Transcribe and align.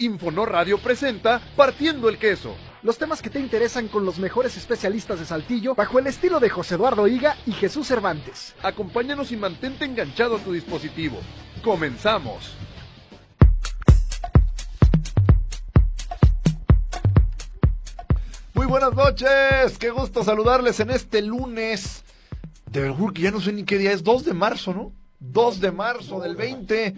Infonor 0.00 0.52
Radio 0.52 0.78
presenta 0.78 1.40
Partiendo 1.56 2.08
el 2.08 2.18
Queso. 2.18 2.54
Los 2.84 2.98
temas 2.98 3.20
que 3.20 3.30
te 3.30 3.40
interesan 3.40 3.88
con 3.88 4.04
los 4.04 4.20
mejores 4.20 4.56
especialistas 4.56 5.18
de 5.18 5.26
Saltillo, 5.26 5.74
bajo 5.74 5.98
el 5.98 6.06
estilo 6.06 6.38
de 6.38 6.48
José 6.48 6.76
Eduardo 6.76 7.08
Higa 7.08 7.36
y 7.46 7.50
Jesús 7.50 7.88
Cervantes. 7.88 8.54
Acompáñanos 8.62 9.32
y 9.32 9.36
mantente 9.36 9.84
enganchado 9.84 10.36
a 10.36 10.38
tu 10.38 10.52
dispositivo. 10.52 11.18
Comenzamos. 11.64 12.54
Muy 18.54 18.66
buenas 18.66 18.94
noches, 18.94 19.78
qué 19.80 19.90
gusto 19.90 20.22
saludarles 20.22 20.78
en 20.78 20.90
este 20.90 21.22
lunes. 21.22 22.04
De 22.70 22.82
verdad 22.82 23.12
que 23.12 23.22
ya 23.22 23.32
no 23.32 23.40
sé 23.40 23.52
ni 23.52 23.64
qué 23.64 23.78
día 23.78 23.90
es, 23.90 24.04
2 24.04 24.26
de 24.26 24.34
marzo, 24.34 24.72
¿no? 24.72 24.92
2 25.18 25.60
de 25.60 25.72
marzo 25.72 26.20
del 26.20 26.36
20. 26.36 26.94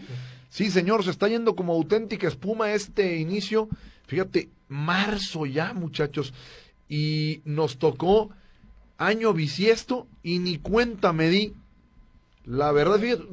Sí, 0.51 0.71
señor, 0.71 1.05
se 1.05 1.11
está 1.11 1.29
yendo 1.29 1.55
como 1.55 1.73
auténtica 1.73 2.27
espuma 2.29 2.73
este 2.73 3.17
inicio. 3.19 3.69
Fíjate, 4.07 4.51
marzo 4.69 5.47
ya, 5.47 5.73
muchachos. 5.73 6.35
Y 6.89 7.41
nos 7.45 7.79
tocó 7.79 8.31
año 8.99 9.33
bisiesto 9.33 10.09
y 10.25 10.41
ni 10.41 10.59
cuenta 10.59 11.13
me 11.13 11.29
di. 11.29 11.55
La 12.45 12.73
verdad, 12.73 12.99
fíjate, 12.99 13.25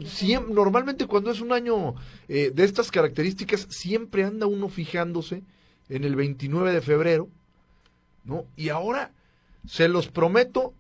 normalmente 0.54 1.08
cuando 1.08 1.32
es 1.32 1.42
un 1.42 1.52
año 1.52 1.96
eh, 2.30 2.52
de 2.54 2.64
estas 2.64 2.92
características, 2.92 3.68
siempre 3.70 4.24
anda 4.24 4.46
uno 4.46 4.70
fijándose 4.70 5.42
en 5.90 6.04
el 6.04 6.16
29 6.16 6.72
de 6.72 6.82
febrero, 6.82 7.30
¿no? 8.26 8.46
Y 8.56 8.70
ahora, 8.70 9.12
se 9.68 9.88
los 9.88 10.08
prometo 10.08 10.74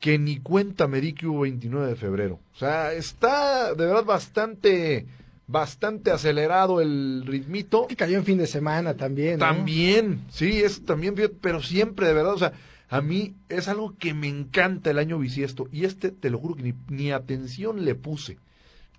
que 0.00 0.18
ni 0.18 0.38
cuenta 0.38 0.88
me 0.88 1.00
di 1.00 1.12
que 1.12 1.26
hubo 1.26 1.40
29 1.40 1.88
de 1.88 1.96
febrero. 1.96 2.40
O 2.54 2.58
sea, 2.58 2.92
está 2.92 3.74
de 3.74 3.86
verdad 3.86 4.04
bastante 4.04 5.06
bastante 5.52 6.10
acelerado 6.10 6.80
el 6.80 7.24
ritmito. 7.26 7.86
Que 7.86 7.96
cayó 7.96 8.16
en 8.16 8.24
fin 8.24 8.38
de 8.38 8.46
semana 8.46 8.94
también. 8.94 9.38
¿no? 9.38 9.46
También, 9.46 10.24
sí, 10.30 10.62
es 10.62 10.84
también, 10.84 11.14
pero 11.40 11.62
siempre 11.62 12.08
de 12.08 12.14
verdad, 12.14 12.32
o 12.32 12.38
sea, 12.38 12.52
a 12.88 13.00
mí 13.00 13.34
es 13.48 13.68
algo 13.68 13.94
que 13.98 14.14
me 14.14 14.28
encanta 14.28 14.90
el 14.90 14.98
año 14.98 15.18
bisiesto 15.18 15.68
y 15.70 15.84
este, 15.84 16.10
te 16.10 16.30
lo 16.30 16.38
juro 16.38 16.56
que 16.56 16.62
ni, 16.62 16.74
ni 16.88 17.12
atención 17.12 17.84
le 17.84 17.94
puse. 17.94 18.38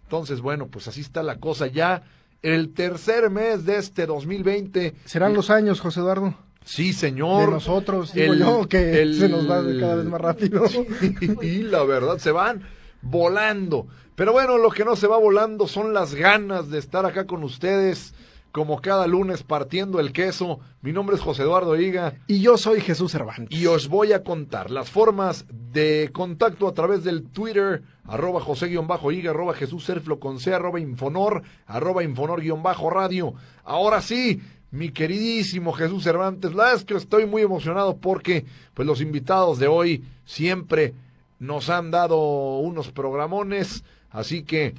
Entonces, 0.03 0.41
bueno, 0.41 0.67
pues 0.67 0.87
así 0.87 1.01
está 1.01 1.23
la 1.23 1.39
cosa 1.39 1.67
ya. 1.67 2.03
El 2.41 2.73
tercer 2.73 3.29
mes 3.29 3.65
de 3.65 3.77
este 3.77 4.05
2020. 4.05 4.93
¿Serán 5.05 5.33
los 5.33 5.49
años, 5.49 5.79
José 5.79 6.01
Eduardo? 6.01 6.35
Sí, 6.65 6.93
señor. 6.93 7.45
De 7.45 7.51
nosotros, 7.51 8.13
digo 8.13 8.33
el, 8.33 8.39
yo, 8.39 8.67
que 8.67 9.01
el, 9.01 9.15
se 9.15 9.29
nos 9.29 9.49
va 9.49 9.63
cada 9.79 9.95
vez 9.95 10.05
más 10.05 10.21
rápido. 10.21 10.65
y 11.41 11.63
la 11.63 11.83
verdad, 11.83 12.17
se 12.17 12.31
van 12.31 12.63
volando. 13.03 13.87
Pero 14.15 14.31
bueno, 14.31 14.57
lo 14.57 14.71
que 14.71 14.85
no 14.85 14.95
se 14.95 15.07
va 15.07 15.17
volando 15.17 15.67
son 15.67 15.93
las 15.93 16.15
ganas 16.15 16.69
de 16.69 16.79
estar 16.79 17.05
acá 17.05 17.25
con 17.25 17.43
ustedes, 17.43 18.13
como 18.51 18.81
cada 18.81 19.07
lunes 19.07 19.43
partiendo 19.43 19.99
el 19.99 20.13
queso. 20.13 20.59
Mi 20.81 20.93
nombre 20.93 21.15
es 21.15 21.21
José 21.21 21.41
Eduardo 21.43 21.75
Higa. 21.75 22.15
Y 22.27 22.39
yo 22.39 22.57
soy 22.57 22.81
Jesús 22.81 23.11
Cervantes. 23.11 23.57
Y 23.57 23.65
os 23.65 23.87
voy 23.87 24.13
a 24.13 24.23
contar 24.23 24.69
las 24.69 24.89
formas 24.89 25.45
de 25.49 26.11
contacto 26.13 26.67
a 26.67 26.73
través 26.73 27.03
del 27.03 27.23
Twitter, 27.23 27.81
arroba 28.05 28.39
José-Higa, 28.41 29.31
arroba 29.31 29.55
Jesús 29.55 29.83
Serflo 29.83 30.19
con 30.19 30.39
C, 30.39 30.53
arroba 30.53 30.79
Infonor, 30.79 31.41
arroba 31.65 32.03
Infonor-Radio. 32.03 33.33
Ahora 33.63 34.01
sí, 34.01 34.39
mi 34.69 34.89
queridísimo 34.89 35.73
Jesús 35.73 36.03
Cervantes, 36.03 36.53
la 36.53 36.73
es 36.73 36.83
que 36.83 36.95
estoy 36.95 37.25
muy 37.25 37.41
emocionado 37.41 37.97
porque 37.97 38.45
pues 38.73 38.87
los 38.87 39.01
invitados 39.01 39.57
de 39.57 39.67
hoy 39.67 40.03
siempre 40.25 40.93
nos 41.39 41.69
han 41.69 41.91
dado 41.91 42.57
unos 42.59 42.91
programones, 42.91 43.83
así 44.09 44.43
que 44.43 44.75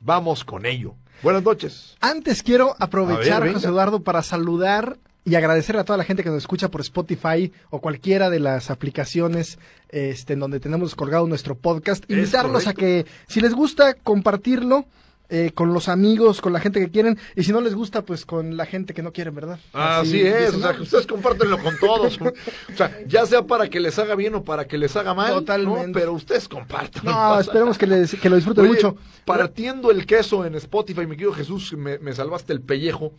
vamos 0.00 0.44
con 0.44 0.66
ello. 0.66 0.94
Buenas 1.22 1.44
noches. 1.44 1.96
Antes 2.00 2.42
quiero 2.42 2.74
aprovechar, 2.78 3.44
ver, 3.44 3.54
José 3.54 3.68
Eduardo, 3.68 4.02
para 4.02 4.22
saludar 4.22 4.98
y 5.24 5.36
agradecer 5.36 5.76
a 5.76 5.84
toda 5.84 5.96
la 5.96 6.04
gente 6.04 6.24
que 6.24 6.30
nos 6.30 6.38
escucha 6.38 6.68
por 6.68 6.80
Spotify 6.80 7.52
o 7.70 7.80
cualquiera 7.80 8.28
de 8.28 8.40
las 8.40 8.70
aplicaciones 8.70 9.58
este, 9.88 10.32
en 10.32 10.40
donde 10.40 10.58
tenemos 10.58 10.96
colgado 10.96 11.26
nuestro 11.28 11.54
podcast. 11.54 12.10
Invitarlos 12.10 12.66
a 12.66 12.74
que, 12.74 13.06
si 13.28 13.40
les 13.40 13.54
gusta, 13.54 13.94
compartirlo. 13.94 14.86
Eh, 15.34 15.52
con 15.54 15.72
los 15.72 15.88
amigos, 15.88 16.42
con 16.42 16.52
la 16.52 16.60
gente 16.60 16.78
que 16.78 16.90
quieren, 16.90 17.18
y 17.34 17.44
si 17.44 17.52
no 17.52 17.62
les 17.62 17.74
gusta, 17.74 18.04
pues 18.04 18.26
con 18.26 18.54
la 18.58 18.66
gente 18.66 18.92
que 18.92 19.02
no 19.02 19.14
quieren, 19.14 19.34
¿verdad? 19.34 19.58
Así, 19.72 20.18
Así 20.18 20.20
es, 20.20 20.52
dicen, 20.52 20.60
o 20.60 20.62
sea, 20.62 20.76
que 20.76 20.82
ustedes 20.82 21.06
compártenlo 21.06 21.58
con 21.62 21.74
todos, 21.78 22.20
o 22.20 22.76
sea, 22.76 23.00
ya 23.06 23.24
sea 23.24 23.46
para 23.46 23.70
que 23.70 23.80
les 23.80 23.98
haga 23.98 24.14
bien 24.14 24.34
o 24.34 24.44
para 24.44 24.66
que 24.66 24.76
les 24.76 24.94
haga 24.94 25.14
mal, 25.14 25.32
Totalmente. 25.32 25.86
¿no? 25.86 25.92
pero 25.94 26.12
ustedes 26.12 26.46
compartan. 26.48 27.02
No, 27.06 27.40
esperemos 27.40 27.78
que, 27.78 27.86
les, 27.86 28.14
que 28.14 28.28
lo 28.28 28.36
disfruten 28.36 28.64
Oye, 28.66 28.74
mucho. 28.74 28.96
Partiendo 29.24 29.90
el 29.90 30.04
queso 30.04 30.44
en 30.44 30.54
Spotify, 30.56 31.06
mi 31.06 31.16
querido 31.16 31.32
Jesús, 31.32 31.72
me, 31.78 31.98
me 31.98 32.12
salvaste 32.12 32.52
el 32.52 32.60
pellejo. 32.60 33.14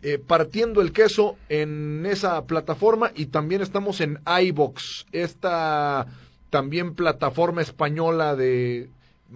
Eh, 0.00 0.18
partiendo 0.18 0.80
el 0.80 0.90
queso 0.90 1.36
en 1.50 2.06
esa 2.06 2.46
plataforma 2.46 3.12
y 3.14 3.26
también 3.26 3.60
estamos 3.60 4.00
en 4.00 4.20
iBox, 4.24 5.04
esta 5.12 6.06
también 6.48 6.94
plataforma 6.94 7.60
española 7.60 8.36
de 8.36 8.88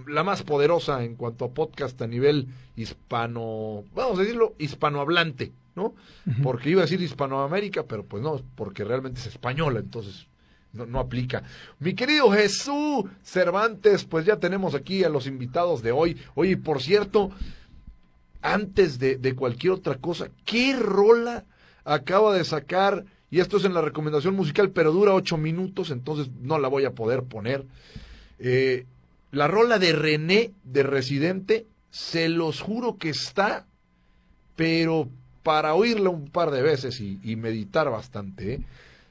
la 0.06 0.24
más 0.24 0.42
poderosa 0.42 1.02
en 1.04 1.16
cuanto 1.16 1.44
a 1.44 1.50
podcast 1.52 2.00
a 2.02 2.06
nivel 2.06 2.48
hispano, 2.76 3.84
vamos 3.94 4.18
a 4.18 4.22
decirlo, 4.22 4.54
hispanohablante, 4.58 5.52
¿no? 5.74 5.86
Uh 5.86 5.94
-huh. 6.26 6.42
Porque 6.42 6.70
iba 6.70 6.82
a 6.82 6.84
decir 6.84 7.00
Hispanoamérica, 7.00 7.84
pero 7.84 8.04
pues 8.04 8.22
no, 8.22 8.40
porque 8.54 8.84
realmente 8.84 9.20
es 9.20 9.26
española, 9.26 9.80
entonces 9.80 10.26
no, 10.72 10.86
no, 10.86 10.98
aplica. 10.98 11.42
Mi 11.78 11.94
querido 11.94 12.30
Jesús 12.30 13.04
Cervantes, 13.22 14.04
pues 14.04 14.26
ya 14.26 14.36
tenemos 14.38 14.74
aquí 14.74 15.04
a 15.04 15.08
los 15.08 15.26
invitados 15.26 15.82
de 15.82 15.92
hoy. 15.92 16.16
Oye, 16.34 16.56
por 16.56 16.82
cierto, 16.82 17.30
antes 18.42 18.98
de, 18.98 19.16
de 19.16 19.34
cualquier 19.34 19.72
otra 19.72 19.96
cosa, 19.96 20.28
¿qué 20.44 20.76
rola 20.76 21.44
acaba 21.84 22.34
de 22.34 22.44
sacar? 22.44 23.04
Y 23.30 23.40
esto 23.40 23.56
es 23.56 23.64
en 23.64 23.74
la 23.74 23.80
recomendación 23.80 24.34
musical, 24.34 24.70
pero 24.70 24.92
dura 24.92 25.14
ocho 25.14 25.36
minutos, 25.36 25.90
entonces 25.90 26.30
no 26.40 26.58
la 26.58 26.68
voy 26.68 26.84
a 26.84 26.92
poder 26.92 27.22
poner. 27.22 27.64
Eh, 28.38 28.86
la 29.36 29.48
rola 29.48 29.78
de 29.78 29.92
René 29.92 30.52
de 30.64 30.82
Residente, 30.82 31.66
se 31.90 32.30
los 32.30 32.62
juro 32.62 32.96
que 32.96 33.10
está, 33.10 33.66
pero 34.56 35.10
para 35.42 35.74
oírla 35.74 36.08
un 36.08 36.30
par 36.30 36.50
de 36.50 36.62
veces 36.62 37.00
y, 37.02 37.20
y 37.22 37.36
meditar 37.36 37.90
bastante. 37.90 38.54
¿eh? 38.54 38.60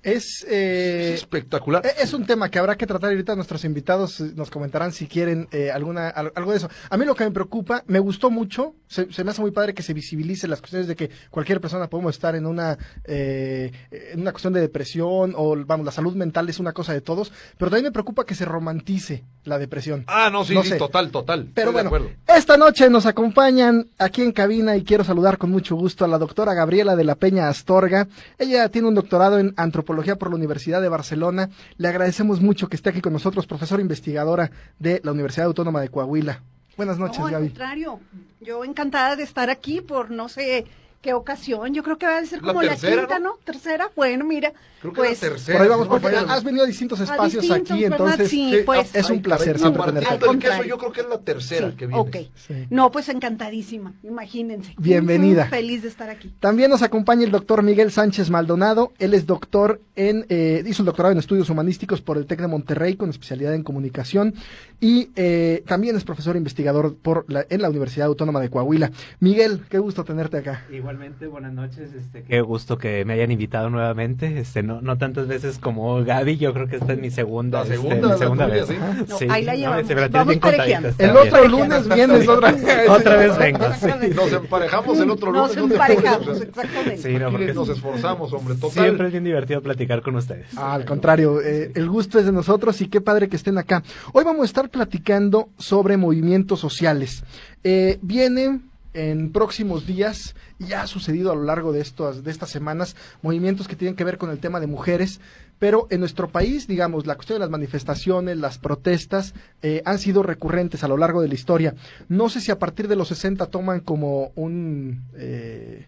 Es, 0.06 0.46
eh, 0.48 1.14
es, 1.16 1.22
espectacular. 1.22 1.82
Es 2.00 2.14
un 2.14 2.28
tema 2.28 2.50
que 2.50 2.60
habrá 2.60 2.78
que 2.78 2.86
tratar 2.86 3.10
ahorita. 3.10 3.36
Nuestros 3.36 3.66
invitados 3.66 4.20
nos 4.20 4.52
comentarán 4.52 4.92
si 4.92 5.08
quieren 5.08 5.48
eh, 5.52 5.72
alguna 5.72 6.10
algo 6.10 6.52
de 6.52 6.58
eso. 6.58 6.70
A 6.92 6.96
mí 6.96 7.06
lo 7.06 7.16
que 7.16 7.24
me 7.24 7.32
preocupa, 7.32 7.84
me 7.88 7.98
gustó 7.98 8.30
mucho. 8.30 8.76
Se, 8.88 9.12
se, 9.12 9.24
me 9.24 9.32
hace 9.32 9.42
muy 9.42 9.50
padre 9.50 9.74
que 9.74 9.82
se 9.82 9.96
visibilice 9.96 10.48
las 10.48 10.60
cuestiones 10.60 10.88
de 10.88 10.96
que 10.96 11.10
cualquier 11.32 11.60
persona 11.60 11.88
podemos 11.88 12.14
estar 12.14 12.36
en 12.36 12.46
una 12.46 12.78
eh, 13.06 13.72
en 13.90 14.22
una 14.22 14.32
cuestión 14.32 14.54
de 14.54 14.62
depresión 14.62 15.34
o 15.36 15.56
vamos 15.66 15.88
la 15.88 15.92
salud 15.92 16.14
mental 16.14 16.48
es 16.50 16.60
una 16.60 16.72
cosa 16.72 16.94
de 16.94 17.02
todos. 17.02 17.34
Pero 17.58 17.72
también 17.72 17.86
me 17.86 17.92
preocupa 17.92 18.26
que 18.26 18.36
se 18.36 18.46
romantice 18.46 19.24
la 19.44 19.58
depresión. 19.58 20.04
Ah, 20.06 20.30
no, 20.32 20.44
sí, 20.46 20.54
no 20.54 20.62
sí 20.62 20.70
sé. 20.70 20.78
total, 20.78 21.10
total. 21.10 21.48
Pero 21.56 21.72
Estoy 21.72 21.90
bueno, 21.90 22.10
esta 22.28 22.58
noche 22.58 22.92
nos 22.92 23.08
acompañan 23.08 23.88
aquí 23.98 24.22
en 24.22 24.34
cabina 24.34 24.78
y 24.78 24.84
quiero 24.84 25.04
saludar 25.04 25.40
con 25.40 25.50
mucho 25.50 25.76
gusto 25.76 26.06
a 26.06 26.08
la 26.08 26.20
doctora 26.20 26.54
Gabriela 26.54 26.96
de 26.96 27.06
la 27.06 27.16
Peña 27.16 27.50
Astorga. 27.50 28.08
Ella 28.38 28.70
tiene 28.70 28.88
un 28.88 28.94
doctorado 28.94 29.40
en 29.40 29.56
antropología 29.58 29.95
por 30.18 30.30
la 30.30 30.36
Universidad 30.36 30.82
de 30.82 30.90
Barcelona. 30.90 31.50
Le 31.78 31.88
agradecemos 31.88 32.42
mucho 32.42 32.68
que 32.68 32.76
esté 32.76 32.90
aquí 32.90 33.02
con 33.02 33.14
nosotros, 33.14 33.48
profesora 33.48 33.82
investigadora 33.82 34.52
de 34.80 35.02
la 35.04 35.12
Universidad 35.12 35.48
Autónoma 35.48 35.82
de 35.82 35.90
Coahuila. 35.90 36.42
Buenas 36.78 37.00
noches, 37.00 37.20
no, 37.20 37.28
al 37.28 37.32
Gaby. 37.32 37.48
contrario, 37.48 38.00
yo 38.42 38.64
encantada 38.66 39.16
de 39.16 39.24
estar 39.24 39.50
aquí 39.50 39.82
por 39.82 40.12
no 40.12 40.28
sé 40.28 40.66
qué 41.06 41.14
ocasión. 41.14 41.72
Yo 41.72 41.84
creo 41.84 42.00
que 42.00 42.08
va 42.08 42.18
a 42.18 42.26
ser 42.26 42.42
como 42.42 42.64
la, 42.64 42.70
tercera, 42.72 43.02
quinta, 43.02 43.20
¿no? 43.20 43.38
Tercera. 43.44 43.92
Bueno, 43.96 44.26
mira, 44.26 44.52
Creo 44.82 44.92
que 44.92 44.98
pues 44.98 45.22
la 45.22 45.30
tercera. 45.30 45.58
Por 45.60 45.64
ahí 45.64 45.70
vamos, 45.70 45.88
porque 45.88 46.08
has 46.08 46.44
venido 46.44 46.64
a 46.64 46.68
distintos 46.68 47.00
espacios 47.00 47.44
distintos, 47.44 47.72
aquí, 47.72 47.84
¿verdad? 47.84 48.00
entonces 48.00 48.30
Sí, 48.32 48.56
eh, 48.56 48.64
pues. 48.66 48.96
es 48.96 49.10
un 49.12 49.22
placer 49.22 49.60
siempre 49.60 49.84
tenerte 49.84 50.10
el 50.12 50.20
queso, 50.20 50.26
contrario. 50.26 50.66
yo 50.66 50.78
creo 50.80 50.92
que 50.92 51.02
es 51.02 51.08
la 51.08 51.20
tercera 51.20 51.70
Sí, 51.70 51.76
que 51.78 51.86
viene. 51.86 52.02
ok. 52.02 52.16
Sí. 52.36 52.54
No, 52.72 52.90
pues 52.90 53.08
encantadísima, 53.10 53.94
imagínense. 54.02 54.74
Bienvenida. 54.80 55.46
Feliz 55.46 55.84
de 55.84 55.90
estar 55.90 56.10
aquí. 56.10 56.34
También 56.40 56.72
nos 56.72 56.82
acompaña 56.82 57.24
el 57.24 57.32
doctor 57.32 57.62
Miguel 57.62 57.91
Sánchez 57.91 58.32
Maldonado. 58.32 58.91
Él 58.97 59.14
es 59.14 59.28
doctor 59.28 59.82
en, 59.96 60.26
eh, 60.29 60.64
hizo 60.66 60.82
un 60.82 60.88
doctorado 60.88 61.12
en 61.12 61.20
estudios 61.20 61.52
humanísticos 61.52 62.02
por 62.02 62.18
el 62.18 62.26
TEC 62.26 62.41
de 62.41 62.47
Monterrey 62.47 62.96
con 62.96 63.12
especialidad 63.12 63.53
en 63.53 63.62
comunicación 63.62 64.34
y 64.82 65.09
eh, 65.16 65.64
también 65.68 65.96
es 65.96 66.03
profesor 66.03 66.35
investigador 66.35 66.96
por 66.96 67.26
la, 67.28 67.46
en 67.50 67.62
la 67.62 67.70
Universidad 67.70 68.08
Autónoma 68.08 68.40
de 68.40 68.50
Coahuila. 68.50 68.91
Miguel, 69.20 69.62
qué 69.70 69.78
gusto 69.78 70.03
tenerte 70.03 70.38
acá. 70.38 70.66
Igualmente, 70.96 71.28
buenas 71.28 71.52
noches. 71.52 71.92
Este, 71.94 72.24
qué 72.24 72.40
gusto 72.40 72.78
que 72.78 73.03
me 73.03 73.14
hayan 73.16 73.30
invitado 73.30 73.70
nuevamente. 73.70 74.40
Este, 74.40 74.64
no, 74.64 74.80
no 74.80 74.97
tantas 74.97 75.28
veces 75.28 75.59
como 75.59 76.02
Gaby. 76.06 76.38
Yo 76.38 76.53
creo 76.53 76.68
que 76.70 76.78
esta 76.78 76.94
es 76.94 77.00
mi 77.00 77.12
segunda, 77.12 77.58
La 77.58 77.64
este, 77.66 77.76
segunda, 77.76 78.08
mi 78.14 78.18
segunda 78.18 78.46
tuya, 78.47 78.56
vez. 78.64 78.68
sí. 78.70 78.76
No, 79.09 79.18
Sí, 79.18 79.28
ahí 79.30 79.44
la 79.44 79.52
no, 79.52 79.58
llevamos. 79.59 79.88
tienes 79.88 80.12
Vamos 80.12 80.40
bien 80.66 80.86
El 80.97 81.18
otro 81.18 81.47
lunes 81.50 81.90
vienes 81.94 82.28
otra 82.30 82.52
vez. 82.53 82.90
Otra 82.90 83.16
vez 83.18 83.38
vengo, 83.38 83.66
sí. 83.78 83.88
Nos 84.16 84.32
emparejamos 84.32 85.00
el 85.02 85.09
otro 85.09 85.32
Nos 85.34 85.53
lunes. 85.58 85.68
¿no? 85.68 85.74
emparejamos, 85.74 86.42
exactamente. 86.42 86.98
Sí, 86.98 87.14
no, 87.18 87.30
porque 87.30 87.53
nos 87.53 87.68
esforzamos, 87.68 88.32
hombre, 88.32 88.56
total. 88.56 88.72
siempre 88.86 89.08
es 89.08 89.12
bien 89.12 89.26
divertido 89.26 89.62
platicar 89.62 90.02
con 90.02 90.16
ustedes. 90.16 90.48
Ah, 90.56 90.76
al 90.76 90.86
contrario, 90.86 91.41
eh, 91.41 91.74
el 91.76 91.90
gusto 91.90 92.20
es 92.20 92.26
de 92.26 92.32
nosotros 92.32 92.80
y 92.80 92.88
qué 92.88 93.02
padre 93.02 93.28
que 93.28 93.36
estén 93.36 93.58
acá. 93.58 93.84
Hoy 94.14 94.24
vamos 94.24 94.44
a 94.44 94.46
estar 94.46 94.70
platicando 94.70 95.50
sobre 95.58 95.98
movimientos 95.98 96.62
sociales. 96.62 97.22
Eh, 97.66 98.00
viene 98.02 98.62
en 98.96 99.32
próximos 99.32 99.86
días, 99.86 100.36
y 100.58 100.68
ya 100.68 100.82
ha 100.82 100.88
sucedido 100.88 101.32
a 101.32 101.36
lo 101.36 101.44
largo 101.44 101.74
de, 101.74 101.82
estos, 101.82 102.24
de 102.24 102.32
estas 102.32 102.50
semanas, 102.50 102.96
movimientos 103.22 103.68
que 103.68 103.76
tienen 103.76 103.96
que 103.96 104.06
ver 104.06 104.18
con 104.18 104.30
el 104.30 104.40
tema 104.40 104.62
de 104.62 104.68
mujeres, 104.68 105.20
pero 105.59 105.88
en 105.90 106.00
nuestro 106.00 106.30
país, 106.30 106.66
digamos, 106.66 107.06
la 107.06 107.16
cuestión 107.16 107.36
de 107.36 107.42
las 107.42 107.50
manifestaciones, 107.50 108.38
las 108.38 108.58
protestas, 108.58 109.34
eh, 109.62 109.82
han 109.86 110.00
sido 110.00 110.24
recurrentes 110.24 110.84
a 110.84 110.88
lo 110.88 110.97
largo 110.97 111.22
de 111.22 111.28
la 111.28 111.34
historia. 111.34 111.76
No 112.08 112.30
sé 112.30 112.40
si 112.40 112.52
a 112.52 112.59
partir 112.59 112.88
de 112.88 112.96
los 112.96 113.09
60 113.09 113.46
toman 113.47 113.82
como 113.82 114.32
un... 114.36 115.03
Eh, 115.16 115.88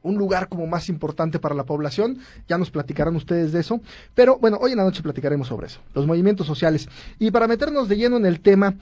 un 0.00 0.16
lugar 0.16 0.48
como 0.48 0.66
más 0.66 0.88
importante 0.88 1.40
para 1.40 1.56
la 1.56 1.64
población. 1.64 2.18
Ya 2.48 2.56
nos 2.56 2.70
platicarán 2.70 3.16
ustedes 3.16 3.52
de 3.52 3.60
eso. 3.60 3.80
Pero 4.14 4.38
bueno, 4.38 4.56
hoy 4.60 4.70
en 4.70 4.78
la 4.78 4.84
noche 4.84 5.02
platicaremos 5.02 5.48
sobre 5.48 5.66
eso, 5.66 5.80
los 5.92 6.06
movimientos 6.06 6.46
sociales. 6.46 6.88
Y 7.18 7.30
para 7.32 7.48
meternos 7.48 7.88
de 7.88 7.96
lleno 7.96 8.16
en 8.16 8.24
el 8.24 8.40
tema, 8.40 8.76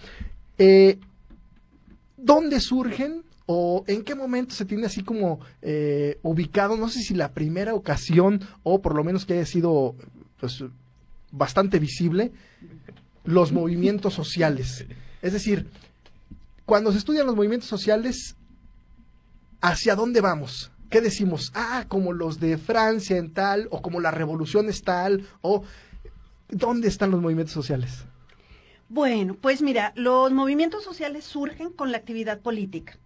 eh, 0.59 0.99
¿dónde 2.19 2.61
surgen 2.61 3.25
o 3.47 3.85
en 3.87 4.03
qué 4.03 4.15
momento 4.15 4.55
se 4.55 4.65
tiene 4.65 4.87
así 4.87 5.03
como 5.03 5.41
eh, 5.63 6.19
ubicado? 6.23 6.77
No 6.77 6.89
sé 6.89 7.01
si 7.01 7.15
la 7.15 7.33
primera 7.33 7.75
ocasión 7.75 8.41
o 8.63 8.83
por 8.83 8.95
lo 8.95 9.05
menos 9.05 9.25
que 9.25 9.35
haya 9.35 9.47
sido 9.47 9.95
pues, 10.41 10.65
bastante 11.31 11.79
visible, 11.79 12.33
los 13.25 13.53
movimientos 13.53 14.15
sociales. 14.15 14.87
Es 15.23 15.33
decir, 15.33 15.71
cuando 16.65 16.93
se 16.93 16.99
estudian 16.99 17.27
los 17.27 17.37
movimientos 17.37 17.69
sociales, 17.69 18.37
¿hacia 19.61 19.95
dónde 19.95 20.21
vamos? 20.21 20.71
¿qué 20.91 21.01
decimos? 21.01 21.53
Ah, 21.55 21.85
como 21.89 22.13
los 22.13 22.41
de 22.41 22.59
Francia 22.59 23.17
en 23.17 23.33
tal, 23.33 23.69
o 23.71 23.83
como 23.83 24.01
la 24.01 24.11
revolución 24.11 24.69
es 24.69 24.83
tal, 24.83 25.27
o 25.43 25.63
¿dónde 26.49 26.89
están 26.89 27.11
los 27.11 27.21
movimientos 27.21 27.55
sociales? 27.55 28.05
Bueno, 28.89 29.35
pues 29.35 29.63
mira, 29.63 29.93
los 29.97 30.33
movimientos 30.33 30.85
sociales 30.85 31.25
surgen 31.25 31.71
con 31.71 31.91
la 31.91 31.99
actividad 31.99 32.39
política 32.41 32.97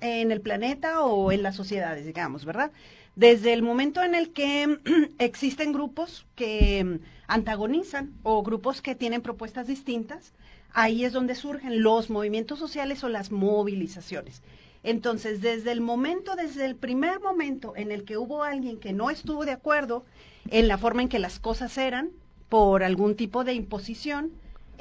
en 0.00 0.32
el 0.32 0.40
planeta 0.40 1.02
o 1.04 1.30
en 1.32 1.42
las 1.42 1.54
sociedades, 1.54 2.06
digamos, 2.06 2.46
¿verdad? 2.46 2.72
Desde 3.14 3.52
el 3.52 3.62
momento 3.62 4.02
en 4.02 4.14
el 4.14 4.32
que 4.32 4.78
existen 5.18 5.72
grupos 5.72 6.26
que 6.34 7.00
antagonizan 7.26 8.14
o 8.22 8.42
grupos 8.42 8.80
que 8.80 8.94
tienen 8.94 9.20
propuestas 9.20 9.66
distintas, 9.66 10.32
ahí 10.72 11.04
es 11.04 11.12
donde 11.12 11.34
surgen 11.34 11.82
los 11.82 12.08
movimientos 12.08 12.58
sociales 12.58 13.04
o 13.04 13.10
las 13.10 13.30
movilizaciones. 13.30 14.42
Entonces, 14.82 15.42
desde 15.42 15.72
el 15.72 15.82
momento, 15.82 16.36
desde 16.36 16.64
el 16.64 16.74
primer 16.74 17.20
momento 17.20 17.74
en 17.76 17.92
el 17.92 18.04
que 18.04 18.16
hubo 18.16 18.44
alguien 18.44 18.80
que 18.80 18.94
no 18.94 19.10
estuvo 19.10 19.44
de 19.44 19.52
acuerdo 19.52 20.06
en 20.50 20.68
la 20.68 20.78
forma 20.78 21.02
en 21.02 21.08
que 21.10 21.18
las 21.18 21.38
cosas 21.38 21.76
eran, 21.76 22.10
por 22.48 22.82
algún 22.82 23.14
tipo 23.14 23.44
de 23.44 23.52
imposición, 23.52 24.32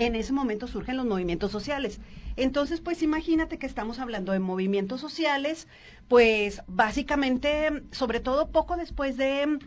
en 0.05 0.15
ese 0.15 0.33
momento 0.33 0.67
surgen 0.67 0.97
los 0.97 1.05
movimientos 1.05 1.51
sociales. 1.51 1.99
Entonces, 2.35 2.81
pues 2.81 3.03
imagínate 3.03 3.59
que 3.59 3.67
estamos 3.67 3.99
hablando 3.99 4.31
de 4.31 4.39
movimientos 4.39 4.99
sociales, 4.99 5.67
pues 6.07 6.63
básicamente, 6.65 7.83
sobre 7.91 8.19
todo 8.19 8.49
poco 8.49 8.77
después 8.77 9.15
de, 9.15 9.59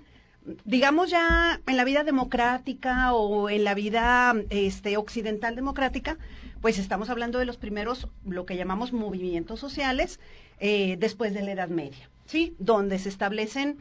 digamos 0.65 1.11
ya 1.11 1.61
en 1.69 1.77
la 1.77 1.85
vida 1.85 2.03
democrática 2.03 3.15
o 3.15 3.49
en 3.49 3.63
la 3.63 3.75
vida 3.75 4.35
este, 4.51 4.97
occidental 4.97 5.55
democrática, 5.55 6.19
pues 6.61 6.79
estamos 6.79 7.11
hablando 7.11 7.39
de 7.39 7.45
los 7.45 7.57
primeros, 7.57 8.09
lo 8.27 8.45
que 8.45 8.57
llamamos 8.57 8.93
movimientos 8.93 9.61
sociales, 9.61 10.19
eh, 10.59 10.97
después 10.99 11.33
de 11.33 11.43
la 11.43 11.53
Edad 11.53 11.69
Media, 11.69 12.11
¿sí? 12.27 12.57
Donde 12.59 12.99
se 12.99 13.09
establecen 13.09 13.79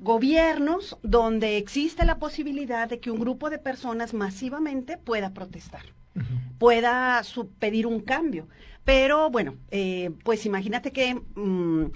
gobiernos 0.00 0.96
donde 1.02 1.56
existe 1.56 2.04
la 2.04 2.18
posibilidad 2.18 2.88
de 2.88 3.00
que 3.00 3.10
un 3.10 3.18
grupo 3.18 3.50
de 3.50 3.58
personas 3.58 4.14
masivamente 4.14 4.96
pueda 4.96 5.34
protestar, 5.34 5.82
pueda 6.58 7.22
pedir 7.58 7.86
un 7.86 8.00
cambio. 8.00 8.48
Pero 8.84 9.30
bueno, 9.30 9.56
eh, 9.70 10.10
pues 10.24 10.46
imagínate 10.46 10.92
que 10.92 11.14
mm, 11.34 11.90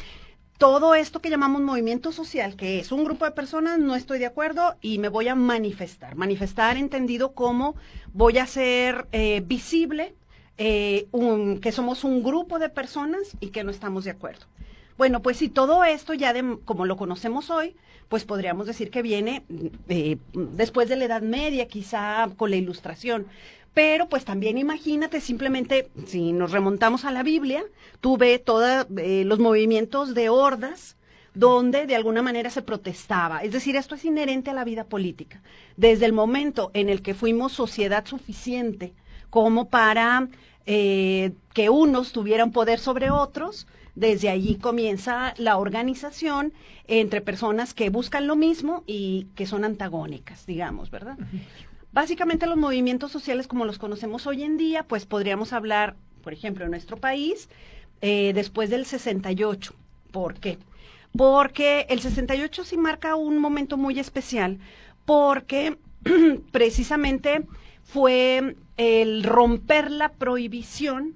todo 0.59 0.95
esto 0.95 1.21
que 1.21 1.31
llamamos 1.31 1.63
movimiento 1.63 2.13
social, 2.13 2.55
que 2.55 2.81
es 2.81 2.93
un 2.93 3.05
grupo 3.05 3.25
de 3.25 3.31
personas, 3.31 3.79
no 3.79 3.95
estoy 3.95 4.19
de 4.19 4.27
acuerdo 4.27 4.77
y 4.81 4.99
me 4.99 5.09
voy 5.09 5.29
a 5.29 5.35
manifestar. 5.35 6.15
Manifestar 6.17 6.77
entendido 6.77 7.33
como 7.33 7.75
voy 8.13 8.39
a 8.39 8.47
ser 8.47 9.09
eh, 9.13 9.43
visible, 9.45 10.15
eh, 10.59 11.09
que 11.61 11.73
somos 11.73 12.05
un 12.05 12.23
grupo 12.23 12.59
de 12.59 12.69
personas 12.69 13.37
y 13.41 13.49
que 13.49 13.65
no 13.65 13.71
estamos 13.71 14.05
de 14.05 14.11
acuerdo. 14.11 14.47
Bueno, 15.03 15.21
pues 15.21 15.39
si 15.39 15.49
todo 15.49 15.83
esto 15.83 16.15
ya 16.15 16.33
como 16.65 16.87
lo 16.87 16.97
conocemos 16.97 17.51
hoy, 17.51 17.75
pues 18.09 18.25
podríamos 18.25 18.69
decir 18.69 18.89
que 18.89 19.03
viene 19.03 19.43
eh, 19.89 20.17
después 20.33 20.89
de 20.89 20.95
la 20.95 21.07
Edad 21.07 21.23
Media, 21.23 21.67
quizá 21.67 22.31
con 22.37 22.51
la 22.51 22.55
Ilustración. 22.55 23.27
Pero 23.75 24.09
pues 24.09 24.25
también 24.25 24.59
imagínate, 24.59 25.21
simplemente 25.21 25.91
si 26.07 26.33
nos 26.33 26.53
remontamos 26.53 27.05
a 27.05 27.11
la 27.11 27.25
Biblia, 27.25 27.65
tú 28.01 28.17
todos 28.45 28.87
eh, 28.97 29.25
los 29.27 29.41
movimientos 29.41 30.15
de 30.15 30.29
hordas 30.29 30.97
donde 31.35 31.87
de 31.87 31.97
alguna 31.97 32.23
manera 32.23 32.49
se 32.51 32.63
protestaba. 32.63 33.43
Es 33.43 33.51
decir, 33.51 33.75
esto 33.75 33.97
es 33.97 34.05
inherente 34.05 34.51
a 34.51 34.55
la 34.55 34.63
vida 34.63 34.85
política. 34.85 35.43
Desde 35.77 36.07
el 36.07 36.13
momento 36.13 36.71
en 36.75 36.89
el 36.89 37.03
que 37.03 37.15
fuimos 37.15 37.51
sociedad 37.51 38.07
suficiente 38.07 38.93
como 39.31 39.69
para 39.69 40.29
eh, 40.65 41.33
que 41.55 41.71
unos 41.71 42.13
tuvieran 42.13 42.53
poder 42.53 42.79
sobre 42.79 43.11
otros, 43.11 43.67
desde 43.95 44.31
allí 44.31 44.57
comienza 44.57 45.35
la 45.37 45.59
organización 45.59 46.53
entre 46.87 47.21
personas 47.21 47.75
que 47.75 47.91
buscan 47.91 48.27
lo 48.27 48.37
mismo 48.37 48.85
y 48.87 49.27
que 49.35 49.47
son 49.47 49.65
antagónicas, 49.65 50.47
digamos, 50.47 50.91
¿verdad? 50.91 51.19
Básicamente 51.93 52.47
los 52.47 52.57
movimientos 52.57 53.13
sociales 53.13 53.47
como 53.47 53.65
los 53.65 53.79
conocemos 53.79 54.27
hoy 54.27 54.43
en 54.43 54.57
día, 54.57 54.83
pues 54.85 55.05
podríamos 55.05 55.53
hablar, 55.53 55.95
por 56.23 56.33
ejemplo, 56.33 56.65
en 56.65 56.71
nuestro 56.71 56.97
país, 56.97 57.49
eh, 58.01 58.33
después 58.35 58.71
del 58.71 58.87
68. 58.87 59.75
¿Por 60.11 60.35
qué? 60.35 60.59
Porque 61.17 61.87
el 61.91 62.01
68 62.01 62.65
sí 62.65 62.79
marca 62.79 63.15
un 63.15 63.39
momento 63.39 63.77
muy 63.77 63.99
especial, 63.99 64.59
porque 65.05 65.77
precisamente 66.51 67.45
fue 67.85 68.57
el 68.79 69.23
romper 69.23 69.91
la 69.91 70.09
prohibición 70.13 71.15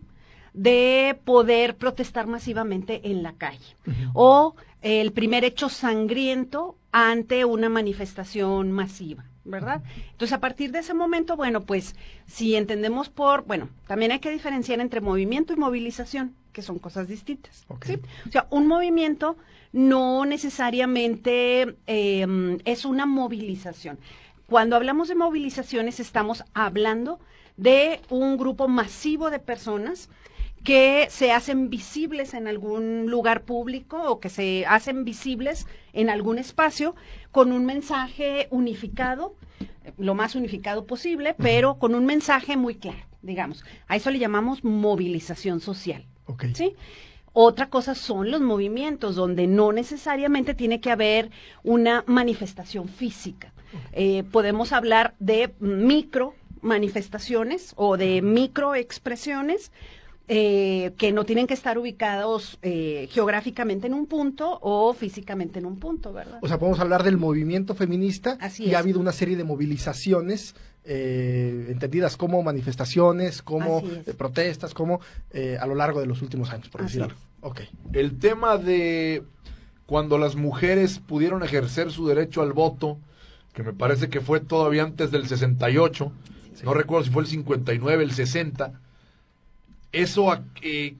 de 0.56 1.16
poder 1.24 1.76
protestar 1.76 2.26
masivamente 2.26 3.02
en 3.04 3.22
la 3.22 3.34
calle 3.34 3.76
o 4.14 4.56
el 4.82 5.12
primer 5.12 5.44
hecho 5.44 5.68
sangriento 5.68 6.76
ante 6.90 7.44
una 7.44 7.68
manifestación 7.68 8.72
masiva. 8.72 9.24
¿verdad? 9.44 9.82
Entonces, 10.10 10.32
a 10.32 10.40
partir 10.40 10.72
de 10.72 10.80
ese 10.80 10.92
momento, 10.92 11.36
bueno, 11.36 11.60
pues 11.60 11.94
si 12.26 12.56
entendemos 12.56 13.08
por, 13.08 13.44
bueno, 13.44 13.68
también 13.86 14.10
hay 14.10 14.18
que 14.18 14.32
diferenciar 14.32 14.80
entre 14.80 15.00
movimiento 15.00 15.52
y 15.52 15.56
movilización, 15.56 16.34
que 16.52 16.62
son 16.62 16.80
cosas 16.80 17.06
distintas. 17.06 17.64
¿sí? 17.84 18.00
O 18.26 18.32
sea, 18.32 18.48
un 18.50 18.66
movimiento 18.66 19.36
no 19.72 20.24
necesariamente 20.24 21.76
em, 21.86 22.58
es 22.64 22.84
una 22.84 23.06
movilización. 23.06 23.98
Cuando 24.48 24.74
hablamos 24.74 25.06
de 25.06 25.14
movilizaciones, 25.14 26.00
estamos 26.00 26.44
hablando 26.52 27.20
de 27.56 28.00
un 28.10 28.36
grupo 28.36 28.66
masivo 28.66 29.30
de 29.30 29.38
personas 29.38 30.08
que 30.66 31.06
se 31.10 31.30
hacen 31.30 31.70
visibles 31.70 32.34
en 32.34 32.48
algún 32.48 33.06
lugar 33.08 33.44
público 33.44 34.02
o 34.10 34.18
que 34.18 34.28
se 34.28 34.66
hacen 34.66 35.04
visibles 35.04 35.64
en 35.92 36.10
algún 36.10 36.40
espacio 36.40 36.96
con 37.30 37.52
un 37.52 37.64
mensaje 37.64 38.48
unificado, 38.50 39.36
lo 39.96 40.16
más 40.16 40.34
unificado 40.34 40.84
posible, 40.84 41.36
pero 41.38 41.78
con 41.78 41.94
un 41.94 42.04
mensaje 42.04 42.56
muy 42.56 42.74
claro, 42.74 43.06
digamos. 43.22 43.64
A 43.86 43.94
eso 43.94 44.10
le 44.10 44.18
llamamos 44.18 44.64
movilización 44.64 45.60
social. 45.60 46.04
¿sí? 46.52 46.74
Otra 47.32 47.70
cosa 47.70 47.94
son 47.94 48.32
los 48.32 48.40
movimientos, 48.40 49.14
donde 49.14 49.46
no 49.46 49.70
necesariamente 49.70 50.52
tiene 50.52 50.80
que 50.80 50.90
haber 50.90 51.30
una 51.62 52.02
manifestación 52.08 52.88
física. 52.88 53.52
Eh, 53.92 54.24
podemos 54.32 54.72
hablar 54.72 55.14
de 55.20 55.54
micro 55.60 56.34
manifestaciones 56.66 57.72
o 57.76 57.96
de 57.96 58.20
microexpresiones 58.22 59.70
eh, 60.28 60.92
que 60.98 61.12
no 61.12 61.24
tienen 61.24 61.46
que 61.46 61.54
estar 61.54 61.78
ubicados 61.78 62.58
eh, 62.62 63.08
geográficamente 63.12 63.86
en 63.86 63.94
un 63.94 64.06
punto 64.06 64.58
o 64.60 64.92
físicamente 64.92 65.60
en 65.60 65.66
un 65.66 65.78
punto, 65.78 66.12
¿verdad? 66.12 66.40
O 66.42 66.48
sea, 66.48 66.58
podemos 66.58 66.80
hablar 66.80 67.04
del 67.04 67.16
movimiento 67.16 67.74
feminista 67.74 68.36
y 68.58 68.74
ha 68.74 68.80
habido 68.80 68.98
una 68.98 69.12
serie 69.12 69.36
de 69.36 69.44
movilizaciones 69.44 70.56
eh, 70.84 71.66
entendidas 71.68 72.16
como 72.16 72.42
manifestaciones, 72.42 73.40
como 73.40 73.82
protestas, 74.18 74.74
como 74.74 75.00
a 75.60 75.66
lo 75.66 75.74
largo 75.76 76.00
de 76.00 76.06
los 76.06 76.22
últimos 76.22 76.50
años, 76.50 76.68
por 76.68 76.82
decirlo. 76.82 77.14
Okay. 77.40 77.68
El 77.92 78.18
tema 78.18 78.58
de 78.58 79.22
cuando 79.86 80.18
las 80.18 80.34
mujeres 80.34 80.98
pudieron 80.98 81.44
ejercer 81.44 81.92
su 81.92 82.08
derecho 82.08 82.42
al 82.42 82.52
voto, 82.52 82.98
que 83.54 83.62
me 83.62 83.72
parece 83.72 84.08
que 84.08 84.20
fue 84.20 84.40
todavía 84.40 84.82
antes 84.82 85.12
del 85.12 85.28
68, 85.28 86.12
no 86.64 86.74
recuerdo 86.74 87.04
si 87.04 87.10
fue 87.10 87.22
el 87.22 87.28
59, 87.28 88.02
el 88.02 88.12
60, 88.12 88.80
eso 89.92 90.30
a, 90.32 90.44
eh, 90.62 90.94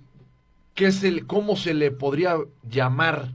¿qué 0.74 0.86
es 0.86 1.02
el, 1.04 1.26
cómo 1.26 1.56
se 1.56 1.74
le 1.74 1.90
podría 1.90 2.36
llamar 2.68 3.32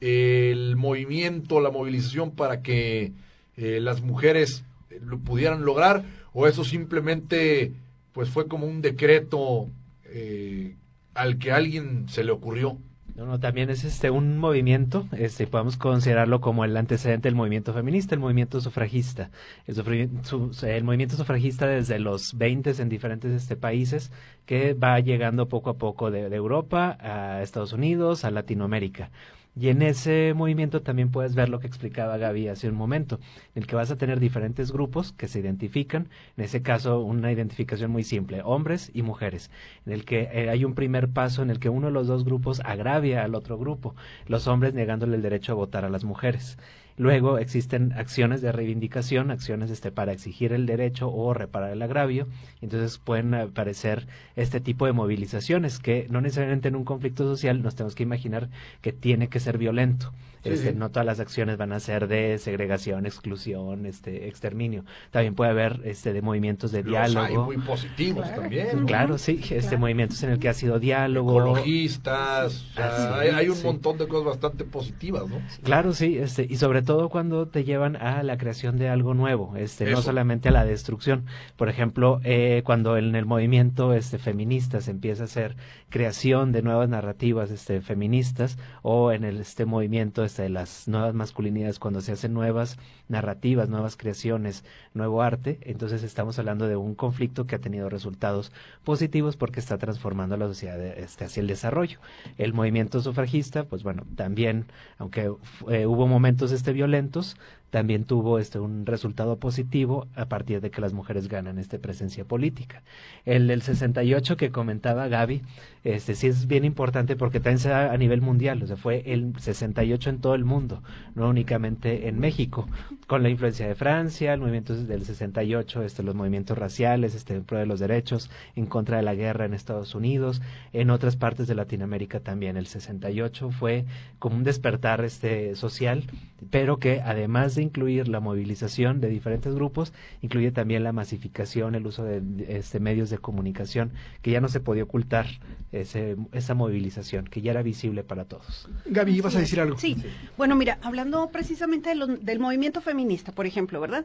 el 0.00 0.76
movimiento, 0.76 1.60
la 1.60 1.70
movilización 1.70 2.32
para 2.32 2.62
que 2.62 3.12
eh, 3.56 3.80
las 3.80 4.02
mujeres 4.02 4.64
lo 5.00 5.18
pudieran 5.18 5.64
lograr 5.64 6.04
o 6.32 6.46
eso 6.46 6.64
simplemente 6.64 7.72
pues 8.12 8.28
fue 8.28 8.48
como 8.48 8.66
un 8.66 8.82
decreto 8.82 9.68
eh, 10.06 10.74
al 11.14 11.38
que 11.38 11.52
alguien 11.52 12.08
se 12.08 12.24
le 12.24 12.32
ocurrió. 12.32 12.78
No, 13.14 13.26
no, 13.26 13.38
también 13.38 13.68
es 13.68 13.84
este 13.84 14.10
un 14.10 14.38
movimiento, 14.38 15.06
este 15.12 15.46
podemos 15.46 15.76
considerarlo 15.76 16.40
como 16.40 16.64
el 16.64 16.74
antecedente 16.76 17.28
del 17.28 17.34
movimiento 17.34 17.74
feminista, 17.74 18.14
el 18.14 18.20
movimiento 18.22 18.58
sufragista. 18.62 19.30
El, 19.66 20.84
movimiento 20.84 21.16
sufragista 21.16 21.66
desde 21.66 21.98
los 21.98 22.36
20 22.38 22.70
en 22.80 22.88
diferentes 22.88 23.32
este, 23.32 23.54
países 23.56 24.10
que 24.46 24.72
va 24.72 24.98
llegando 25.00 25.46
poco 25.46 25.68
a 25.70 25.74
poco 25.74 26.10
de 26.10 26.34
Europa 26.34 26.96
a 27.00 27.42
Estados 27.42 27.74
Unidos, 27.74 28.24
a 28.24 28.30
Latinoamérica. 28.30 29.10
Y 29.54 29.68
en 29.68 29.82
ese 29.82 30.32
movimiento 30.34 30.82
también 30.82 31.10
puedes 31.10 31.34
ver 31.34 31.48
lo 31.50 31.58
que 31.60 31.66
explicaba 31.66 32.16
Gaby 32.16 32.48
hace 32.48 32.68
un 32.68 32.74
momento, 32.74 33.20
en 33.54 33.62
el 33.62 33.66
que 33.66 33.76
vas 33.76 33.90
a 33.90 33.96
tener 33.96 34.18
diferentes 34.18 34.72
grupos 34.72 35.12
que 35.12 35.28
se 35.28 35.40
identifican, 35.40 36.08
en 36.36 36.44
ese 36.44 36.62
caso 36.62 37.00
una 37.00 37.30
identificación 37.32 37.90
muy 37.90 38.02
simple, 38.02 38.40
hombres 38.44 38.90
y 38.94 39.02
mujeres, 39.02 39.50
en 39.84 39.92
el 39.92 40.04
que 40.06 40.28
eh, 40.32 40.48
hay 40.48 40.64
un 40.64 40.74
primer 40.74 41.10
paso 41.10 41.42
en 41.42 41.50
el 41.50 41.60
que 41.60 41.68
uno 41.68 41.88
de 41.88 41.92
los 41.92 42.06
dos 42.06 42.24
grupos 42.24 42.60
agravia 42.64 43.24
al 43.24 43.34
otro 43.34 43.58
grupo, 43.58 43.94
los 44.26 44.46
hombres 44.48 44.72
negándole 44.74 45.16
el 45.16 45.22
derecho 45.22 45.52
a 45.52 45.56
votar 45.56 45.84
a 45.84 45.90
las 45.90 46.04
mujeres. 46.04 46.56
Luego 46.96 47.38
existen 47.38 47.92
acciones 47.92 48.42
de 48.42 48.52
reivindicación, 48.52 49.30
acciones 49.30 49.70
este, 49.70 49.90
para 49.90 50.12
exigir 50.12 50.52
el 50.52 50.66
derecho 50.66 51.10
o 51.10 51.34
reparar 51.34 51.70
el 51.70 51.82
agravio. 51.82 52.26
Entonces 52.60 52.98
pueden 52.98 53.34
aparecer 53.34 54.06
este 54.36 54.60
tipo 54.60 54.86
de 54.86 54.92
movilizaciones 54.92 55.78
que 55.78 56.06
no 56.10 56.20
necesariamente 56.20 56.68
en 56.68 56.76
un 56.76 56.84
conflicto 56.84 57.24
social 57.24 57.62
nos 57.62 57.74
tenemos 57.74 57.94
que 57.94 58.02
imaginar 58.02 58.48
que 58.80 58.92
tiene 58.92 59.28
que 59.28 59.40
ser 59.40 59.58
violento. 59.58 60.12
Este, 60.44 60.72
no 60.72 60.90
todas 60.90 61.06
las 61.06 61.20
acciones 61.20 61.56
van 61.56 61.72
a 61.72 61.78
ser 61.78 62.08
de 62.08 62.36
segregación, 62.38 63.06
exclusión, 63.06 63.86
este, 63.86 64.26
exterminio. 64.26 64.84
También 65.12 65.34
puede 65.36 65.52
haber 65.52 65.80
este, 65.84 66.12
de 66.12 66.20
movimientos 66.20 66.72
de 66.72 66.82
diálogo. 66.82 67.24
Hay 67.24 67.36
muy 67.36 67.58
positivos 67.58 68.28
también. 68.34 68.86
Claro, 68.86 69.18
sí, 69.18 69.40
este, 69.50 69.76
movimientos 69.76 70.20
en 70.24 70.30
el 70.30 70.40
que 70.40 70.48
ha 70.48 70.54
sido 70.54 70.80
diálogo. 70.80 71.40
Ecologistas, 71.40 72.66
hay, 72.76 73.48
un 73.48 73.62
montón 73.62 73.98
de 73.98 74.08
cosas 74.08 74.26
bastante 74.26 74.64
positivas, 74.64 75.28
¿no? 75.28 75.40
Claro, 75.62 75.94
sí, 75.94 76.18
este, 76.18 76.46
y 76.48 76.56
sobre 76.56 76.81
todo 76.82 77.08
cuando 77.08 77.46
te 77.46 77.64
llevan 77.64 77.96
a 77.96 78.22
la 78.22 78.38
creación 78.38 78.78
de 78.78 78.88
algo 78.88 79.14
nuevo, 79.14 79.56
este, 79.56 79.90
no 79.90 80.02
solamente 80.02 80.48
a 80.48 80.52
la 80.52 80.64
destrucción. 80.64 81.24
Por 81.56 81.68
ejemplo, 81.68 82.20
eh, 82.24 82.62
cuando 82.64 82.96
en 82.96 83.14
el 83.14 83.26
movimiento 83.26 83.92
este, 83.94 84.18
feminista 84.18 84.80
se 84.80 84.90
empieza 84.90 85.22
a 85.22 85.26
hacer 85.26 85.56
creación 85.88 86.52
de 86.52 86.62
nuevas 86.62 86.88
narrativas 86.88 87.50
este, 87.50 87.80
feministas 87.80 88.58
o 88.82 89.12
en 89.12 89.24
el, 89.24 89.40
este 89.40 89.66
movimiento 89.66 90.22
de 90.22 90.48
las 90.48 90.88
nuevas 90.88 91.14
masculinidades, 91.14 91.78
cuando 91.78 92.00
se 92.00 92.12
hacen 92.12 92.32
nuevas 92.32 92.78
narrativas, 93.08 93.68
nuevas 93.68 93.96
creaciones, 93.96 94.64
nuevo 94.94 95.22
arte, 95.22 95.58
entonces 95.62 96.02
estamos 96.02 96.38
hablando 96.38 96.66
de 96.66 96.76
un 96.76 96.94
conflicto 96.94 97.46
que 97.46 97.56
ha 97.56 97.60
tenido 97.60 97.88
resultados 97.88 98.52
positivos 98.84 99.36
porque 99.36 99.60
está 99.60 99.78
transformando 99.78 100.34
a 100.34 100.38
la 100.38 100.46
sociedad 100.46 100.80
este, 100.82 101.24
hacia 101.24 101.40
el 101.40 101.46
desarrollo. 101.46 101.98
El 102.38 102.54
movimiento 102.54 103.00
sufragista, 103.00 103.64
pues 103.64 103.82
bueno, 103.82 104.04
también, 104.16 104.66
aunque 104.98 105.30
eh, 105.68 105.86
hubo 105.86 106.06
momentos 106.06 106.52
este 106.52 106.71
violentos, 106.72 107.36
también 107.72 108.04
tuvo 108.04 108.38
este 108.38 108.58
un 108.58 108.84
resultado 108.84 109.38
positivo 109.38 110.06
a 110.14 110.26
partir 110.26 110.60
de 110.60 110.70
que 110.70 110.82
las 110.82 110.92
mujeres 110.92 111.28
ganan 111.28 111.58
esta 111.58 111.78
presencia 111.78 112.22
política. 112.22 112.82
El 113.24 113.46
del 113.46 113.62
68 113.62 114.36
que 114.36 114.50
comentaba 114.50 115.08
Gaby, 115.08 115.40
este 115.82 116.14
sí 116.14 116.26
es 116.26 116.46
bien 116.46 116.66
importante 116.66 117.16
porque 117.16 117.40
también 117.40 117.60
se 117.60 117.70
da 117.70 117.90
a 117.90 117.96
nivel 117.96 118.20
mundial, 118.20 118.62
o 118.62 118.66
sea, 118.66 118.76
fue 118.76 119.02
el 119.06 119.32
68 119.38 120.10
en 120.10 120.20
todo 120.20 120.34
el 120.34 120.44
mundo, 120.44 120.82
no 121.14 121.30
únicamente 121.30 122.08
en 122.08 122.20
México, 122.20 122.68
con 123.06 123.22
la 123.22 123.30
influencia 123.30 123.66
de 123.66 123.74
Francia, 123.74 124.34
el 124.34 124.40
movimiento 124.40 124.74
del 124.74 125.06
68, 125.06 125.82
este 125.82 126.02
los 126.02 126.14
movimientos 126.14 126.58
raciales, 126.58 127.14
este 127.14 127.36
en 127.36 127.44
pro 127.44 127.56
de 127.56 127.64
los 127.64 127.80
derechos, 127.80 128.30
en 128.54 128.66
contra 128.66 128.98
de 128.98 129.02
la 129.02 129.14
guerra 129.14 129.46
en 129.46 129.54
Estados 129.54 129.94
Unidos, 129.94 130.42
en 130.74 130.90
otras 130.90 131.16
partes 131.16 131.46
de 131.46 131.54
Latinoamérica 131.54 132.20
también 132.20 132.58
el 132.58 132.66
68 132.66 133.50
fue 133.50 133.86
como 134.18 134.36
un 134.36 134.44
despertar 134.44 135.02
este 135.02 135.56
social, 135.56 136.04
pero 136.50 136.76
que 136.76 137.00
además 137.00 137.54
de 137.54 137.61
incluir 137.62 138.08
la 138.08 138.20
movilización 138.20 139.00
de 139.00 139.08
diferentes 139.08 139.54
grupos, 139.54 139.92
incluye 140.20 140.50
también 140.52 140.84
la 140.84 140.92
masificación, 140.92 141.74
el 141.74 141.86
uso 141.86 142.04
de 142.04 142.22
este, 142.48 142.80
medios 142.80 143.10
de 143.10 143.18
comunicación, 143.18 143.92
que 144.22 144.30
ya 144.30 144.40
no 144.40 144.48
se 144.48 144.60
podía 144.60 144.84
ocultar 144.84 145.26
ese, 145.72 146.16
esa 146.32 146.54
movilización, 146.54 147.26
que 147.26 147.40
ya 147.40 147.52
era 147.52 147.62
visible 147.62 148.04
para 148.04 148.24
todos. 148.24 148.68
Gaby, 148.86 149.16
ibas 149.16 149.36
a 149.36 149.40
decir 149.40 149.60
algo. 149.60 149.78
Sí. 149.78 149.96
bueno, 150.36 150.56
mira, 150.56 150.78
hablando 150.82 151.28
precisamente 151.30 151.94
del 151.94 152.38
movimiento 152.38 152.80
feminista, 152.80 153.32
por 153.32 153.46
ejemplo, 153.46 153.80
¿verdad? 153.80 154.04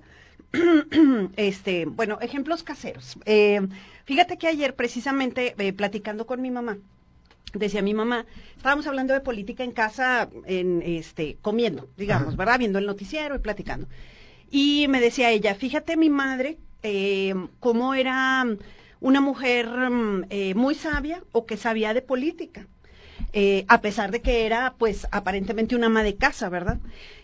este, 1.36 1.86
bueno, 1.86 2.20
ejemplos 2.22 2.64
caseros. 2.64 3.18
Eh, 3.26 3.68
fíjate 4.06 4.38
que 4.38 4.48
ayer 4.48 4.76
precisamente 4.76 5.56
eh, 5.58 5.74
platicando 5.74 6.26
con 6.26 6.42
mi 6.42 6.52
mamá, 6.52 6.78
decía 7.54 7.82
mi 7.82 7.94
mamá, 7.94 8.26
estábamos 8.56 8.88
hablando 8.88 9.14
de 9.14 9.22
política 9.22 9.64
en 9.64 9.72
casa, 9.72 10.30
en 10.46 10.82
este, 10.82 11.38
comiendo, 11.42 11.90
digamos, 11.98 12.36
¿verdad? 12.36 12.60
Viendo 12.60 12.80
el 12.80 12.86
noticiero 12.86 13.36
y 13.36 13.40
platicando. 13.40 13.88
Y 14.50 14.88
me 14.90 15.02
decía 15.02 15.32
ella, 15.32 15.56
fíjate 15.56 15.98
mi 15.98 16.10
madre, 16.10 16.58
eh, 16.84 17.34
cómo 17.60 17.94
era 17.94 18.46
una 19.00 19.22
mujer 19.22 19.68
mm, 19.68 20.26
eh, 20.30 20.56
muy 20.56 20.76
sabia 20.76 21.24
o 21.32 21.46
que 21.46 21.58
sabía 21.58 21.94
de 21.94 22.02
política. 22.02 22.68
Eh, 23.34 23.66
a 23.68 23.82
pesar 23.82 24.12
de 24.12 24.22
que 24.22 24.46
era, 24.46 24.76
pues, 24.78 25.08
aparentemente 25.12 25.76
una 25.76 25.88
ama 25.88 26.04
de 26.04 26.16
casa, 26.16 26.50
¿verdad? 26.50 26.80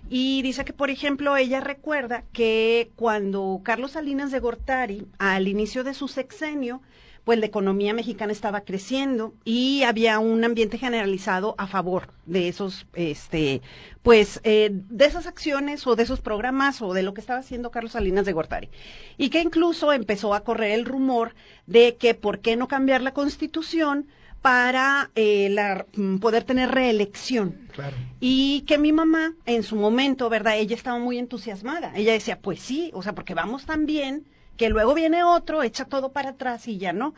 Y 0.09 0.41
dice 0.41 0.65
que, 0.65 0.73
por 0.73 0.89
ejemplo, 0.89 1.37
ella 1.37 1.61
recuerda 1.61 2.23
que 2.33 2.91
cuando 2.95 3.61
Carlos 3.63 3.91
Salinas 3.91 4.31
de 4.31 4.39
Gortari, 4.39 5.07
al 5.17 5.47
inicio 5.47 5.83
de 5.83 5.93
su 5.93 6.07
sexenio, 6.07 6.81
pues 7.23 7.39
la 7.39 7.45
economía 7.45 7.93
mexicana 7.93 8.33
estaba 8.33 8.61
creciendo 8.61 9.33
y 9.45 9.83
había 9.83 10.19
un 10.19 10.43
ambiente 10.43 10.77
generalizado 10.77 11.55
a 11.57 11.67
favor 11.67 12.09
de 12.25 12.49
esos, 12.49 12.85
este, 12.93 13.61
pues, 14.01 14.41
eh, 14.43 14.69
de 14.71 15.05
esas 15.05 15.25
acciones 15.25 15.87
o 15.87 15.95
de 15.95 16.03
esos 16.03 16.19
programas 16.19 16.81
o 16.81 16.93
de 16.93 17.03
lo 17.03 17.13
que 17.13 17.21
estaba 17.21 17.39
haciendo 17.39 17.71
Carlos 17.71 17.93
Salinas 17.93 18.25
de 18.25 18.33
Gortari. 18.33 18.69
Y 19.17 19.29
que 19.29 19.41
incluso 19.41 19.93
empezó 19.93 20.33
a 20.33 20.43
correr 20.43 20.71
el 20.71 20.85
rumor 20.85 21.33
de 21.65 21.95
que 21.95 22.13
por 22.13 22.39
qué 22.39 22.57
no 22.57 22.67
cambiar 22.67 23.01
la 23.01 23.13
constitución 23.13 24.07
para 24.41 25.09
eh, 25.15 25.47
la, 25.49 25.85
mm, 25.95 26.17
poder 26.17 26.43
tener 26.43 26.69
reelección. 26.71 27.69
Claro. 27.71 27.95
Y 28.19 28.61
que 28.67 28.77
mi 28.77 28.91
mamá, 28.91 29.33
en 29.45 29.63
su 29.63 29.77
momento, 29.77 30.27
¿verdad? 30.29 30.57
Ella 30.57 30.75
estaba 30.75 30.99
muy 30.99 31.17
entusiasmada. 31.17 31.93
Ella 31.95 32.11
decía, 32.11 32.39
pues 32.39 32.59
sí, 32.59 32.91
o 32.93 33.01
sea, 33.01 33.15
porque 33.15 33.33
vamos 33.33 33.65
tan 33.65 33.85
bien 33.85 34.25
que 34.57 34.69
luego 34.69 34.93
viene 34.93 35.23
otro, 35.23 35.63
echa 35.63 35.85
todo 35.85 36.11
para 36.11 36.31
atrás 36.31 36.67
y 36.67 36.77
ya 36.77 36.93
no. 36.93 37.13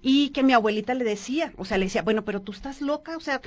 Y 0.00 0.30
que 0.30 0.42
mi 0.42 0.52
abuelita 0.52 0.94
le 0.94 1.04
decía, 1.04 1.52
o 1.56 1.64
sea, 1.64 1.78
le 1.78 1.86
decía, 1.86 2.02
bueno, 2.02 2.24
pero 2.24 2.42
tú 2.42 2.52
estás 2.52 2.80
loca, 2.80 3.16
o 3.16 3.20
sea, 3.20 3.40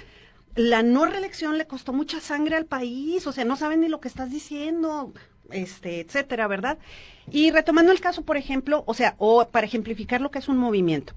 la 0.55 0.83
no 0.83 1.05
reelección 1.05 1.57
le 1.57 1.65
costó 1.65 1.93
mucha 1.93 2.19
sangre 2.19 2.55
al 2.55 2.65
país, 2.65 3.25
o 3.25 3.31
sea, 3.31 3.45
no 3.45 3.55
saben 3.55 3.81
ni 3.81 3.87
lo 3.87 3.99
que 3.99 4.09
estás 4.09 4.31
diciendo, 4.31 5.13
este, 5.51 6.01
etcétera, 6.01 6.47
¿verdad? 6.47 6.77
Y 7.29 7.51
retomando 7.51 7.91
el 7.91 8.01
caso, 8.01 8.23
por 8.23 8.37
ejemplo, 8.37 8.83
o 8.85 8.93
sea, 8.93 9.15
o 9.17 9.47
para 9.47 9.67
ejemplificar 9.67 10.21
lo 10.21 10.31
que 10.31 10.39
es 10.39 10.49
un 10.49 10.57
movimiento. 10.57 11.13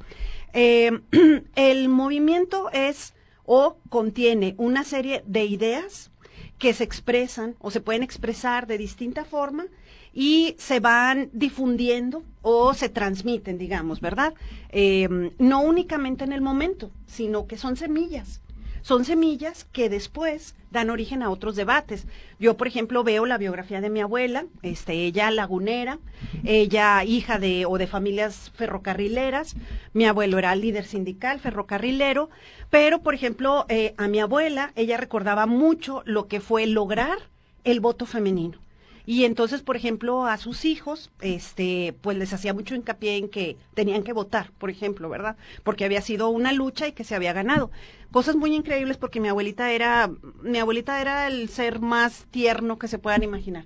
Eh, 0.52 1.00
el 1.57 1.88
movimiento 1.88 2.71
es 2.73 3.14
o 3.45 3.76
contiene 3.90 4.54
una 4.57 4.85
serie 4.85 5.23
de 5.26 5.45
ideas 5.45 6.11
que 6.59 6.73
se 6.73 6.85
expresan 6.85 7.57
o 7.59 7.71
se 7.71 7.81
pueden 7.81 8.02
expresar 8.02 8.66
de 8.66 8.78
distinta 8.78 9.25
forma 9.25 9.66
y 10.14 10.54
se 10.59 10.78
van 10.80 11.28
difundiendo 11.33 12.23
o 12.40 12.73
se 12.73 12.88
transmiten, 12.88 13.59
digamos, 13.59 14.00
¿verdad? 14.00 14.35
Eh, 14.71 15.33
no 15.38 15.61
únicamente 15.61 16.25
en 16.25 16.33
el 16.33 16.40
momento, 16.40 16.90
sino 17.06 17.47
que 17.47 17.59
son 17.59 17.76
semillas. 17.76 18.40
Son 18.83 19.06
semillas 19.06 19.64
que 19.73 19.88
después 19.88 20.54
dan 20.71 20.90
origen 20.90 21.23
a 21.23 21.30
otros 21.30 21.56
debates. 21.56 22.06
Yo, 22.38 22.59
por 22.59 22.66
ejemplo, 22.68 23.02
veo 23.02 23.25
la 23.25 23.38
biografía 23.38 23.80
de 23.80 23.88
mi 23.88 24.02
abuela, 24.02 24.44
este, 24.62 24.92
ella 24.92 25.30
lagunera, 25.30 25.99
ella 26.44 27.02
hija 27.02 27.38
de 27.38 27.64
o 27.64 27.78
de 27.78 27.87
familias 27.87 28.52
ferrocarrileras, 28.54 29.56
mi 29.94 30.04
abuelo 30.04 30.38
era 30.38 30.54
líder 30.54 30.85
sindical, 30.85 31.40
ferrocarrilero, 31.40 32.28
pero, 32.68 33.00
por 33.00 33.14
ejemplo, 33.14 33.64
eh, 33.71 33.94
a 33.97 34.06
mi 34.06 34.21
abuela, 34.21 34.73
ella 34.76 34.99
recordaba 34.99 35.47
mucho 35.47 36.02
lo 36.04 36.28
que 36.28 36.40
fue 36.40 36.66
lograr 36.66 37.16
el 37.64 37.80
voto 37.80 38.04
femenino. 38.04 38.59
Y 39.07 39.25
entonces, 39.25 39.63
por 39.63 39.77
ejemplo, 39.77 40.25
a 40.25 40.39
sus 40.39 40.65
hijos, 40.65 41.11
este, 41.21 41.95
pues 42.01 42.17
les 42.17 42.33
hacía 42.33 42.55
mucho 42.55 42.75
hincapié 42.75 43.17
en 43.19 43.29
que 43.29 43.57
tenían 43.75 44.03
que 44.03 44.15
votar, 44.15 44.51
por 44.59 44.71
ejemplo, 44.71 45.11
¿verdad? 45.11 45.37
Porque 45.63 45.85
había 45.85 46.01
sido 46.01 46.31
una 46.31 46.53
lucha 46.53 46.89
y 46.89 46.93
que 46.93 47.05
se 47.05 47.15
había 47.15 47.35
ganado. 47.35 47.71
Cosas 48.11 48.37
muy 48.37 48.55
increíbles 48.55 48.97
porque 48.97 49.21
mi 49.21 49.29
abuelita 49.29 49.73
era, 49.73 50.11
mi 50.43 50.59
abuelita 50.59 51.01
era 51.01 51.27
el 51.27 51.49
ser 51.51 51.81
más 51.81 52.27
tierno 52.31 52.79
que 52.79 52.89
se 52.89 52.99
puedan 52.99 53.23
imaginar. 53.23 53.65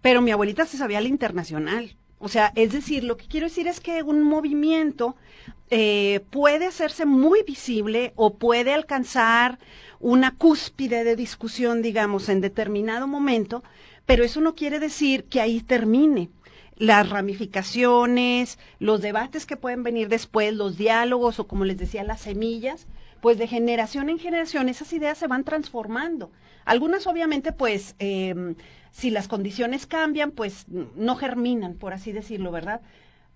Pero 0.00 0.22
mi 0.22 0.30
abuelita 0.30 0.64
se 0.64 0.76
sabía 0.76 1.00
la 1.00 1.08
internacional. 1.08 1.96
O 2.20 2.28
sea, 2.28 2.52
es 2.54 2.72
decir, 2.72 3.04
lo 3.04 3.16
que 3.16 3.26
quiero 3.26 3.46
decir 3.46 3.66
es 3.68 3.80
que 3.80 4.02
un 4.02 4.22
movimiento 4.22 5.16
eh, 5.70 6.20
puede 6.30 6.66
hacerse 6.66 7.04
muy 7.04 7.42
visible 7.42 8.12
o 8.16 8.34
puede 8.34 8.72
alcanzar 8.72 9.58
una 10.00 10.34
cúspide 10.34 11.04
de 11.04 11.16
discusión, 11.16 11.82
digamos, 11.82 12.28
en 12.28 12.40
determinado 12.40 13.06
momento, 13.06 13.62
pero 14.08 14.24
eso 14.24 14.40
no 14.40 14.54
quiere 14.54 14.80
decir 14.80 15.24
que 15.24 15.38
ahí 15.38 15.60
termine. 15.60 16.30
Las 16.76 17.10
ramificaciones, 17.10 18.58
los 18.78 19.02
debates 19.02 19.44
que 19.44 19.58
pueden 19.58 19.82
venir 19.82 20.08
después, 20.08 20.54
los 20.54 20.78
diálogos 20.78 21.38
o 21.38 21.46
como 21.46 21.66
les 21.66 21.76
decía, 21.76 22.04
las 22.04 22.22
semillas, 22.22 22.86
pues 23.20 23.36
de 23.36 23.46
generación 23.46 24.08
en 24.08 24.18
generación 24.18 24.70
esas 24.70 24.94
ideas 24.94 25.18
se 25.18 25.26
van 25.26 25.44
transformando. 25.44 26.30
Algunas 26.64 27.06
obviamente 27.06 27.52
pues 27.52 27.96
em, 27.98 28.54
si 28.92 29.10
las 29.10 29.28
condiciones 29.28 29.86
cambian 29.86 30.30
pues 30.30 30.64
no 30.68 31.16
germinan, 31.16 31.74
por 31.74 31.92
así 31.92 32.10
decirlo, 32.10 32.50
¿verdad? 32.50 32.80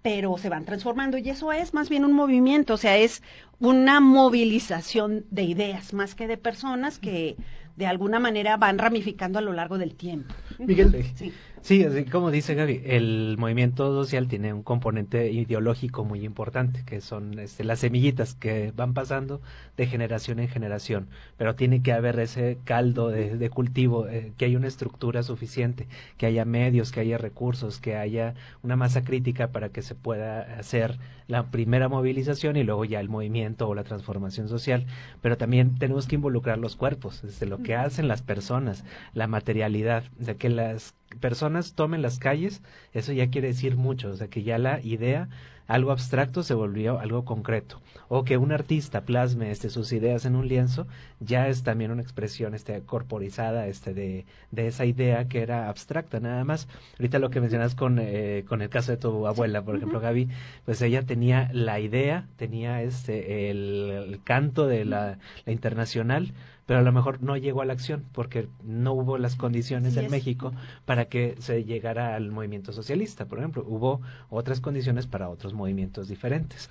pero 0.00 0.36
se 0.36 0.48
van 0.48 0.64
transformando 0.64 1.16
y 1.16 1.30
eso 1.30 1.52
es 1.52 1.74
más 1.74 1.88
bien 1.88 2.04
un 2.04 2.12
movimiento, 2.12 2.74
o 2.74 2.76
sea, 2.76 2.96
es 2.96 3.22
una 3.60 4.00
movilización 4.00 5.24
de 5.30 5.44
ideas 5.44 5.92
más 5.92 6.16
que 6.16 6.26
de 6.26 6.36
personas 6.36 6.98
que 6.98 7.36
de 7.76 7.86
alguna 7.86 8.20
manera 8.20 8.56
van 8.56 8.78
ramificando 8.78 9.38
a 9.38 9.42
lo 9.42 9.52
largo 9.52 9.78
del 9.78 9.94
tiempo. 9.94 10.34
Miguel, 10.58 11.04
sí. 11.14 11.32
Sí, 11.64 11.84
así 11.84 12.04
como 12.06 12.32
dice 12.32 12.56
Gaby, 12.56 12.82
el 12.84 13.36
movimiento 13.38 13.92
social 13.92 14.26
tiene 14.26 14.52
un 14.52 14.64
componente 14.64 15.30
ideológico 15.30 16.04
muy 16.04 16.24
importante, 16.24 16.82
que 16.84 17.00
son 17.00 17.38
este, 17.38 17.62
las 17.62 17.78
semillitas 17.78 18.34
que 18.34 18.72
van 18.74 18.94
pasando 18.94 19.40
de 19.76 19.86
generación 19.86 20.40
en 20.40 20.48
generación, 20.48 21.08
pero 21.36 21.54
tiene 21.54 21.80
que 21.80 21.92
haber 21.92 22.18
ese 22.18 22.58
caldo 22.64 23.10
de, 23.10 23.48
cultivo, 23.50 24.08
eh, 24.08 24.32
que 24.36 24.46
haya 24.46 24.58
una 24.58 24.66
estructura 24.66 25.22
suficiente, 25.22 25.86
que 26.16 26.26
haya 26.26 26.44
medios, 26.44 26.90
que 26.90 26.98
haya 26.98 27.16
recursos, 27.16 27.78
que 27.78 27.94
haya 27.94 28.34
una 28.64 28.74
masa 28.74 29.04
crítica 29.04 29.52
para 29.52 29.68
que 29.68 29.82
se 29.82 29.94
pueda 29.94 30.40
hacer 30.58 30.98
la 31.28 31.52
primera 31.52 31.88
movilización 31.88 32.56
y 32.56 32.64
luego 32.64 32.84
ya 32.84 32.98
el 32.98 33.08
movimiento 33.08 33.68
o 33.68 33.74
la 33.76 33.84
transformación 33.84 34.48
social, 34.48 34.86
pero 35.20 35.36
también 35.36 35.78
tenemos 35.78 36.08
que 36.08 36.16
involucrar 36.16 36.58
los 36.58 36.74
cuerpos, 36.74 37.22
desde 37.22 37.46
lo 37.46 37.62
que 37.62 37.76
hacen 37.76 38.08
las 38.08 38.20
personas, 38.20 38.84
la 39.14 39.28
materialidad, 39.28 40.02
de 40.18 40.36
que 40.36 40.48
las 40.48 40.94
personas 41.20 41.74
tomen 41.74 42.02
las 42.02 42.18
calles, 42.18 42.62
eso 42.92 43.12
ya 43.12 43.30
quiere 43.30 43.48
decir 43.48 43.76
mucho, 43.76 44.10
o 44.10 44.16
sea 44.16 44.28
que 44.28 44.42
ya 44.42 44.58
la 44.58 44.80
idea, 44.80 45.28
algo 45.66 45.92
abstracto 45.92 46.42
se 46.42 46.54
volvió 46.54 46.98
algo 46.98 47.24
concreto, 47.24 47.80
o 48.08 48.24
que 48.24 48.36
un 48.36 48.52
artista 48.52 49.02
plasme 49.02 49.50
este, 49.50 49.70
sus 49.70 49.92
ideas 49.92 50.24
en 50.24 50.36
un 50.36 50.48
lienzo, 50.48 50.86
ya 51.20 51.48
es 51.48 51.62
también 51.62 51.90
una 51.90 52.02
expresión 52.02 52.54
este, 52.54 52.82
corporizada 52.82 53.66
este, 53.66 53.94
de, 53.94 54.26
de 54.50 54.66
esa 54.66 54.84
idea 54.84 55.28
que 55.28 55.40
era 55.40 55.68
abstracta 55.68 56.20
nada 56.20 56.44
más. 56.44 56.68
Ahorita 56.98 57.18
lo 57.18 57.30
que 57.30 57.40
mencionas 57.40 57.74
con, 57.74 57.98
eh, 57.98 58.44
con 58.48 58.60
el 58.60 58.68
caso 58.68 58.92
de 58.92 58.98
tu 58.98 59.26
abuela, 59.26 59.62
por 59.62 59.76
ejemplo, 59.76 60.00
Gaby, 60.00 60.28
pues 60.64 60.82
ella 60.82 61.04
tenía 61.04 61.48
la 61.52 61.80
idea, 61.80 62.26
tenía 62.36 62.82
este, 62.82 63.50
el, 63.50 64.20
canto 64.24 64.66
de 64.66 64.84
la, 64.84 65.18
la 65.46 65.52
internacional, 65.52 66.32
pero 66.66 66.80
a 66.80 66.82
lo 66.82 66.92
mejor 66.92 67.22
no 67.22 67.36
llegó 67.36 67.62
a 67.62 67.64
la 67.64 67.72
acción 67.72 68.04
porque 68.12 68.48
no 68.62 68.92
hubo 68.92 69.18
las 69.18 69.36
condiciones 69.36 69.96
en 69.96 70.10
México 70.10 70.52
para 70.84 71.06
que 71.06 71.36
se 71.38 71.64
llegara 71.64 72.14
al 72.14 72.30
movimiento 72.30 72.72
socialista, 72.72 73.26
por 73.26 73.38
ejemplo. 73.38 73.64
Hubo 73.66 74.00
otras 74.30 74.60
condiciones 74.60 75.06
para 75.06 75.28
otros 75.28 75.54
movimientos 75.54 76.08
diferentes. 76.08 76.70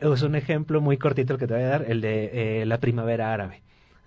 Es. 0.00 0.22
un 0.22 0.34
ejemplo 0.34 0.80
muy 0.80 0.98
cortito 0.98 1.32
el 1.32 1.38
que 1.38 1.46
te 1.46 1.54
voy 1.54 1.62
a 1.62 1.68
dar, 1.68 1.84
el 1.88 2.00
de 2.00 2.62
eh, 2.62 2.66
la 2.66 2.78
primavera 2.78 3.32
árabe 3.32 3.62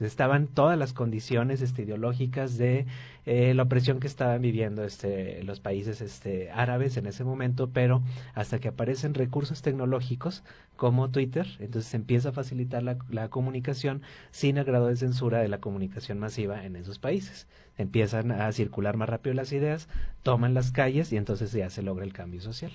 estaban 0.07 0.47
todas 0.47 0.77
las 0.77 0.93
condiciones 0.93 1.61
este, 1.61 1.83
ideológicas 1.83 2.57
de 2.57 2.85
eh, 3.25 3.53
la 3.53 3.63
opresión 3.63 3.99
que 3.99 4.07
estaban 4.07 4.41
viviendo 4.41 4.83
este, 4.83 5.43
los 5.43 5.59
países 5.59 6.01
este, 6.01 6.51
árabes 6.51 6.97
en 6.97 7.05
ese 7.05 7.23
momento, 7.23 7.69
pero 7.69 8.03
hasta 8.33 8.59
que 8.59 8.67
aparecen 8.69 9.13
recursos 9.13 9.61
tecnológicos 9.61 10.43
como 10.75 11.09
Twitter, 11.09 11.47
entonces 11.59 11.91
se 11.91 11.97
empieza 11.97 12.29
a 12.29 12.33
facilitar 12.33 12.83
la, 12.83 12.97
la 13.09 13.29
comunicación 13.29 14.01
sin 14.31 14.57
el 14.57 14.65
grado 14.65 14.87
de 14.87 14.95
censura 14.95 15.39
de 15.39 15.47
la 15.47 15.59
comunicación 15.59 16.19
masiva 16.19 16.65
en 16.65 16.75
esos 16.75 16.99
países. 16.99 17.47
Empiezan 17.77 18.31
a 18.31 18.51
circular 18.51 18.97
más 18.97 19.09
rápido 19.09 19.33
las 19.33 19.51
ideas, 19.51 19.87
toman 20.23 20.53
las 20.53 20.71
calles 20.71 21.11
y 21.11 21.17
entonces 21.17 21.51
ya 21.51 21.69
se 21.69 21.81
logra 21.83 22.05
el 22.05 22.13
cambio 22.13 22.41
social. 22.41 22.71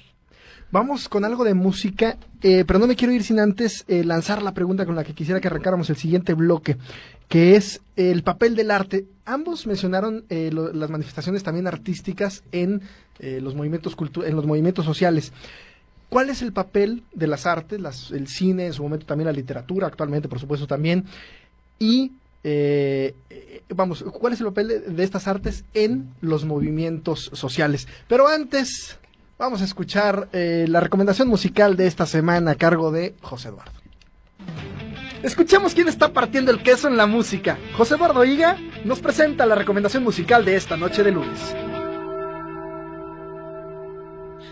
Vamos 0.70 1.08
con 1.08 1.24
algo 1.24 1.44
de 1.44 1.54
música, 1.54 2.18
eh, 2.42 2.64
pero 2.66 2.78
no 2.78 2.86
me 2.86 2.94
quiero 2.94 3.14
ir 3.14 3.22
sin 3.22 3.40
antes 3.40 3.84
eh, 3.88 4.04
lanzar 4.04 4.42
la 4.42 4.52
pregunta 4.52 4.84
con 4.84 4.94
la 4.94 5.02
que 5.02 5.14
quisiera 5.14 5.40
que 5.40 5.48
arrancáramos 5.48 5.88
el 5.88 5.96
siguiente 5.96 6.34
bloque, 6.34 6.76
que 7.26 7.56
es 7.56 7.80
el 7.96 8.22
papel 8.22 8.54
del 8.54 8.70
arte. 8.70 9.06
Ambos 9.24 9.66
mencionaron 9.66 10.24
eh, 10.28 10.50
las 10.52 10.90
manifestaciones 10.90 11.42
también 11.42 11.66
artísticas 11.66 12.42
en 12.52 12.82
los 13.20 13.56
movimientos 13.56 13.96
en 14.24 14.36
los 14.36 14.46
movimientos 14.46 14.84
sociales. 14.84 15.32
¿Cuál 16.08 16.30
es 16.30 16.40
el 16.42 16.52
papel 16.52 17.02
de 17.14 17.26
las 17.26 17.46
artes, 17.46 17.80
el 18.12 18.28
cine, 18.28 18.66
en 18.66 18.72
su 18.72 18.82
momento 18.82 19.06
también 19.06 19.26
la 19.26 19.32
literatura, 19.32 19.88
actualmente 19.88 20.28
por 20.28 20.38
supuesto 20.38 20.66
también, 20.66 21.04
y 21.78 22.12
vamos, 23.74 24.04
¿cuál 24.04 24.34
es 24.34 24.40
el 24.40 24.46
papel 24.46 24.84
de, 24.86 25.02
estas 25.02 25.26
artes 25.26 25.64
en 25.74 26.14
los 26.20 26.44
movimientos 26.44 27.30
sociales? 27.32 27.88
Pero 28.06 28.28
antes, 28.28 28.98
Vamos 29.38 29.62
a 29.62 29.64
escuchar 29.64 30.28
eh, 30.32 30.66
la 30.68 30.80
recomendación 30.80 31.28
musical 31.28 31.76
de 31.76 31.86
esta 31.86 32.06
semana 32.06 32.50
a 32.50 32.54
cargo 32.56 32.90
de 32.90 33.14
José 33.22 33.50
Eduardo. 33.50 33.70
Escuchemos 35.22 35.74
quién 35.74 35.86
está 35.86 36.12
partiendo 36.12 36.50
el 36.50 36.60
queso 36.60 36.88
en 36.88 36.96
la 36.96 37.06
música. 37.06 37.56
José 37.76 37.94
Eduardo 37.94 38.24
Higa 38.24 38.56
nos 38.84 38.98
presenta 38.98 39.46
la 39.46 39.54
recomendación 39.54 40.02
musical 40.02 40.44
de 40.44 40.56
esta 40.56 40.76
noche 40.76 41.04
de 41.04 41.12
lunes. 41.12 41.54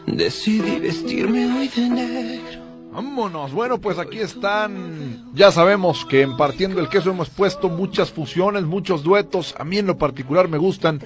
Decidí 0.06 0.78
vestirme 0.78 1.52
hoy 1.52 1.66
de 1.66 1.88
negro. 1.88 2.60
Vámonos. 2.92 3.52
Bueno, 3.52 3.78
pues 3.78 3.98
aquí 3.98 4.20
están. 4.20 5.32
Ya 5.34 5.50
sabemos 5.50 6.06
que 6.06 6.22
en 6.22 6.36
Partiendo 6.36 6.80
el 6.80 6.88
Queso 6.88 7.10
hemos 7.10 7.28
puesto 7.28 7.68
muchas 7.68 8.12
fusiones, 8.12 8.62
muchos 8.62 9.02
duetos. 9.02 9.52
A 9.58 9.64
mí 9.64 9.78
en 9.78 9.88
lo 9.88 9.98
particular 9.98 10.46
me 10.46 10.58
gustan 10.58 11.00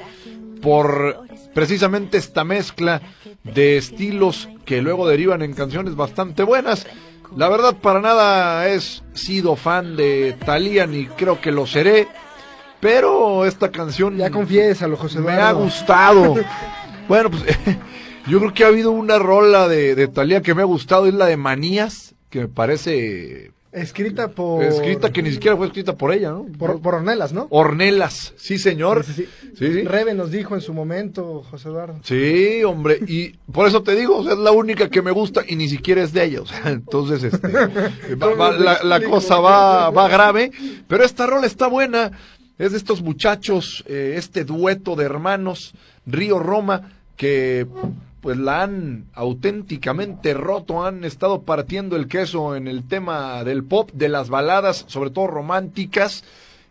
por 0.61 1.30
precisamente 1.55 2.19
esta 2.19 2.45
mezcla 2.45 3.01
de 3.45 3.77
estilos 3.77 4.49
que 4.65 4.83
luego 4.83 5.09
derivan 5.09 5.43
en 5.43 5.55
canciones 5.55 5.97
bastante 5.97 6.43
buenas. 6.43 6.87
La 7.37 7.49
verdad, 7.49 7.77
para 7.77 8.01
nada 8.01 8.69
he 8.69 8.81
sido 8.81 9.57
fan 9.57 9.97
de 9.97 10.37
Thalía 10.45 10.87
ni 10.87 11.07
creo 11.07 11.41
que 11.41 11.53
lo 11.53 11.67
seré, 11.67 12.09
pero 12.81 13.45
esta 13.45 13.71
canción. 13.71 14.17
Ya 14.17 14.31
lo 14.31 14.97
José 14.97 15.21
Me 15.21 15.33
ha 15.33 15.53
gustado. 15.53 16.35
bueno, 17.09 17.31
pues 17.31 17.45
yo 18.27 18.39
creo 18.41 18.53
que 18.53 18.65
ha 18.65 18.69
habido 18.69 18.91
una 18.91 19.19
rola 19.19 19.69
de, 19.69 19.95
de 19.95 20.09
Thalía 20.09 20.43
que 20.43 20.55
me 20.55 20.63
ha 20.63 20.67
gustado, 20.67 21.07
es 21.07 21.15
la 21.15 21.27
de 21.27 21.37
Manías, 21.37 22.15
que 22.31 22.41
me 22.41 22.49
parece 22.49 23.53
Escrita 23.73 24.29
por... 24.29 24.65
Escrita 24.65 25.13
que 25.13 25.23
ni 25.23 25.31
siquiera 25.31 25.57
fue 25.57 25.69
escrita 25.69 25.97
por 25.97 26.13
ella, 26.13 26.31
¿no? 26.31 26.47
Por, 26.59 26.81
por 26.81 26.97
Ornelas, 26.97 27.33
¿no? 27.33 27.47
Ornelas, 27.51 28.35
sí, 28.37 28.59
señor. 28.59 29.05
Sí, 29.05 29.29
sí. 29.57 29.83
Rebe 29.83 30.13
nos 30.15 30.33
dijo 30.33 30.57
en 30.57 30.61
su 30.61 30.75
momento, 30.75 31.45
José 31.49 31.69
Eduardo. 31.69 32.01
Sí, 32.03 32.65
hombre, 32.65 32.99
y 33.07 33.29
por 33.53 33.69
eso 33.69 33.85
te 33.85 33.95
digo, 33.95 34.29
es 34.29 34.39
la 34.39 34.51
única 34.51 34.89
que 34.89 35.03
me 35.03 35.13
gusta 35.13 35.45
y 35.47 35.55
ni 35.55 35.69
siquiera 35.69 36.03
es 36.03 36.13
de 36.13 36.25
ella, 36.25 36.43
o 36.43 36.47
sea, 36.47 36.63
entonces 36.67 37.23
este, 37.23 37.49
la, 37.49 39.01
cosa 39.09 39.39
va, 39.39 39.91
va 39.91 40.09
grave, 40.09 40.51
pero 40.89 41.05
esta 41.05 41.27
rola 41.27 41.47
está 41.47 41.69
buena, 41.69 42.11
es 42.59 42.73
de 42.73 42.79
estos 42.79 43.03
muchachos, 43.03 43.85
eh, 43.87 44.15
este 44.17 44.45
dueto 44.45 44.97
de 44.97 45.05
hermanos, 45.05 45.75
Río 46.07 46.41
Roma, 46.41 46.91
que 47.17 47.69
pues 48.21 48.37
la 48.37 48.63
han 48.63 49.07
auténticamente 49.15 50.35
roto, 50.35 50.85
han 50.85 51.05
estado 51.05 51.43
partiendo 51.43 51.97
el 51.97 52.07
queso 52.07 52.55
en 52.55 52.69
el 52.69 52.87
tema 52.87 53.43
del 53.45 53.65
pop, 53.65 53.91
de 53.93 54.09
las 54.09 54.29
baladas, 54.29 54.85
sobre 54.89 55.11
todo 55.11 55.27
románticas, 55.27 56.25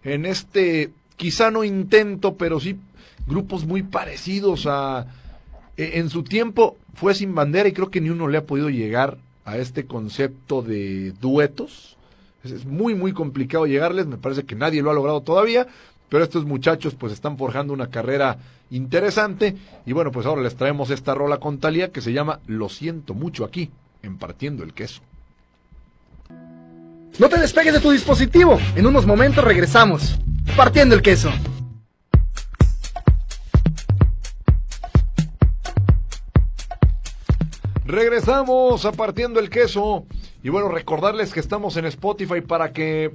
en 0.03 0.25
este 0.25 0.91
quizá 1.17 1.51
no 1.51 1.63
intento, 1.63 2.35
pero 2.35 2.59
sí 2.59 2.77
grupos 3.27 3.65
muy 3.65 3.83
parecidos 3.83 4.65
a 4.67 5.07
e, 5.75 5.99
en 5.99 6.09
su 6.09 6.23
tiempo 6.23 6.77
fue 6.93 7.13
sin 7.15 7.33
bandera 7.35 7.67
y 7.67 7.73
creo 7.73 7.89
que 7.89 8.01
ni 8.01 8.09
uno 8.09 8.27
le 8.27 8.37
ha 8.37 8.45
podido 8.45 8.69
llegar 8.69 9.17
a 9.45 9.57
este 9.57 9.85
concepto 9.85 10.61
de 10.61 11.13
duetos. 11.19 11.97
Es 12.43 12.65
muy 12.65 12.95
muy 12.95 13.11
complicado 13.11 13.65
llegarles, 13.65 14.05
me 14.05 14.17
parece 14.17 14.43
que 14.43 14.55
nadie 14.55 14.81
lo 14.81 14.91
ha 14.91 14.93
logrado 14.93 15.21
todavía, 15.21 15.67
pero 16.09 16.23
estos 16.23 16.45
muchachos 16.45 16.95
pues 16.95 17.11
están 17.11 17.37
forjando 17.37 17.73
una 17.73 17.89
carrera 17.89 18.37
interesante 18.71 19.55
y 19.85 19.93
bueno 19.93 20.11
pues 20.11 20.25
ahora 20.25 20.41
les 20.41 20.55
traemos 20.55 20.89
esta 20.89 21.13
rola 21.15 21.37
con 21.39 21.59
Talia 21.59 21.91
que 21.91 22.01
se 22.01 22.13
llama 22.13 22.39
Lo 22.47 22.69
siento 22.69 23.13
mucho 23.13 23.45
aquí 23.45 23.71
en 24.03 24.17
Partiendo 24.17 24.63
el 24.63 24.73
Queso. 24.73 25.01
No 27.19 27.27
te 27.27 27.37
despegues 27.39 27.73
de 27.73 27.79
tu 27.81 27.91
dispositivo, 27.91 28.57
en 28.75 28.85
unos 28.85 29.05
momentos 29.05 29.43
regresamos. 29.43 30.17
Partiendo 30.55 30.95
el 30.95 31.01
Queso. 31.01 31.31
Regresamos 37.85 38.85
a 38.85 38.91
Partiendo 38.91 39.39
el 39.39 39.49
Queso. 39.49 40.05
Y 40.43 40.49
bueno, 40.49 40.69
recordarles 40.69 41.33
que 41.33 41.39
estamos 41.39 41.75
en 41.75 41.85
Spotify 41.85 42.39
para 42.39 42.71
que 42.71 43.11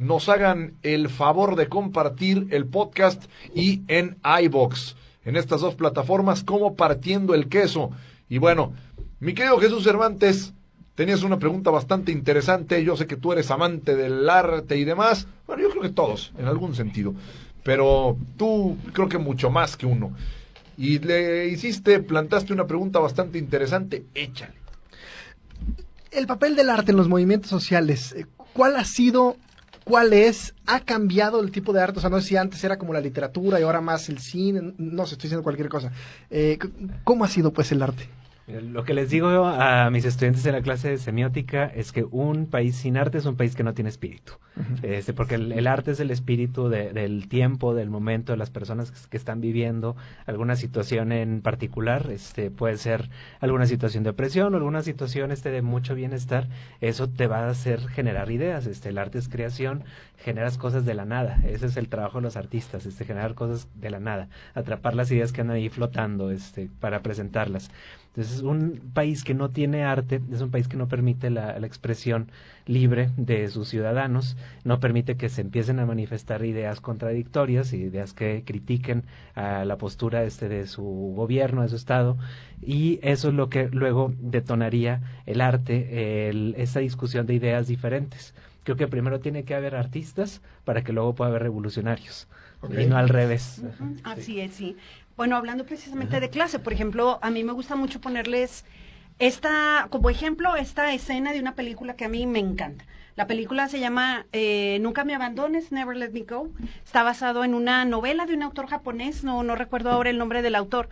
nos 0.00 0.30
hagan 0.30 0.72
el 0.82 1.10
favor 1.10 1.56
de 1.56 1.68
compartir 1.68 2.48
el 2.52 2.64
podcast 2.64 3.22
y 3.54 3.82
en 3.86 4.16
iBox, 4.44 4.96
en 5.26 5.36
estas 5.36 5.60
dos 5.60 5.74
plataformas, 5.74 6.42
como 6.42 6.74
partiendo 6.74 7.34
el 7.34 7.50
queso. 7.50 7.90
Y 8.26 8.38
bueno, 8.38 8.72
mi 9.20 9.34
querido 9.34 9.58
Jesús 9.58 9.84
Cervantes, 9.84 10.54
tenías 10.94 11.22
una 11.22 11.38
pregunta 11.38 11.70
bastante 11.70 12.12
interesante. 12.12 12.82
Yo 12.82 12.96
sé 12.96 13.06
que 13.06 13.18
tú 13.18 13.32
eres 13.32 13.50
amante 13.50 13.94
del 13.94 14.28
arte 14.30 14.78
y 14.78 14.84
demás. 14.84 15.26
Bueno, 15.46 15.64
yo 15.64 15.68
creo 15.68 15.82
que 15.82 15.90
todos, 15.90 16.32
en 16.38 16.46
algún 16.46 16.74
sentido. 16.74 17.12
Pero 17.62 18.16
tú 18.38 18.78
creo 18.94 19.06
que 19.10 19.18
mucho 19.18 19.50
más 19.50 19.76
que 19.76 19.84
uno. 19.84 20.12
Y 20.78 20.98
le 20.98 21.48
hiciste, 21.48 22.00
plantaste 22.00 22.54
una 22.54 22.66
pregunta 22.66 23.00
bastante 23.00 23.36
interesante. 23.36 24.06
Échale. 24.14 24.54
El 26.10 26.26
papel 26.26 26.56
del 26.56 26.70
arte 26.70 26.92
en 26.92 26.96
los 26.96 27.08
movimientos 27.08 27.50
sociales. 27.50 28.16
¿Cuál 28.54 28.76
ha 28.76 28.84
sido 28.84 29.36
¿Cuál 29.84 30.12
es? 30.12 30.54
¿Ha 30.66 30.80
cambiado 30.80 31.40
el 31.40 31.50
tipo 31.50 31.72
de 31.72 31.80
arte? 31.80 31.98
O 31.98 32.00
sea, 32.00 32.10
no 32.10 32.20
sé 32.20 32.28
si 32.28 32.36
antes 32.36 32.62
era 32.62 32.78
como 32.78 32.92
la 32.92 33.00
literatura 33.00 33.58
y 33.58 33.62
ahora 33.62 33.80
más 33.80 34.08
el 34.08 34.18
cine, 34.18 34.74
no 34.78 35.06
sé, 35.06 35.14
estoy 35.14 35.28
diciendo 35.28 35.42
cualquier 35.42 35.68
cosa. 35.68 35.90
Eh, 36.30 36.58
¿Cómo 37.04 37.24
ha 37.24 37.28
sido 37.28 37.52
pues 37.52 37.72
el 37.72 37.82
arte? 37.82 38.08
Lo 38.46 38.84
que 38.84 38.94
les 38.94 39.10
digo 39.10 39.46
a 39.46 39.90
mis 39.90 40.04
estudiantes 40.04 40.44
en 40.46 40.52
la 40.52 40.62
clase 40.62 40.90
de 40.90 40.98
semiótica 40.98 41.66
es 41.66 41.92
que 41.92 42.04
un 42.04 42.46
país 42.46 42.76
sin 42.76 42.96
arte 42.96 43.18
es 43.18 43.26
un 43.26 43.36
país 43.36 43.54
que 43.54 43.62
no 43.62 43.74
tiene 43.74 43.90
espíritu. 43.90 44.32
este, 44.82 45.12
porque 45.12 45.36
el, 45.36 45.66
arte 45.66 45.92
es 45.92 46.00
el 46.00 46.10
espíritu 46.10 46.68
del 46.68 47.28
tiempo, 47.28 47.74
del 47.74 47.90
momento, 47.90 48.32
de 48.32 48.38
las 48.38 48.50
personas 48.50 48.90
que, 48.90 49.16
están 49.16 49.40
viviendo 49.40 49.96
alguna 50.26 50.56
situación 50.56 51.12
en 51.12 51.42
particular. 51.42 52.10
Este, 52.10 52.50
puede 52.50 52.76
ser 52.76 53.08
alguna 53.38 53.66
situación 53.66 54.02
de 54.02 54.10
opresión 54.10 54.52
o 54.54 54.56
alguna 54.56 54.82
situación 54.82 55.30
este, 55.30 55.50
de 55.50 55.62
mucho 55.62 55.94
bienestar. 55.94 56.48
Eso 56.80 57.08
te 57.08 57.26
va 57.26 57.46
a 57.46 57.50
hacer 57.50 57.86
generar 57.88 58.30
ideas. 58.30 58.66
Este, 58.66 58.88
el 58.88 58.98
arte 58.98 59.18
es 59.18 59.28
creación, 59.28 59.84
generas 60.18 60.58
cosas 60.58 60.84
de 60.84 60.94
la 60.94 61.04
nada. 61.04 61.40
Ese 61.46 61.66
es 61.66 61.76
el 61.76 61.88
trabajo 61.88 62.18
de 62.18 62.22
los 62.22 62.36
artistas, 62.36 62.84
este, 62.86 63.04
generar 63.04 63.34
cosas 63.34 63.68
de 63.74 63.90
la 63.90 64.00
nada, 64.00 64.28
atrapar 64.54 64.94
las 64.94 65.10
ideas 65.10 65.32
que 65.32 65.40
andan 65.40 65.56
ahí 65.56 65.68
flotando 65.68 66.30
este, 66.30 66.68
para 66.80 67.00
presentarlas. 67.02 67.70
Entonces, 68.10 68.42
un 68.42 68.90
país 68.92 69.22
que 69.22 69.34
no 69.34 69.50
tiene 69.50 69.84
arte 69.84 70.20
es 70.32 70.40
un 70.40 70.50
país 70.50 70.66
que 70.66 70.76
no 70.76 70.88
permite 70.88 71.30
la, 71.30 71.56
expresión 71.58 72.32
libre 72.66 73.10
de 73.16 73.48
sus 73.48 73.68
ciudadanos, 73.68 74.36
no 74.64 74.80
permite 74.80 75.16
que 75.16 75.28
se 75.28 75.42
empiecen 75.42 75.78
a 75.78 75.86
manifestar 75.86 76.44
ideas 76.44 76.80
contradictorias, 76.80 77.72
ideas 77.72 78.12
que 78.12 78.42
critiquen 78.44 79.04
a 79.36 79.64
la 79.64 79.78
postura 79.78 80.24
este 80.24 80.48
de 80.48 80.66
su 80.66 80.82
gobierno, 80.82 81.62
de 81.62 81.68
su 81.68 81.76
Estado, 81.76 82.18
y 82.60 82.98
eso 83.02 83.28
es 83.28 83.34
lo 83.34 83.48
que 83.48 83.68
luego 83.68 84.12
detonaría 84.18 85.02
el 85.26 85.40
arte, 85.40 86.28
el, 86.28 86.54
esa 86.58 86.80
discusión 86.80 87.26
de 87.26 87.34
ideas 87.34 87.68
diferentes. 87.68 88.34
Creo 88.64 88.76
que 88.76 88.88
primero 88.88 89.20
tiene 89.20 89.44
que 89.44 89.54
haber 89.54 89.76
artistas 89.76 90.42
para 90.64 90.82
que 90.82 90.92
luego 90.92 91.14
pueda 91.14 91.30
haber 91.30 91.44
revolucionarios. 91.44 92.26
Y 92.68 92.84
no 92.86 92.98
al 92.98 93.08
revés. 93.08 93.62
Así 94.04 94.40
es, 94.40 94.52
sí. 94.52 94.76
Bueno, 95.20 95.36
hablando 95.36 95.66
precisamente 95.66 96.18
de 96.18 96.30
clase, 96.30 96.58
por 96.58 96.72
ejemplo, 96.72 97.18
a 97.20 97.28
mí 97.28 97.44
me 97.44 97.52
gusta 97.52 97.76
mucho 97.76 98.00
ponerles 98.00 98.64
esta, 99.18 99.86
como 99.90 100.08
ejemplo, 100.08 100.56
esta 100.56 100.94
escena 100.94 101.34
de 101.34 101.40
una 101.40 101.54
película 101.54 101.94
que 101.94 102.06
a 102.06 102.08
mí 102.08 102.26
me 102.26 102.38
encanta. 102.38 102.86
La 103.16 103.26
película 103.26 103.68
se 103.68 103.80
llama 103.80 104.24
eh, 104.32 104.78
Nunca 104.80 105.04
me 105.04 105.14
abandones, 105.14 105.72
Never 105.72 105.94
Let 105.94 106.12
Me 106.12 106.22
Go. 106.22 106.48
Está 106.86 107.02
basado 107.02 107.44
en 107.44 107.52
una 107.52 107.84
novela 107.84 108.24
de 108.24 108.32
un 108.32 108.42
autor 108.42 108.68
japonés, 108.68 109.22
no, 109.22 109.42
no 109.42 109.56
recuerdo 109.56 109.90
ahora 109.90 110.08
el 110.08 110.16
nombre 110.16 110.40
del 110.40 110.54
autor. 110.54 110.88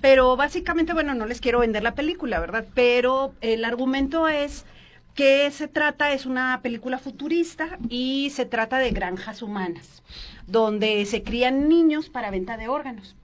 Pero 0.00 0.36
básicamente, 0.36 0.94
bueno, 0.94 1.12
no 1.12 1.26
les 1.26 1.42
quiero 1.42 1.58
vender 1.58 1.82
la 1.82 1.94
película, 1.94 2.40
¿verdad? 2.40 2.64
Pero 2.74 3.34
el 3.42 3.62
argumento 3.62 4.26
es 4.26 4.64
que 5.16 5.50
se 5.50 5.66
trata, 5.66 6.12
es 6.12 6.26
una 6.26 6.60
película 6.62 6.98
futurista 6.98 7.78
y 7.88 8.30
se 8.30 8.44
trata 8.44 8.78
de 8.78 8.90
granjas 8.90 9.40
humanas, 9.40 10.02
donde 10.46 11.04
se 11.06 11.22
crían 11.22 11.68
niños 11.68 12.08
para 12.08 12.30
venta 12.30 12.56
de 12.56 12.68
órganos. 12.68 13.16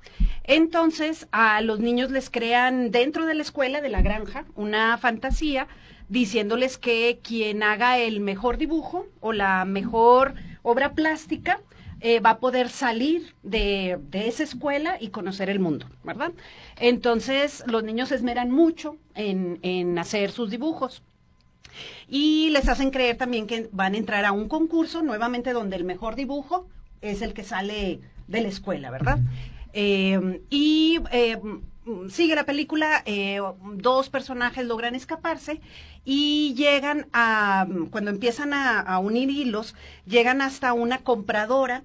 Entonces, 0.45 1.29
a 1.31 1.61
los 1.61 1.79
niños 1.79 2.11
les 2.11 2.29
crean 2.29 2.91
dentro 2.91 3.27
de 3.27 3.35
la 3.35 3.43
escuela, 3.43 3.81
de 3.81 3.89
la 3.89 4.03
granja, 4.03 4.45
una 4.57 4.99
fantasía 4.99 5.69
diciéndoles 6.09 6.79
que 6.79 7.21
quien 7.23 7.63
haga 7.63 7.99
el 7.99 8.21
mejor 8.21 8.59
dibujo 8.59 9.07
o 9.21 9.33
la 9.33 9.65
mejor 9.65 10.35
obra 10.63 10.93
plástica 10.93 11.61
eh, 12.01 12.19
va 12.19 12.31
a 12.31 12.39
poder 12.41 12.69
salir 12.69 13.35
de, 13.45 13.99
esa 14.13 14.43
escuela 14.43 14.97
y 15.01 15.09
conocer 15.09 15.49
el 15.49 15.61
mundo, 15.61 15.87
¿verdad? 16.03 16.33
Entonces, 16.77 17.63
los 17.69 17.85
niños 17.85 18.09
se 18.09 18.17
esmeran 18.17 18.51
mucho 18.51 18.97
en, 19.15 19.61
en 19.63 19.97
hacer 19.99 20.33
sus 20.33 20.51
dibujos. 20.51 21.03
Y 22.09 22.51
les 22.51 22.69
hacen 22.69 22.91
creer 22.91 23.17
también 23.17 23.47
que 23.47 23.69
van 23.73 23.95
a 23.95 23.99
entrar 23.99 24.25
a 24.25 24.33
un 24.33 24.49
concurso, 24.49 25.03
nuevamente 25.03 25.53
donde 25.53 25.77
el 25.77 25.85
mejor 25.85 26.17
dibujo 26.17 26.67
es 27.03 27.21
el 27.21 27.35
que 27.35 27.45
sale 27.45 28.01
de 28.29 28.41
la 28.41 28.49
escuela, 28.49 28.91
¿verdad? 28.91 29.19
Eh, 29.75 30.41
y 30.51 31.01
eh, 31.11 31.39
sigue 32.09 32.35
la 32.35 32.45
película, 32.45 33.03
eh, 33.07 33.41
dos 33.75 34.09
personajes 34.09 34.65
logran 34.65 34.95
escaparse 34.95 35.61
y 36.05 36.55
llegan 36.55 37.09
a, 37.13 37.67
cuando 37.91 38.11
empiezan 38.11 38.53
a, 38.53 38.99
unir 38.99 39.31
hilos, 39.31 39.75
llegan 40.07 40.43
hasta 40.43 40.73
una 40.73 40.99
compradora 40.99 41.83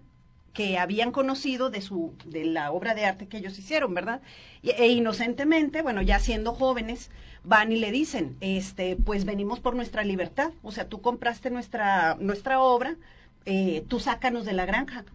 que 0.53 0.77
habían 0.79 1.11
conocido 1.11 1.69
de 1.69 1.81
su 1.81 2.15
de 2.25 2.45
la 2.45 2.71
obra 2.71 2.95
de 2.95 3.05
arte 3.05 3.27
que 3.27 3.37
ellos 3.37 3.57
hicieron, 3.59 3.93
¿verdad? 3.93 4.21
E, 4.63 4.87
inocentemente, 4.87 5.83
bueno, 5.83 6.01
ya 6.01 6.19
siendo 6.19 6.53
jóvenes, 6.53 7.11
van 7.43 7.71
y 7.71 7.77
le 7.77 7.91
dicen, 7.91 8.37
este, 8.41 8.95
pues 8.95 9.23
venimos 9.23 9.59
por 9.59 9.75
nuestra 9.75 10.03
libertad, 10.03 10.51
o 10.63 10.71
sea, 10.71 10.89
tú 10.89 11.01
compraste 11.01 11.51
nuestra 11.51 12.17
nuestra 12.19 12.59
obra, 12.59 12.95
tú 13.87 13.99
sácanos 13.99 14.45
de 14.45 14.53
la 14.53 14.65
granja 14.65 15.05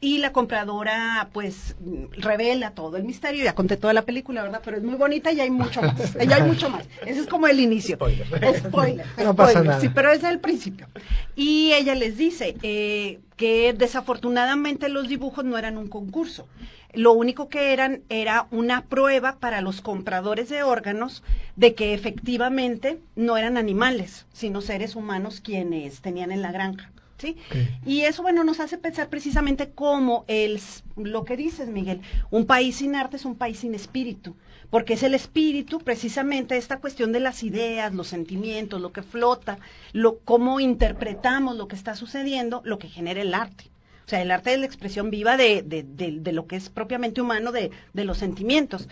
y 0.00 0.18
la 0.18 0.32
compradora 0.32 1.28
pues 1.32 1.74
revela 2.12 2.70
todo 2.70 2.96
el 2.96 3.04
misterio, 3.04 3.44
ya 3.44 3.54
conté 3.54 3.76
toda 3.76 3.92
la 3.92 4.02
película, 4.02 4.42
¿verdad? 4.42 4.60
Pero 4.64 4.76
es 4.76 4.82
muy 4.82 4.94
bonita 4.94 5.32
y 5.32 5.40
hay 5.40 5.50
mucho 5.50 5.82
más, 5.82 6.14
ya 6.28 6.36
hay 6.36 6.42
mucho 6.42 6.70
más. 6.70 6.86
Ese 7.04 7.20
es 7.20 7.26
como 7.26 7.48
el 7.48 7.58
inicio. 7.58 7.96
Spoiler. 7.96 8.58
Spoiler. 8.58 9.06
No 9.18 9.34
pasa 9.34 9.62
nada. 9.62 9.80
Sí, 9.80 9.88
pero 9.88 10.12
es 10.12 10.22
el 10.22 10.38
principio. 10.38 10.86
Y 11.34 11.72
ella 11.72 11.94
les 11.94 12.16
dice 12.16 12.56
eh, 12.62 13.18
que 13.36 13.72
desafortunadamente 13.72 14.88
los 14.88 15.08
dibujos 15.08 15.44
no 15.44 15.58
eran 15.58 15.76
un 15.76 15.88
concurso. 15.88 16.46
Lo 16.94 17.12
único 17.12 17.48
que 17.48 17.72
eran 17.72 18.02
era 18.08 18.46
una 18.50 18.82
prueba 18.82 19.36
para 19.38 19.60
los 19.60 19.82
compradores 19.82 20.48
de 20.48 20.62
órganos 20.62 21.22
de 21.56 21.74
que 21.74 21.92
efectivamente 21.92 22.98
no 23.14 23.36
eran 23.36 23.56
animales, 23.56 24.26
sino 24.32 24.60
seres 24.60 24.96
humanos 24.96 25.40
quienes 25.40 26.00
tenían 26.00 26.30
en 26.32 26.40
la 26.40 26.52
granja. 26.52 26.90
¿Sí? 27.18 27.36
Y 27.84 28.02
eso, 28.02 28.22
bueno, 28.22 28.44
nos 28.44 28.60
hace 28.60 28.78
pensar 28.78 29.08
precisamente 29.08 29.70
cómo 29.70 30.24
el, 30.28 30.60
lo 30.96 31.24
que 31.24 31.36
dices, 31.36 31.68
Miguel, 31.68 32.00
un 32.30 32.46
país 32.46 32.76
sin 32.76 32.94
arte 32.94 33.16
es 33.16 33.24
un 33.24 33.36
país 33.36 33.58
sin 33.58 33.74
espíritu, 33.74 34.36
porque 34.70 34.94
es 34.94 35.02
el 35.02 35.14
espíritu, 35.14 35.80
precisamente, 35.80 36.56
esta 36.56 36.78
cuestión 36.78 37.12
de 37.12 37.20
las 37.20 37.42
ideas, 37.42 37.94
los 37.94 38.08
sentimientos, 38.08 38.80
lo 38.80 38.92
que 38.92 39.02
flota, 39.02 39.58
lo, 39.92 40.18
cómo 40.20 40.60
interpretamos 40.60 41.56
lo 41.56 41.68
que 41.68 41.76
está 41.76 41.94
sucediendo, 41.94 42.62
lo 42.64 42.78
que 42.78 42.88
genera 42.88 43.20
el 43.20 43.34
arte. 43.34 43.64
O 44.06 44.08
sea, 44.08 44.22
el 44.22 44.30
arte 44.30 44.54
es 44.54 44.58
la 44.58 44.66
expresión 44.66 45.10
viva 45.10 45.36
de, 45.36 45.62
de, 45.62 45.82
de 45.84 46.32
lo 46.32 46.46
que 46.46 46.56
es 46.56 46.70
propiamente 46.70 47.20
humano, 47.20 47.52
de, 47.52 47.70
los 47.92 48.16
sentimientos. 48.16 48.88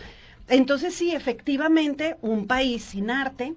Entonces, 0.47 0.93
sí, 0.93 1.11
efectivamente, 1.11 2.17
un 2.21 2.45
país 2.45 2.83
sin 2.83 3.09
arte 3.09 3.55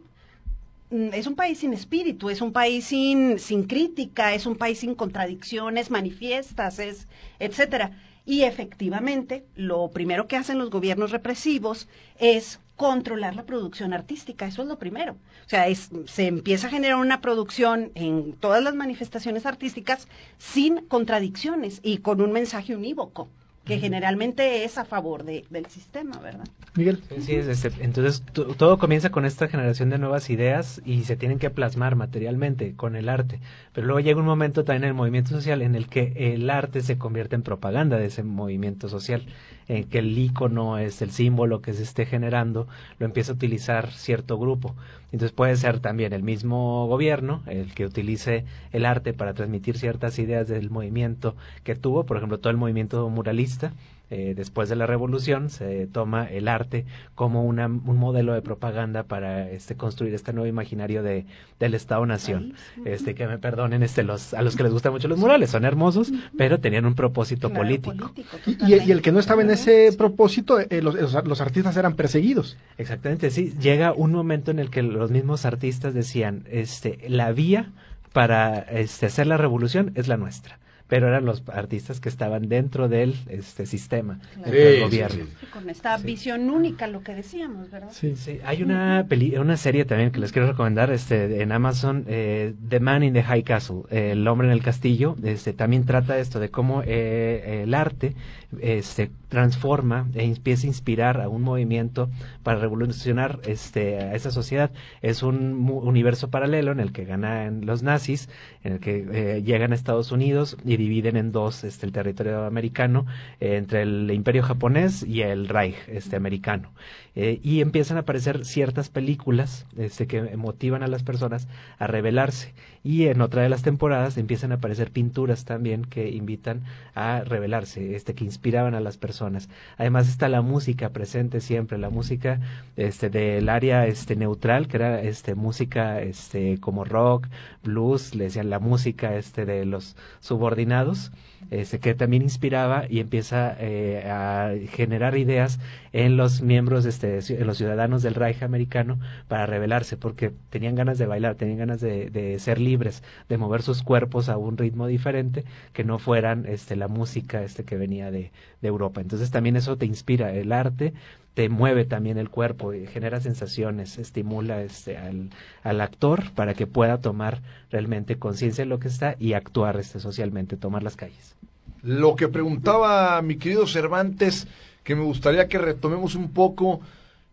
es 0.90 1.26
un 1.26 1.37
país 1.37 1.59
sin 1.59 1.72
espíritu, 1.72 2.31
es 2.31 2.40
un 2.40 2.53
país 2.53 2.87
sin, 2.87 3.38
sin 3.38 3.64
crítica, 3.64 4.35
es 4.35 4.46
un 4.46 4.57
país 4.57 4.81
sin 4.81 4.94
contradicciones 4.94 5.90
manifiestas, 5.90 6.79
es, 6.79 7.07
etcétera. 7.38 7.92
Y 8.26 8.42
efectivamente, 8.42 9.46
lo 9.55 9.88
primero 9.90 10.26
que 10.26 10.37
hacen 10.37 10.59
los 10.59 10.70
gobiernos 10.70 11.11
represivos 11.11 11.88
es 12.18 12.61
controlar 12.76 13.37
la 13.37 13.44
producción 13.44 13.92
artística, 13.92 14.46
eso 14.46 14.62
es 14.62 14.68
lo 14.68 14.79
primero. 14.79 15.12
O 15.46 15.48
sea, 15.48 15.66
se 15.74 16.26
empieza 16.26 16.66
a 16.66 16.70
generar 16.70 16.96
una 16.96 17.20
producción 17.20 17.92
en 17.94 18.33
todas 18.33 18.62
las 18.62 18.74
manifestaciones 18.74 19.46
artísticas 19.46 20.09
sin 20.38 20.87
contradicciones 20.87 21.81
y 21.83 21.98
con 21.98 22.20
un 22.20 22.33
mensaje 22.33 22.74
unívoco 22.74 23.29
que 23.70 23.78
generalmente 23.78 24.64
es 24.64 24.78
a 24.78 24.85
favor 24.85 25.22
de, 25.24 25.44
del 25.48 25.66
sistema, 25.66 26.18
¿verdad? 26.18 26.44
Miguel. 26.74 27.00
Sí, 27.20 27.37
es, 27.37 27.46
este, 27.46 27.85
entonces 27.85 28.22
todo 28.56 28.78
comienza 28.78 29.11
con 29.11 29.24
esta 29.24 29.46
generación 29.46 29.90
de 29.90 29.98
nuevas 29.98 30.28
ideas 30.28 30.83
y 30.85 31.04
se 31.04 31.16
tienen 31.16 31.38
que 31.38 31.50
plasmar 31.50 31.94
materialmente 31.94 32.74
con 32.74 32.96
el 32.96 33.09
arte, 33.09 33.38
pero 33.72 33.87
luego 33.87 34.00
llega 34.00 34.18
un 34.18 34.26
momento 34.26 34.64
también 34.64 34.85
en 34.85 34.88
el 34.88 34.94
movimiento 34.94 35.30
social 35.30 35.62
en 35.62 35.76
el 35.76 35.87
que 35.87 36.35
el 36.35 36.50
arte 36.50 36.80
se 36.80 36.98
convierte 36.98 37.37
en 37.37 37.42
propaganda 37.42 37.96
de 37.96 38.06
ese 38.06 38.24
movimiento 38.24 38.88
social, 38.88 39.24
en 39.70 39.85
que 39.85 40.00
el 40.00 40.18
icono 40.18 40.78
es 40.78 41.00
el 41.00 41.12
símbolo 41.12 41.62
que 41.62 41.72
se 41.72 41.85
esté 41.85 42.04
generando, 42.04 42.66
lo 42.98 43.06
empieza 43.06 43.30
a 43.30 43.37
utilizar 43.37 43.92
cierto 43.92 44.37
grupo. 44.37 44.74
Entonces 45.12 45.30
puede 45.30 45.54
ser 45.56 45.78
también 45.78 46.12
el 46.12 46.24
mismo 46.24 46.88
gobierno 46.88 47.42
el 47.46 47.72
que 47.72 47.87
utilice 47.87 48.44
el 48.72 48.85
arte 48.85 49.12
para 49.12 49.33
transmitir 49.33 49.78
ciertas 49.78 50.18
ideas 50.18 50.48
del 50.48 50.70
movimiento 50.70 51.37
que 51.62 51.76
tuvo, 51.76 52.04
por 52.04 52.16
ejemplo, 52.16 52.38
todo 52.38 52.50
el 52.50 52.56
movimiento 52.56 53.09
muralista. 53.09 53.72
Eh, 54.11 54.35
después 54.37 54.68
de 54.68 54.75
la 54.75 54.87
revolución 54.87 55.51
se 55.51 55.87
toma 55.87 56.25
el 56.25 56.49
arte 56.49 56.85
como 57.14 57.44
una, 57.44 57.66
un 57.66 57.96
modelo 57.96 58.33
de 58.33 58.42
propaganda 58.42 59.05
para 59.05 59.49
este 59.49 59.77
construir 59.77 60.12
este 60.14 60.33
nuevo 60.33 60.49
imaginario 60.49 61.05
de 61.05 61.27
del 61.61 61.75
Estado 61.75 62.05
Nación. 62.07 62.55
Este 62.85 63.14
que 63.14 63.29
me 63.29 63.38
perdonen 63.38 63.85
este 63.85 64.03
los 64.03 64.35
a 64.35 64.42
los 64.42 64.57
que 64.57 64.64
les 64.64 64.73
gustan 64.73 64.92
mucho 64.92 65.07
los 65.07 65.18
murales, 65.18 65.51
son 65.51 65.64
hermosos, 65.64 66.12
pero 66.37 66.59
tenían 66.59 66.87
un 66.87 66.94
propósito 66.94 67.53
político. 67.53 68.12
y, 68.46 68.90
el 68.90 69.01
que 69.01 69.12
no 69.12 69.20
estaba 69.20 69.42
en 69.42 69.51
ese 69.51 69.92
propósito, 69.96 70.59
eh, 70.59 70.83
los, 70.83 70.96
los, 70.96 71.40
artistas 71.40 71.77
eran 71.77 71.94
perseguidos. 71.94 72.57
Exactamente, 72.79 73.31
sí. 73.31 73.55
Llega 73.61 73.92
un 73.92 74.12
momento 74.12 74.51
en 74.51 74.59
el 74.59 74.70
que 74.70 74.83
los 74.83 75.11
mismos 75.11 75.44
artistas 75.44 75.94
decían, 75.94 76.44
este, 76.51 76.99
la 77.09 77.31
vía 77.33 77.70
para 78.12 78.59
este, 78.59 79.07
hacer 79.07 79.27
la 79.27 79.37
revolución 79.37 79.92
es 79.94 80.09
la 80.09 80.16
nuestra 80.16 80.59
pero 80.90 81.07
eran 81.07 81.24
los 81.24 81.42
artistas 81.48 82.00
que 82.00 82.09
estaban 82.09 82.48
dentro 82.48 82.88
del 82.88 83.14
este 83.29 83.64
sistema, 83.64 84.18
del 84.44 84.83
gobierno. 84.83 85.24
con 85.53 85.70
esta 85.70 85.96
visión 85.98 86.50
única, 86.50 86.88
lo 86.88 87.03
que 87.03 87.14
decíamos, 87.14 87.70
¿verdad? 87.70 87.90
Sí, 87.92 88.16
sí. 88.16 88.40
Hay 88.44 88.64
una 88.64 89.07
peli 89.09 89.37
una 89.37 89.57
serie 89.57 89.85
también 89.85 90.11
que 90.11 90.18
les 90.18 90.33
quiero 90.33 90.48
recomendar 90.48 90.90
este, 90.90 91.42
en 91.42 91.53
Amazon, 91.53 92.05
eh, 92.09 92.55
The 92.68 92.81
Man 92.81 93.05
in 93.05 93.14
the 93.14 93.22
High 93.22 93.44
Castle, 93.44 93.83
El 93.88 94.26
hombre 94.26 94.48
en 94.48 94.53
el 94.53 94.62
castillo. 94.62 95.14
Este, 95.22 95.53
también 95.53 95.85
trata 95.85 96.18
esto 96.18 96.40
de 96.40 96.50
cómo 96.50 96.83
eh, 96.85 97.62
el 97.62 97.72
arte 97.72 98.16
se 98.59 98.79
este, 98.79 99.11
transforma 99.29 100.09
e 100.15 100.25
empieza 100.25 100.67
a 100.67 100.69
inspirar 100.69 101.21
a 101.21 101.29
un 101.29 101.43
movimiento 101.43 102.11
para 102.43 102.59
revolucionar 102.59 103.41
este, 103.45 103.99
a 103.99 104.15
esa 104.15 104.31
sociedad. 104.31 104.71
Es 105.03 105.23
un 105.23 105.69
universo 105.71 106.31
paralelo 106.31 106.73
en 106.73 106.81
el 106.81 106.93
que 106.93 107.05
ganan 107.05 107.65
los 107.65 107.83
nazis, 107.83 108.29
en 108.65 108.75
el 108.75 108.81
que 108.81 109.07
eh, 109.13 109.43
llegan 109.43 109.73
a 109.73 109.77
Estados 109.77 110.11
Unidos 110.13 110.57
y 110.65 110.77
dividen 110.77 111.17
en 111.17 111.33
dos 111.33 111.65
este, 111.65 111.87
el 111.87 111.93
territorio 111.93 112.45
americano 112.45 113.07
eh, 113.41 113.57
entre 113.57 113.83
el 113.83 114.11
imperio 114.11 114.43
japonés 114.43 115.05
y 115.05 115.23
el 115.23 115.49
Reich 115.49 115.77
este, 115.89 116.17
americano. 116.17 116.73
Eh, 117.16 117.40
y 117.42 117.61
empiezan 117.61 117.96
a 117.96 118.01
aparecer 118.01 118.44
ciertas 118.44 118.88
películas 118.88 119.66
este, 119.77 120.07
que 120.07 120.37
motivan 120.37 120.83
a 120.83 120.87
las 120.87 121.03
personas 121.03 121.49
a 121.79 121.87
rebelarse. 121.87 122.55
Y 122.85 123.07
en 123.07 123.20
otra 123.20 123.42
de 123.42 123.49
las 123.49 123.62
temporadas 123.62 124.16
empiezan 124.16 124.53
a 124.53 124.57
aparecer 124.57 124.90
pinturas 124.90 125.44
también 125.44 125.85
que 125.85 126.11
invitan 126.11 126.62
a 126.94 127.23
rebelarse, 127.25 127.94
este, 127.96 128.14
que 128.14 128.25
inspiraban 128.25 128.75
a 128.75 128.81
las 128.81 128.96
personas. 128.96 129.49
Además 129.77 130.09
está 130.09 130.29
la 130.29 130.42
música 130.42 130.90
presente 130.90 131.40
siempre, 131.40 131.79
la 131.79 131.90
música 131.90 132.40
este, 132.77 133.11
del 133.11 133.49
área 133.49 133.87
este, 133.87 134.16
neutral, 134.16 134.68
que 134.68 134.77
era 134.77 135.03
este, 135.03 135.35
música 135.35 136.01
este, 136.01 136.59
como 136.59 136.85
rock, 136.85 137.27
blues, 137.64 138.14
le 138.14 138.25
decían 138.25 138.51
la 138.51 138.61
música 138.61 139.16
este, 139.16 139.44
de 139.44 139.64
los 139.64 139.96
subordinados 140.20 141.11
este, 141.50 141.81
que 141.81 141.94
también 141.94 142.22
inspiraba 142.22 142.85
y 142.88 143.00
empieza 143.00 143.57
eh, 143.59 144.05
a 144.09 144.53
generar 144.70 145.16
ideas 145.16 145.59
en 145.92 146.16
los 146.16 146.42
miembros, 146.42 146.87
este, 146.87 147.18
en 147.18 147.46
los 147.46 147.59
ciudadanos 147.59 148.03
del 148.03 148.14
Reich 148.14 148.42
americano 148.42 148.98
para 149.29 149.46
rebelarse, 149.46 149.96
porque 149.96 150.33
tenían 150.50 150.74
ganas 150.74 150.98
de 150.98 151.07
bailar, 151.07 151.35
tenían 151.35 151.59
ganas 151.59 151.81
de, 151.81 152.37
ser 152.38 152.61
libres, 152.61 153.03
de 153.29 153.38
mover 153.38 153.62
sus 153.62 153.83
cuerpos 153.83 154.29
a 154.29 154.37
un 154.37 154.57
ritmo 154.57 154.87
diferente 154.87 155.44
que 155.72 155.85
no 155.85 155.98
fueran 155.98 156.46
este, 156.46 156.76
la 156.76 156.88
música 156.88 157.42
este, 157.42 157.64
que 157.64 157.76
venía 157.76 158.11
de 158.11 158.31
Europa. 158.62 159.00
Entonces 159.00 159.31
también 159.31 159.57
eso 159.57 159.76
te 159.76 159.87
inspira, 159.87 160.33
el 160.33 160.53
arte 160.53 160.92
te 161.40 161.48
mueve 161.48 161.87
también 161.87 162.18
el 162.18 162.29
cuerpo 162.29 162.74
y 162.74 162.87
genera 162.87 163.18
sensaciones, 163.18 163.96
estimula 163.96 164.61
este, 164.61 164.98
al, 164.98 165.81
actor 165.81 166.33
para 166.33 166.53
que 166.53 166.66
pueda 166.66 166.98
tomar 166.98 167.40
realmente 167.70 168.18
conciencia 168.18 168.64
de 168.64 168.68
lo 168.68 168.79
que 168.79 168.88
está 168.88 169.16
y 169.18 169.33
actuar 169.33 169.79
este, 169.79 170.00
socialmente, 170.00 170.59
tomar 170.59 170.83
las 170.83 170.96
calles. 170.96 171.37
Lo 171.83 172.14
que 172.14 172.29
preguntaba 172.29 173.22
mi 173.22 173.37
querido 173.37 173.66
Cervantes, 173.66 174.48
que 174.85 174.94
me 174.94 175.03
gustaría 175.03 175.48
que 175.48 175.57
retomemos 175.57 176.14
un 176.14 176.31
poco, 176.31 176.83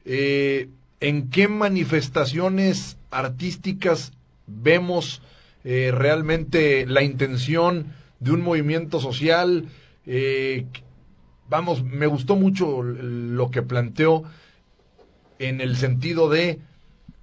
eh, 0.06 0.70
¿en 1.02 1.30
qué 1.30 1.50
manifestaciones 1.50 2.96
artísticas 3.12 4.14
vemos 4.46 5.22
eh, 5.66 5.92
realmente 5.94 6.86
la 6.86 7.04
intención 7.04 7.88
de 8.22 8.32
un 8.32 8.42
movimiento 8.42 9.02
social? 9.02 9.66
Eh, 10.06 10.66
vamos, 11.50 11.84
me 11.84 12.08
gustó 12.08 12.36
mucho 12.36 12.84
lo 12.84 13.52
que 13.52 13.62
planteó 13.62 14.24
en 15.40 15.62
el 15.62 15.78
sentido 15.78 16.30
de 16.30 16.60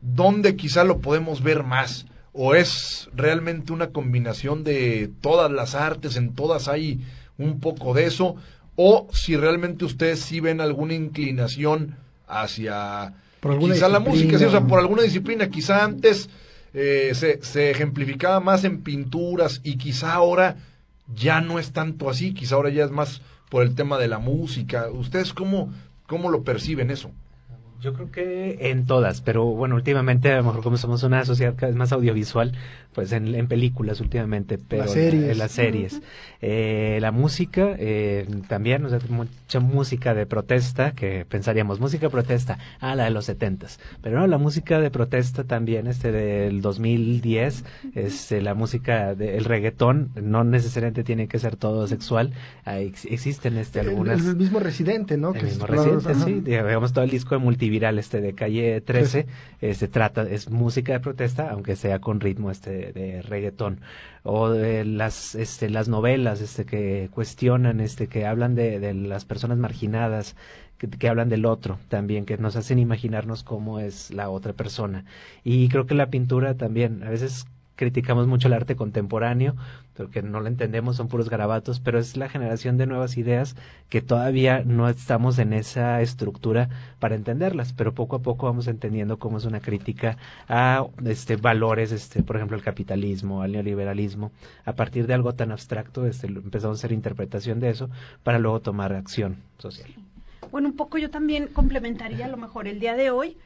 dónde 0.01 0.57
quizá 0.57 0.85
lo 0.85 1.01
podemos 1.01 1.43
ver 1.43 1.65
más 1.65 2.07
o 2.33 2.55
es 2.55 3.09
realmente 3.15 3.73
una 3.73 3.91
combinación 3.91 4.65
de 4.65 5.11
todas 5.21 5.51
las 5.51 5.75
artes, 5.77 6.17
en 6.17 6.35
todas 6.35 6.67
hay 6.67 7.01
un 7.39 7.61
poco 7.61 7.95
de 7.95 8.07
eso, 8.07 8.35
o 8.75 9.09
si 9.13 9.37
realmente 9.37 9.85
ustedes 9.85 10.19
sí 10.19 10.41
ven 10.41 10.61
alguna 10.61 10.95
inclinación 10.95 11.97
hacia 12.27 13.15
quizá 13.61 13.89
la 13.89 14.01
música, 14.01 14.37
sí, 14.37 14.45
o 14.45 14.51
sea, 14.51 14.67
por 14.67 14.81
alguna 14.81 15.03
disciplina, 15.03 15.49
quizá 15.49 15.85
antes 15.85 16.29
eh, 16.73 17.13
se, 17.15 17.41
se 17.43 17.71
ejemplificaba 17.71 18.41
más 18.41 18.65
en 18.65 18.83
pinturas 18.83 19.61
y 19.63 19.77
quizá 19.77 20.15
ahora 20.15 20.57
ya 21.15 21.41
no 21.41 21.61
es 21.61 21.73
tanto 21.73 22.11
así, 22.11 22.35
quizá 22.35 22.57
ahora 22.57 22.71
ya 22.71 22.85
es 22.85 22.91
más 22.91 23.23
por 23.55 23.63
el 23.63 23.77
tema 23.77 23.99
de 23.99 24.09
la 24.09 24.19
música. 24.19 24.91
¿Ustedes 24.91 25.33
cómo, 25.33 25.73
cómo 26.09 26.29
lo 26.29 26.43
perciben 26.43 26.91
eso? 26.91 27.13
Yo 27.81 27.93
creo 27.93 28.11
que 28.11 28.71
en 28.71 28.87
todas, 28.87 29.21
pero 29.21 29.45
bueno, 29.45 29.75
últimamente 29.75 30.33
a 30.33 30.39
lo 30.39 30.45
mejor 30.45 30.63
como 30.63 30.77
somos 30.77 31.03
una 31.03 31.25
sociedad 31.25 31.55
cada 31.55 31.69
vez 31.69 31.77
más 31.77 31.93
audiovisual, 31.93 32.53
pues 32.95 33.13
en, 33.13 33.35
en 33.35 33.49
películas 33.49 34.01
últimamente, 34.01 34.57
pero 34.57 34.85
en 34.95 35.39
las 35.39 35.53
series. 35.53 36.01
Eh, 36.41 36.99
la 37.01 37.11
música, 37.11 37.75
eh, 37.79 38.27
también, 38.49 38.85
o 38.85 38.89
sea, 38.89 38.99
mucha 39.09 39.61
música 39.61 40.15
de 40.15 40.27
protesta, 40.27 40.93
que 40.93 41.25
pensaríamos, 41.25 41.81
música 41.81 42.07
de 42.07 42.11
protesta, 42.11 42.59
ah, 42.81 42.95
la 42.95 43.05
de 43.05 43.11
los 43.11 43.27
setentas, 43.27 43.81
pero 44.03 44.19
no, 44.19 44.27
la 44.27 44.39
música 44.39 44.79
de 44.81 44.91
protesta 44.91 45.45
también, 45.45 45.87
este 45.87 46.13
del 46.13 46.61
2010, 46.61 47.65
este, 47.95 48.43
la 48.43 48.55
música 48.55 49.15
del 49.15 49.45
reggaetón, 49.45 50.11
no 50.15 50.45
necesariamente 50.45 51.03
tiene 51.03 51.29
que 51.29 51.39
ser 51.39 51.57
todo 51.57 51.87
sexual, 51.87 52.33
existen 52.67 53.57
este, 53.57 53.81
algunas... 53.81 54.25
El, 54.25 54.37
mismo 54.37 54.61
Residente, 54.61 55.17
¿no? 55.17 55.35
El 55.35 55.45
mismo 55.45 55.67
Residente, 55.67 56.15
sí, 56.15 56.41
digamos 56.41 56.93
todo 56.93 57.05
el 57.05 57.11
disco 57.11 57.35
de 57.35 57.41
multiviral 57.65 57.99
este 57.99 58.21
de 58.21 58.35
Calle 58.35 58.81
13, 58.83 59.27
se 59.61 59.71
este, 59.71 59.89
trata, 59.89 60.23
es 60.23 60.51
música 60.51 60.93
de 60.93 61.01
protesta, 61.01 61.49
aunque 61.51 61.77
sea 61.77 61.99
con 61.99 62.21
ritmo 62.21 62.51
este 62.51 62.93
de, 62.93 63.23
reggaetón. 63.23 63.81
O 64.23 64.51
de 64.51 64.85
las 64.85 65.35
este, 65.35 65.71
las 65.71 65.89
novelas 65.89 66.43
este 66.43 66.67
que 66.67 67.09
cuestionan 67.11 67.81
este 67.81 68.07
que 68.07 68.27
hablan 68.27 68.55
de, 68.55 68.81
de 68.81 68.93
las 68.93 69.25
personas 69.25 69.57
marginadas 69.57 70.37
que, 70.77 70.89
que, 70.91 71.09
hablan 71.09 71.31
del 71.31 71.47
otro 71.47 71.79
también 71.89 72.27
que 72.27 72.37
nos 72.37 72.57
hacen 72.57 72.79
imaginarnos 72.79 73.43
cómo 73.45 73.81
es 73.81 74.11
la 74.11 74.29
otra 74.29 74.53
persona. 74.53 75.07
Y 75.43 75.69
creo 75.71 75.87
que 75.87 75.95
la 75.95 76.11
pintura 76.11 76.55
también 76.55 77.03
a 77.03 77.09
veces 77.09 77.47
criticamos 77.77 78.27
mucho 78.27 78.49
el 78.49 78.55
arte 78.55 78.77
contemporáneo, 78.77 79.55
porque 79.97 80.23
no 80.23 80.41
lo 80.41 80.49
entendemos, 80.49 80.97
son 80.97 81.09
puros 81.09 81.29
garabatos, 81.29 81.81
pero 81.81 81.99
es 81.99 82.17
la 82.17 82.29
generación 82.29 82.77
de 82.77 82.87
nuevas 82.87 83.17
ideas 83.17 83.57
que 83.89 84.03
todavía 84.03 84.63
no 84.65 84.89
estamos 84.89 85.39
en 85.39 85.53
esa 85.53 86.01
estructura 86.01 86.69
para 86.99 87.15
entenderlas, 87.15 87.73
pero 87.73 87.95
poco 87.95 88.17
a 88.17 88.23
poco 88.23 88.47
vamos 88.47 88.67
entendiendo 88.67 89.19
cómo 89.19 89.39
es 89.39 89.45
una 89.45 89.61
crítica 89.61 90.17
a 90.49 90.87
este 91.05 91.37
valores, 91.37 91.93
este, 91.93 92.23
por 92.23 92.37
ejemplo, 92.37 92.57
el 92.57 92.63
capitalismo, 92.63 93.43
al 93.43 93.53
neoliberalismo, 93.53 94.33
a 94.65 94.73
partir 94.73 95.07
de 95.07 95.15
algo 95.15 95.35
tan 95.35 95.53
abstracto, 95.53 96.07
este, 96.07 96.27
empezamos 96.27 96.79
a 96.79 96.81
hacer 96.81 96.93
interpretación 96.93 97.61
de 97.61 97.71
eso 97.71 97.91
para 98.23 98.39
luego 98.39 98.61
tomar 98.61 98.93
acción 98.93 99.37
social. 99.59 99.91
Bueno, 100.51 100.69
un 100.69 100.77
poco 100.77 100.99
yo 100.99 101.11
también 101.11 101.49
complementaría 101.49 102.27
a 102.27 102.29
lo 102.29 102.37
mejor 102.37 102.69
el 102.69 102.79
día 102.79 102.95
de 102.95 103.11
hoy 103.11 103.37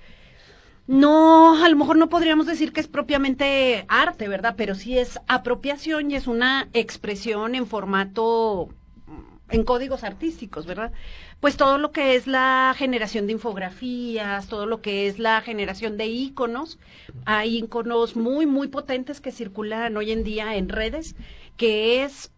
no, 0.89 1.63
a 1.63 1.69
lo 1.69 1.77
mejor 1.77 1.99
no 1.99 2.09
podríamos 2.09 2.47
decir 2.47 2.73
que 2.73 2.81
es 2.81 2.89
propiamente 2.89 3.85
arte, 3.89 4.27
¿verdad? 4.27 4.55
Pero 4.57 4.75
sí 4.75 4.99
es 4.99 5.21
apropiación 5.29 6.11
y 6.11 6.15
es 6.15 6.27
una 6.27 6.71
expresión 6.73 7.55
en 7.55 7.67
formato, 7.67 8.71
mm, 9.07 9.51
en 9.51 9.65
códigos 9.65 10.03
artísticos, 10.03 10.65
¿verdad? 10.65 10.93
Pues 11.41 11.59
todo 11.59 11.77
lo 11.77 11.93
que 11.93 12.17
es 12.17 12.27
la 12.27 12.75
generación 12.75 13.27
de 13.27 13.35
infografías, 13.35 14.49
todo 14.49 14.65
lo 14.65 14.81
que 14.81 15.09
es 15.09 15.19
la 15.19 15.43
generación 15.43 15.99
de 15.99 16.07
íconos, 16.07 16.79
hay 17.27 17.59
íconos 17.59 18.17
muy, 18.17 18.47
muy 18.47 18.69
potentes 18.69 19.21
que 19.21 19.31
circulan 19.31 19.95
hoy 19.95 20.11
en 20.11 20.25
día 20.25 20.57
en 20.57 20.71
redes, 20.71 21.17
que 21.59 22.03
es, 22.03 22.33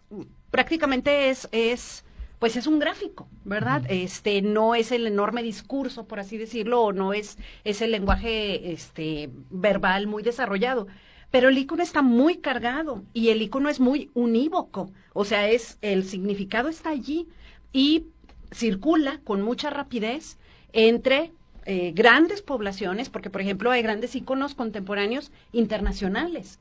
prácticamente 0.50 1.30
es, 1.30 1.48
es, 1.52 2.04
pues 2.40 2.56
es 2.56 2.66
un 2.66 2.78
gráfico, 2.78 3.28
¿verdad? 3.44 3.84
Este 3.90 4.40
no 4.40 4.74
es 4.74 4.92
el 4.92 5.06
enorme 5.06 5.42
discurso, 5.42 6.06
por 6.06 6.20
así 6.20 6.38
decirlo, 6.38 6.82
o 6.82 6.92
no 6.92 7.12
es, 7.12 7.36
es 7.64 7.82
el 7.82 7.90
lenguaje 7.92 8.72
este 8.72 9.28
verbal 9.50 10.06
muy 10.06 10.22
desarrollado. 10.22 10.86
Pero 11.30 11.50
el 11.50 11.58
icono 11.58 11.82
está 11.82 12.00
muy 12.00 12.38
cargado 12.38 13.04
y 13.12 13.28
el 13.28 13.42
icono 13.42 13.68
es 13.68 13.78
muy 13.78 14.10
unívoco, 14.14 14.90
o 15.12 15.26
sea, 15.26 15.50
es 15.50 15.76
el 15.82 16.04
significado 16.04 16.70
está 16.70 16.88
allí 16.90 17.28
y 17.74 18.06
circula 18.52 19.20
con 19.22 19.42
mucha 19.42 19.68
rapidez 19.68 20.38
entre 20.72 21.32
eh, 21.66 21.92
grandes 21.94 22.40
poblaciones, 22.40 23.10
porque 23.10 23.28
por 23.28 23.42
ejemplo 23.42 23.70
hay 23.70 23.82
grandes 23.82 24.16
iconos 24.16 24.54
contemporáneos 24.54 25.30
internacionales 25.52 26.58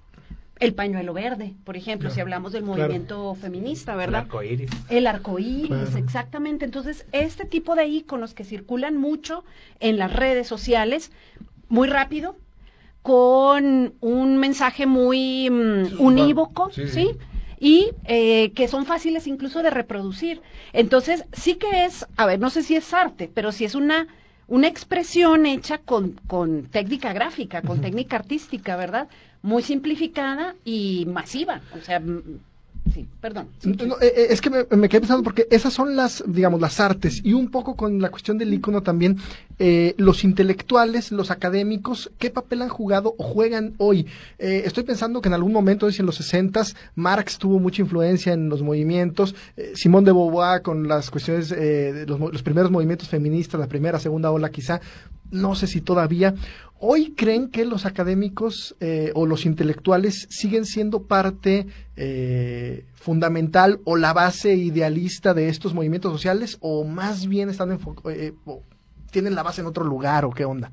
el 0.59 0.73
pañuelo 0.73 1.13
verde, 1.13 1.53
por 1.63 1.77
ejemplo, 1.77 2.09
si 2.09 2.19
hablamos 2.19 2.51
del 2.51 2.63
movimiento 2.63 3.33
feminista, 3.35 3.95
¿verdad? 3.95 4.21
El 4.21 4.25
arcoíris. 4.25 4.71
El 4.89 5.07
arcoíris, 5.07 5.95
exactamente. 5.95 6.65
Entonces, 6.65 7.05
este 7.13 7.45
tipo 7.45 7.75
de 7.75 7.87
íconos 7.87 8.33
que 8.33 8.43
circulan 8.43 8.97
mucho 8.97 9.45
en 9.79 9.97
las 9.97 10.11
redes 10.11 10.47
sociales, 10.47 11.11
muy 11.69 11.87
rápido, 11.87 12.35
con 13.01 13.93
un 14.01 14.37
mensaje 14.37 14.85
muy 14.85 15.49
mm, 15.49 15.99
unívoco, 15.99 16.69
sí, 16.71 17.11
Y 17.61 17.91
eh, 18.05 18.51
que 18.51 18.67
son 18.67 18.85
fáciles 18.85 19.27
incluso 19.27 19.63
de 19.63 19.69
reproducir. 19.69 20.41
Entonces, 20.73 21.25
sí 21.31 21.55
que 21.55 21.85
es, 21.85 22.05
a 22.17 22.25
ver, 22.25 22.39
no 22.39 22.49
sé 22.49 22.63
si 22.63 22.75
es 22.75 22.93
arte, 22.93 23.29
pero 23.33 23.51
si 23.53 23.63
es 23.63 23.75
una 23.75 24.07
una 24.49 24.67
expresión 24.67 25.45
hecha 25.45 25.77
con, 25.77 26.19
con 26.25 26.63
técnica 26.65 27.13
gráfica, 27.13 27.61
con 27.61 27.81
técnica 27.81 28.15
artística, 28.17 28.75
¿verdad? 28.75 29.07
Muy 29.41 29.63
simplificada 29.63 30.55
y 30.65 31.05
masiva. 31.07 31.61
O 31.77 31.81
sea, 31.83 32.01
sí, 32.93 33.07
perdón. 33.21 33.47
Eh, 33.63 33.77
eh, 34.01 34.27
es 34.31 34.41
que 34.41 34.49
me, 34.49 34.89
quedé 34.89 35.01
pensando 35.01 35.23
porque 35.23 35.47
esas 35.49 35.73
son 35.73 35.95
las, 35.95 36.23
digamos, 36.27 36.59
las 36.59 36.79
artes 36.79 37.21
y 37.23 37.33
un 37.33 37.49
poco 37.49 37.75
con 37.75 38.01
la 38.01 38.09
cuestión 38.09 38.37
del 38.37 38.53
icono 38.53 38.81
también, 38.83 39.17
eh, 39.59 39.95
los 39.97 40.23
intelectuales, 40.23 41.11
los 41.11 41.31
académicos, 41.31 42.11
¿qué 42.17 42.29
papel 42.29 42.63
han 42.63 42.69
jugado 42.69 43.15
o 43.17 43.23
juegan 43.23 43.73
hoy? 43.77 44.07
estoy 44.37 44.83
pensando 44.83 45.21
que 45.21 45.29
en 45.29 45.33
algún 45.33 45.53
momento, 45.53 45.87
en 45.87 46.05
los 46.05 46.15
60 46.15 46.63
Marx 46.95 47.37
tuvo 47.37 47.59
mucha 47.59 47.81
influencia 47.81 48.33
en 48.33 48.49
los 48.49 48.61
movimientos, 48.61 49.35
Simón 49.73 50.03
de 50.03 50.11
Beauvoir 50.11 50.61
con 50.61 50.87
las 50.87 51.11
cuestiones, 51.11 51.49
de 51.49 52.05
los, 52.07 52.19
los 52.19 52.43
primeros 52.43 52.71
movimientos 52.71 53.07
feministas, 53.07 53.59
la 53.59 53.67
primera, 53.67 53.99
segunda 53.99 54.31
ola 54.31 54.49
quizá, 54.49 54.81
no 55.31 55.55
sé 55.55 55.67
si 55.67 55.81
todavía. 55.81 56.33
¿Hoy 56.81 57.13
creen 57.13 57.49
que 57.49 57.65
los 57.65 57.85
académicos 57.85 58.75
eh, 58.79 59.11
o 59.13 59.25
los 59.25 59.45
intelectuales 59.45 60.27
siguen 60.29 60.65
siendo 60.65 61.03
parte 61.03 61.67
eh, 61.97 62.85
fundamental 62.93 63.81
o 63.83 63.97
la 63.97 64.13
base 64.13 64.55
idealista 64.55 65.33
de 65.33 65.49
estos 65.49 65.73
movimientos 65.73 66.13
sociales 66.13 66.57
o 66.61 66.85
más 66.85 67.27
bien 67.27 67.49
están 67.49 67.77
eh, 68.09 68.31
tienen 69.11 69.35
la 69.35 69.43
base 69.43 69.59
en 69.59 69.67
otro 69.67 69.83
lugar 69.83 70.23
o 70.23 70.29
qué 70.29 70.45
onda? 70.45 70.71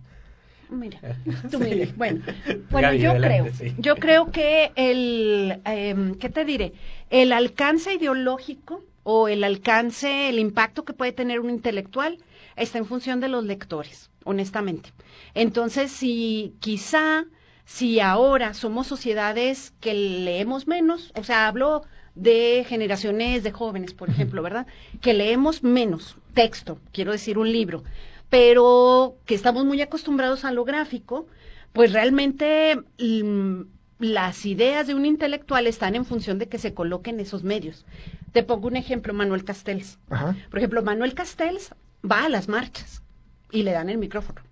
Mira, 0.71 1.01
tú 1.51 1.59
Bueno, 1.97 2.25
bueno 2.71 2.93
yo 2.93 3.17
creo, 3.17 3.47
yo 3.79 3.97
creo 3.97 4.31
que 4.31 4.71
el, 4.77 5.61
em, 5.65 6.15
¿qué 6.15 6.29
te 6.29 6.45
diré? 6.45 6.73
El 7.11 7.33
alcance 7.33 7.95
ideológico 7.95 8.85
o 9.03 9.27
el 9.27 9.43
alcance, 9.43 10.29
el 10.29 10.39
impacto 10.39 10.85
que 10.85 10.93
puede 10.93 11.11
tener 11.11 11.41
un 11.41 11.51
intelectual 11.51 12.19
está 12.55 12.79
en 12.79 12.87
función 12.87 13.19
de 13.19 13.29
los 13.29 13.45
lectores 13.45 14.11
honestamente. 14.27 14.93
Entonces, 15.35 15.91
si 15.91 16.55
quizá, 16.61 17.25
si 17.65 18.01
ahora 18.01 18.53
somos 18.53 18.87
sociedades 18.87 19.73
que 19.81 19.95
leemos 19.95 20.67
menos, 20.67 21.13
o 21.17 21.25
sea, 21.25 21.47
hablo 21.47 21.83
de 22.15 22.65
generaciones 22.69 23.43
de 23.43 23.53
jóvenes, 23.53 23.95
por 23.95 24.11
ejemplo, 24.11 24.43
¿verdad? 24.43 24.67
Que 25.01 25.15
leemos 25.15 25.63
menos 25.63 26.17
texto, 26.35 26.79
quiero 26.93 27.13
decir 27.13 27.39
un 27.39 27.51
libro, 27.51 27.85
pero 28.29 29.17
que 29.27 29.35
estamos 29.35 29.65
muy 29.65 29.81
acostumbrados 29.81 30.45
a 30.45 30.53
lo 30.53 30.65
gráfico, 30.65 31.27
pues 31.73 31.93
realmente 31.93 32.77
mm, 32.99 33.61
las 34.01 34.45
ideas 34.45 34.87
de 34.87 34.95
un 34.95 35.07
intelectual 35.07 35.67
están 35.67 35.95
en 35.95 36.05
función 36.05 36.39
de 36.39 36.49
que 36.49 36.59
se 36.59 36.75
coloquen 36.75 37.21
esos 37.21 37.45
medios. 37.45 37.87
Te 38.33 38.43
pongo 38.43 38.67
un 38.67 38.77
ejemplo, 38.77 39.15
Manuel 39.15 39.45
Castells. 39.45 39.99
Por 40.09 40.59
ejemplo, 40.59 40.83
Manuel 40.83 41.15
Castells 41.15 41.75
va 42.05 42.25
a 42.25 42.29
las 42.29 42.49
marchas 42.49 43.03
y 43.51 43.63
le 43.63 43.73
dan 43.73 43.89
el 43.89 43.99
micrófono. 43.99 44.43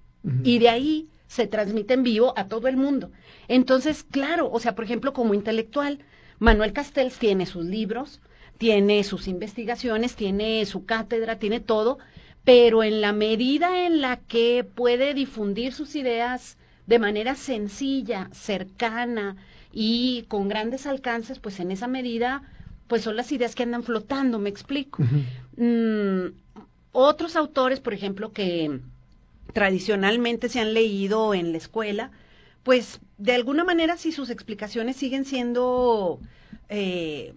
Y 0.43 0.59
de 0.59 0.71
ahí 0.71 1.09
se 1.27 1.47
transmite 1.47 1.93
en 1.95 2.03
vivo 2.03 2.33
a 2.37 2.49
todo 2.49 2.67
el 2.69 2.79
mundo. 2.79 3.11
Entonces, 3.47 4.05
claro, 4.05 4.51
o 4.51 4.59
sea, 4.59 4.75
por 4.75 4.85
ejemplo, 4.85 5.13
como 5.13 5.35
intelectual, 5.35 5.99
Manuel 6.39 6.73
Castells 6.73 7.19
tiene 7.19 7.45
sus 7.45 7.67
libros, 7.67 8.21
tiene 8.57 9.05
sus 9.05 9.29
investigaciones, 9.29 10.17
tiene 10.17 10.65
su 10.65 10.87
cátedra, 10.87 11.39
tiene 11.39 11.61
todo, 11.61 11.99
pero 12.45 12.83
en 12.83 13.01
la 13.01 13.13
medida 13.13 13.87
en 13.87 14.01
la 14.01 14.17
que 14.17 14.65
puede 14.65 15.13
difundir 15.13 15.73
sus 15.73 15.95
ideas 15.95 16.57
de 16.87 16.99
manera 16.99 17.35
sencilla, 17.35 18.29
cercana 18.33 19.37
y 19.73 20.25
con 20.29 20.49
grandes 20.49 20.87
alcances, 20.87 21.39
pues 21.39 21.59
en 21.61 21.71
esa 21.71 21.89
medida, 21.89 22.43
pues 22.87 23.03
son 23.03 23.17
las 23.17 23.33
ideas 23.33 23.55
que 23.55 23.63
andan 23.63 23.83
flotando, 23.83 24.39
me 24.39 24.51
explico. 24.51 25.03
Mm, 25.57 26.27
otros 26.95 27.37
autores, 27.37 27.81
por 27.81 27.93
ejemplo, 27.93 28.33
que 28.33 28.81
tradicionalmente 29.53 30.49
se 30.49 30.61
han 30.61 30.73
leído 30.73 31.35
en 31.35 31.53
la 31.53 31.59
escuela, 31.59 32.11
pues 32.63 33.01
de 33.19 33.35
alguna 33.35 33.65
manera 33.65 33.99
si 33.99 34.11
sus 34.11 34.31
explicaciones 34.31 34.97
siguen 34.97 35.27
siendo 35.27 36.19
eh, 36.71 37.35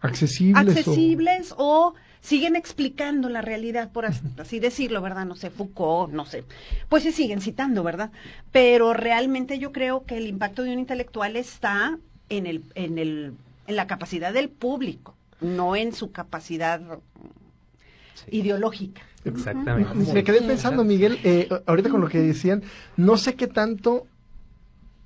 accesibles, 0.00 0.76
accesibles 0.76 1.54
o... 1.56 1.94
siguen 2.20 2.56
explicando 2.56 3.28
la 3.28 3.40
realidad, 3.40 3.92
por 3.92 4.04
así 4.04 4.58
decirlo, 4.58 5.00
¿verdad? 5.00 5.24
No 5.26 5.36
sé, 5.36 5.50
Foucault, 5.50 6.12
no 6.12 6.26
sé. 6.26 6.44
Pues 6.88 7.04
se 7.04 7.12
siguen 7.12 7.40
citando, 7.40 7.84
¿verdad? 7.84 8.10
Pero 8.50 8.92
realmente 8.92 9.60
yo 9.60 9.70
creo 9.70 10.04
que 10.04 10.16
el 10.16 10.26
impacto 10.26 10.62
de 10.64 10.72
un 10.72 10.80
intelectual 10.80 11.36
está 11.36 11.98
en, 12.28 12.46
el, 12.46 12.64
en, 12.74 12.98
el, 12.98 13.32
en 13.68 13.76
la 13.76 13.86
capacidad 13.86 14.32
del 14.32 14.48
público, 14.48 15.14
no 15.40 15.76
en 15.76 15.92
su 15.92 16.10
capacidad 16.10 16.80
ideológica. 18.30 19.02
Exactamente. 19.24 20.12
Me 20.12 20.24
quedé 20.24 20.40
pensando, 20.42 20.84
Miguel, 20.84 21.18
eh, 21.24 21.48
ahorita 21.66 21.90
con 21.90 22.00
lo 22.00 22.08
que 22.08 22.18
decían, 22.18 22.62
no 22.96 23.16
sé 23.16 23.34
qué 23.34 23.46
tanto 23.46 24.06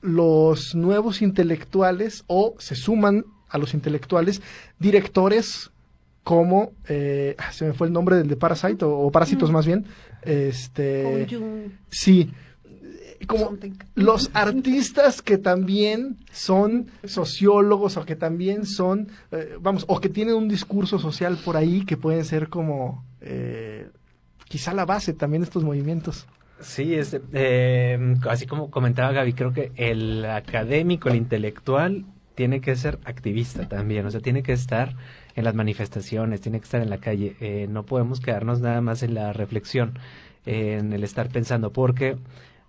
los 0.03 0.75
nuevos 0.75 1.23
intelectuales 1.23 2.25
o 2.27 2.55
se 2.59 2.75
suman 2.75 3.25
a 3.49 3.59
los 3.59 3.75
intelectuales 3.75 4.41
directores 4.79 5.71
como 6.23 6.73
eh, 6.89 7.35
ah, 7.39 7.53
se 7.53 7.67
me 7.67 7.73
fue 7.73 7.87
el 7.87 7.93
nombre 7.93 8.17
del 8.17 8.29
de 8.29 8.37
Parasite 8.37 8.85
o, 8.85 9.11
Parásitos 9.11 9.51
más 9.51 9.67
bien 9.67 9.87
este 10.23 11.27
sí 11.89 12.31
como 13.27 13.57
los 13.95 14.31
artistas 14.35 15.23
que 15.23 15.39
también 15.39 16.17
son 16.33 16.87
sociólogos 17.05 17.97
o 17.97 18.05
que 18.05 18.17
también 18.17 18.65
son, 18.65 19.09
eh, 19.31 19.57
vamos, 19.61 19.85
o 19.89 20.01
que 20.01 20.09
tienen 20.09 20.35
un 20.35 20.49
discurso 20.49 20.99
social 20.99 21.39
por 21.45 21.57
ahí 21.57 21.85
que 21.85 21.97
pueden 21.97 22.25
ser 22.25 22.49
como 22.49 23.05
eh, 23.21 23.89
quizá 24.49 24.73
la 24.73 24.87
base 24.87 25.13
también 25.13 25.43
de 25.43 25.45
estos 25.45 25.65
movimientos. 25.65 26.27
Sí, 26.61 26.95
este, 26.95 27.21
eh, 27.33 28.17
así 28.29 28.47
como 28.47 28.71
comentaba 28.71 29.13
Gaby, 29.13 29.33
creo 29.33 29.53
que 29.53 29.73
el 29.77 30.25
académico, 30.25 31.09
el 31.09 31.17
intelectual, 31.17 32.05
tiene 32.35 32.61
que 32.61 32.75
ser 32.77 32.99
activista 33.05 33.69
también, 33.69 34.07
o 34.07 34.11
sea, 34.11 34.21
tiene 34.21 34.43
que 34.43 34.53
estar 34.53 34.95
en 35.35 35.45
las 35.45 35.55
manifestaciones, 35.55 36.41
tiene 36.41 36.59
que 36.59 36.65
estar 36.65 36.81
en 36.81 36.89
la 36.89 36.99
calle. 36.99 37.67
no 37.69 37.85
podemos 37.85 38.21
quedarnos 38.21 38.61
nada 38.61 38.81
más 38.81 39.03
en 39.03 39.15
la 39.15 39.33
reflexión, 39.33 39.99
en 40.47 40.93
el 40.93 41.05
estar 41.05 41.29
pensando, 41.29 41.71
porque 41.71 42.17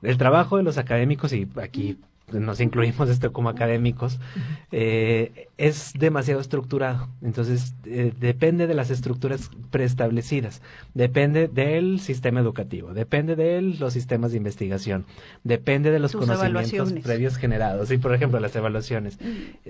el 0.01 0.17
trabajo 0.17 0.57
de 0.57 0.63
los 0.63 0.77
académicos, 0.77 1.33
y 1.33 1.47
aquí 1.61 1.97
nos 2.33 2.59
incluimos 2.59 3.09
esto 3.09 3.31
como 3.33 3.49
académicos, 3.49 4.19
eh, 4.71 5.47
es 5.57 5.93
demasiado 5.97 6.41
estructurado. 6.41 7.07
Entonces, 7.21 7.75
eh, 7.85 8.13
depende 8.19 8.67
de 8.67 8.73
las 8.73 8.89
estructuras 8.89 9.49
preestablecidas, 9.69 10.61
depende 10.93 11.47
del 11.47 11.99
sistema 11.99 12.39
educativo, 12.39 12.93
depende 12.93 13.35
de 13.35 13.61
los 13.61 13.93
sistemas 13.93 14.31
de 14.31 14.37
investigación, 14.37 15.05
depende 15.43 15.91
de 15.91 15.99
los 15.99 16.13
conocimientos 16.13 16.93
previos 17.03 17.37
generados. 17.37 17.91
Y, 17.91 17.97
por 17.97 18.13
ejemplo, 18.13 18.39
las 18.39 18.55
evaluaciones. 18.55 19.17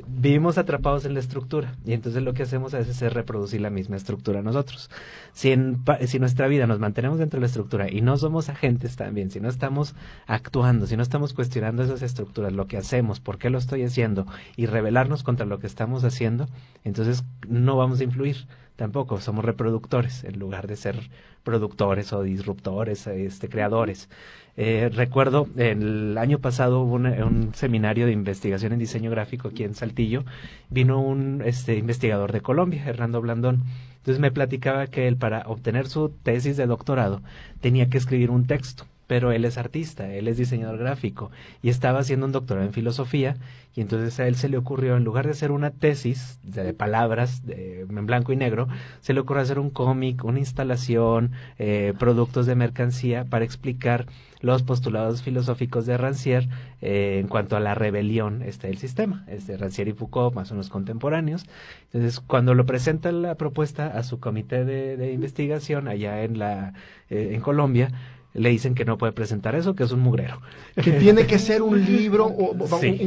Vivimos 0.07 0.57
atrapados 0.57 1.05
en 1.05 1.13
la 1.13 1.19
estructura 1.19 1.75
y 1.85 1.93
entonces 1.93 2.23
lo 2.23 2.33
que 2.33 2.43
hacemos 2.43 2.73
a 2.73 2.79
veces 2.79 3.01
es 3.01 3.13
reproducir 3.13 3.61
la 3.61 3.69
misma 3.69 3.97
estructura 3.97 4.41
nosotros. 4.41 4.89
Si 5.33 5.51
en, 5.51 5.83
si 6.07 6.19
nuestra 6.19 6.47
vida 6.47 6.67
nos 6.67 6.79
mantenemos 6.79 7.19
dentro 7.19 7.37
de 7.37 7.41
la 7.41 7.47
estructura 7.47 7.91
y 7.91 8.01
no 8.01 8.17
somos 8.17 8.49
agentes 8.49 8.95
también, 8.95 9.31
si 9.31 9.39
no 9.39 9.49
estamos 9.49 9.95
actuando, 10.27 10.87
si 10.87 10.95
no 10.97 11.03
estamos 11.03 11.33
cuestionando 11.33 11.83
esas 11.83 12.01
estructuras, 12.01 12.50
lo 12.51 12.67
que 12.67 12.77
hacemos, 12.77 13.19
por 13.19 13.37
qué 13.37 13.49
lo 13.49 13.57
estoy 13.57 13.83
haciendo 13.83 14.25
y 14.55 14.65
rebelarnos 14.65 15.23
contra 15.23 15.45
lo 15.45 15.59
que 15.59 15.67
estamos 15.67 16.03
haciendo, 16.03 16.47
entonces 16.83 17.23
no 17.47 17.77
vamos 17.77 17.99
a 17.99 18.03
influir 18.03 18.47
tampoco, 18.75 19.19
somos 19.21 19.45
reproductores 19.45 20.23
en 20.23 20.39
lugar 20.39 20.67
de 20.67 20.75
ser 20.75 21.09
productores 21.43 22.13
o 22.13 22.23
disruptores, 22.23 23.05
este, 23.07 23.47
creadores. 23.49 24.09
Eh, 24.57 24.89
recuerdo, 24.93 25.47
el 25.55 26.17
año 26.17 26.39
pasado 26.39 26.81
hubo 26.81 26.95
un 26.95 27.51
seminario 27.53 28.05
de 28.05 28.11
investigación 28.11 28.73
en 28.73 28.79
diseño 28.79 29.11
gráfico 29.11 29.49
aquí 29.49 29.63
en 29.63 29.75
Saltillo, 29.75 30.23
vino 30.69 30.99
un 31.01 31.41
este, 31.45 31.77
investigador 31.77 32.31
de 32.31 32.41
Colombia, 32.41 32.83
Hernando 32.85 33.21
Blandón, 33.21 33.63
entonces 33.97 34.19
me 34.19 34.31
platicaba 34.31 34.87
que 34.87 35.07
él 35.07 35.15
para 35.15 35.43
obtener 35.45 35.87
su 35.87 36.09
tesis 36.09 36.57
de 36.57 36.65
doctorado 36.65 37.21
tenía 37.59 37.87
que 37.87 37.99
escribir 37.99 38.31
un 38.31 38.47
texto 38.47 38.85
pero 39.11 39.33
él 39.33 39.43
es 39.43 39.57
artista, 39.57 40.09
él 40.09 40.29
es 40.29 40.37
diseñador 40.37 40.77
gráfico 40.77 41.31
y 41.61 41.67
estaba 41.67 41.99
haciendo 41.99 42.25
un 42.25 42.31
doctorado 42.31 42.65
en 42.65 42.71
filosofía 42.71 43.35
y 43.75 43.81
entonces 43.81 44.17
a 44.21 44.27
él 44.27 44.35
se 44.37 44.47
le 44.47 44.57
ocurrió, 44.57 44.95
en 44.95 45.03
lugar 45.03 45.25
de 45.25 45.31
hacer 45.31 45.51
una 45.51 45.69
tesis 45.69 46.39
de, 46.43 46.73
palabras 46.73 47.41
en 47.45 48.05
blanco 48.05 48.31
y 48.31 48.37
negro, 48.37 48.69
se 49.01 49.13
le 49.13 49.19
ocurrió 49.19 49.43
hacer 49.43 49.59
un 49.59 49.69
cómic, 49.69 50.23
una 50.23 50.39
instalación, 50.39 51.33
eh, 51.59 51.93
productos 51.99 52.45
de 52.45 52.55
mercancía 52.55 53.25
para 53.25 53.43
explicar 53.43 54.05
los 54.39 54.63
postulados 54.63 55.23
filosóficos 55.23 55.85
de 55.85 55.97
Rancière 55.97 56.47
eh, 56.81 57.17
en 57.19 57.27
cuanto 57.27 57.57
a 57.57 57.59
la 57.59 57.75
rebelión 57.75 58.41
este, 58.43 58.67
del 58.67 58.77
sistema, 58.77 59.25
este, 59.27 59.57
Rancière 59.57 59.89
y 59.89 59.93
Foucault, 59.93 60.33
más 60.33 60.51
o 60.51 60.53
menos 60.53 60.69
contemporáneos. 60.69 61.45
Entonces, 61.91 62.21
cuando 62.21 62.53
lo 62.53 62.65
presenta 62.65 63.11
la 63.11 63.35
propuesta 63.35 63.87
a 63.87 64.03
su 64.03 64.21
comité 64.21 64.63
de, 64.63 65.11
investigación 65.11 65.89
allá 65.89 66.23
en, 66.23 66.39
la, 66.39 66.73
eh, 67.09 67.31
en 67.33 67.41
Colombia, 67.41 67.91
le 68.33 68.49
dicen 68.49 68.75
que 68.75 68.85
no 68.85 68.97
puede 68.97 69.11
presentar 69.11 69.55
eso, 69.55 69.75
que 69.75 69.83
es 69.83 69.91
un 69.91 69.99
mugrero. 69.99 70.41
Que 70.75 70.91
tiene 70.91 71.25
que 71.25 71.39
ser 71.39 71.61
un 71.61 71.83
libro 71.83 72.25
o 72.25 72.55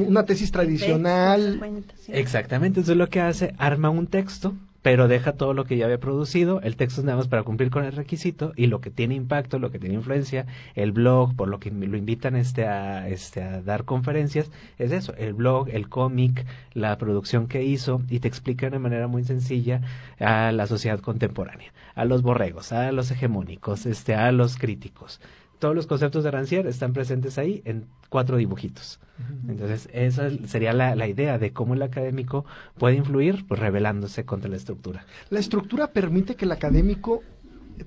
una 0.06 0.24
tesis 0.24 0.50
tradicional. 0.52 1.60
Exactamente, 2.08 2.80
eso 2.80 2.92
es 2.92 2.98
lo 2.98 3.08
que 3.08 3.20
hace, 3.20 3.54
arma 3.58 3.90
un 3.90 4.06
texto 4.06 4.54
pero 4.84 5.08
deja 5.08 5.32
todo 5.32 5.54
lo 5.54 5.64
que 5.64 5.78
ya 5.78 5.86
había 5.86 5.98
producido, 5.98 6.60
el 6.60 6.76
texto 6.76 7.00
es 7.00 7.06
nada 7.06 7.16
más 7.16 7.26
para 7.26 7.42
cumplir 7.42 7.70
con 7.70 7.86
el 7.86 7.92
requisito 7.92 8.52
y 8.54 8.66
lo 8.66 8.82
que 8.82 8.90
tiene 8.90 9.14
impacto, 9.14 9.58
lo 9.58 9.70
que 9.70 9.78
tiene 9.78 9.94
influencia, 9.94 10.44
el 10.74 10.92
blog, 10.92 11.34
por 11.34 11.48
lo 11.48 11.58
que 11.58 11.70
lo 11.70 11.96
invitan 11.96 12.36
este 12.36 12.66
a, 12.66 13.08
este 13.08 13.42
a 13.42 13.62
dar 13.62 13.84
conferencias, 13.84 14.50
es 14.78 14.92
eso, 14.92 15.14
el 15.16 15.32
blog, 15.32 15.70
el 15.70 15.88
cómic, 15.88 16.44
la 16.74 16.98
producción 16.98 17.48
que 17.48 17.64
hizo 17.64 18.02
y 18.10 18.20
te 18.20 18.28
explica 18.28 18.68
de 18.68 18.78
manera 18.78 19.08
muy 19.08 19.24
sencilla 19.24 19.80
a 20.20 20.52
la 20.52 20.66
sociedad 20.66 21.00
contemporánea, 21.00 21.72
a 21.94 22.04
los 22.04 22.20
borregos, 22.20 22.70
a 22.72 22.92
los 22.92 23.10
hegemónicos, 23.10 23.86
este, 23.86 24.14
a 24.14 24.32
los 24.32 24.58
críticos 24.58 25.18
todos 25.64 25.74
los 25.74 25.86
conceptos 25.86 26.22
de 26.22 26.30
Rancière 26.30 26.68
están 26.68 26.92
presentes 26.92 27.38
ahí 27.38 27.62
en 27.64 27.86
cuatro 28.10 28.36
dibujitos. 28.36 29.00
Entonces, 29.48 29.88
esa 29.94 30.28
sería 30.46 30.74
la, 30.74 31.08
idea 31.08 31.38
de 31.38 31.54
cómo 31.54 31.72
el 31.72 31.80
académico 31.80 32.44
puede 32.76 32.96
influir, 32.96 33.46
pues 33.48 33.60
revelándose 33.60 34.26
contra 34.26 34.50
la 34.50 34.56
estructura. 34.56 35.06
¿La 35.30 35.40
estructura 35.40 35.86
permite 35.86 36.34
que 36.34 36.44
el 36.44 36.52
académico 36.52 37.22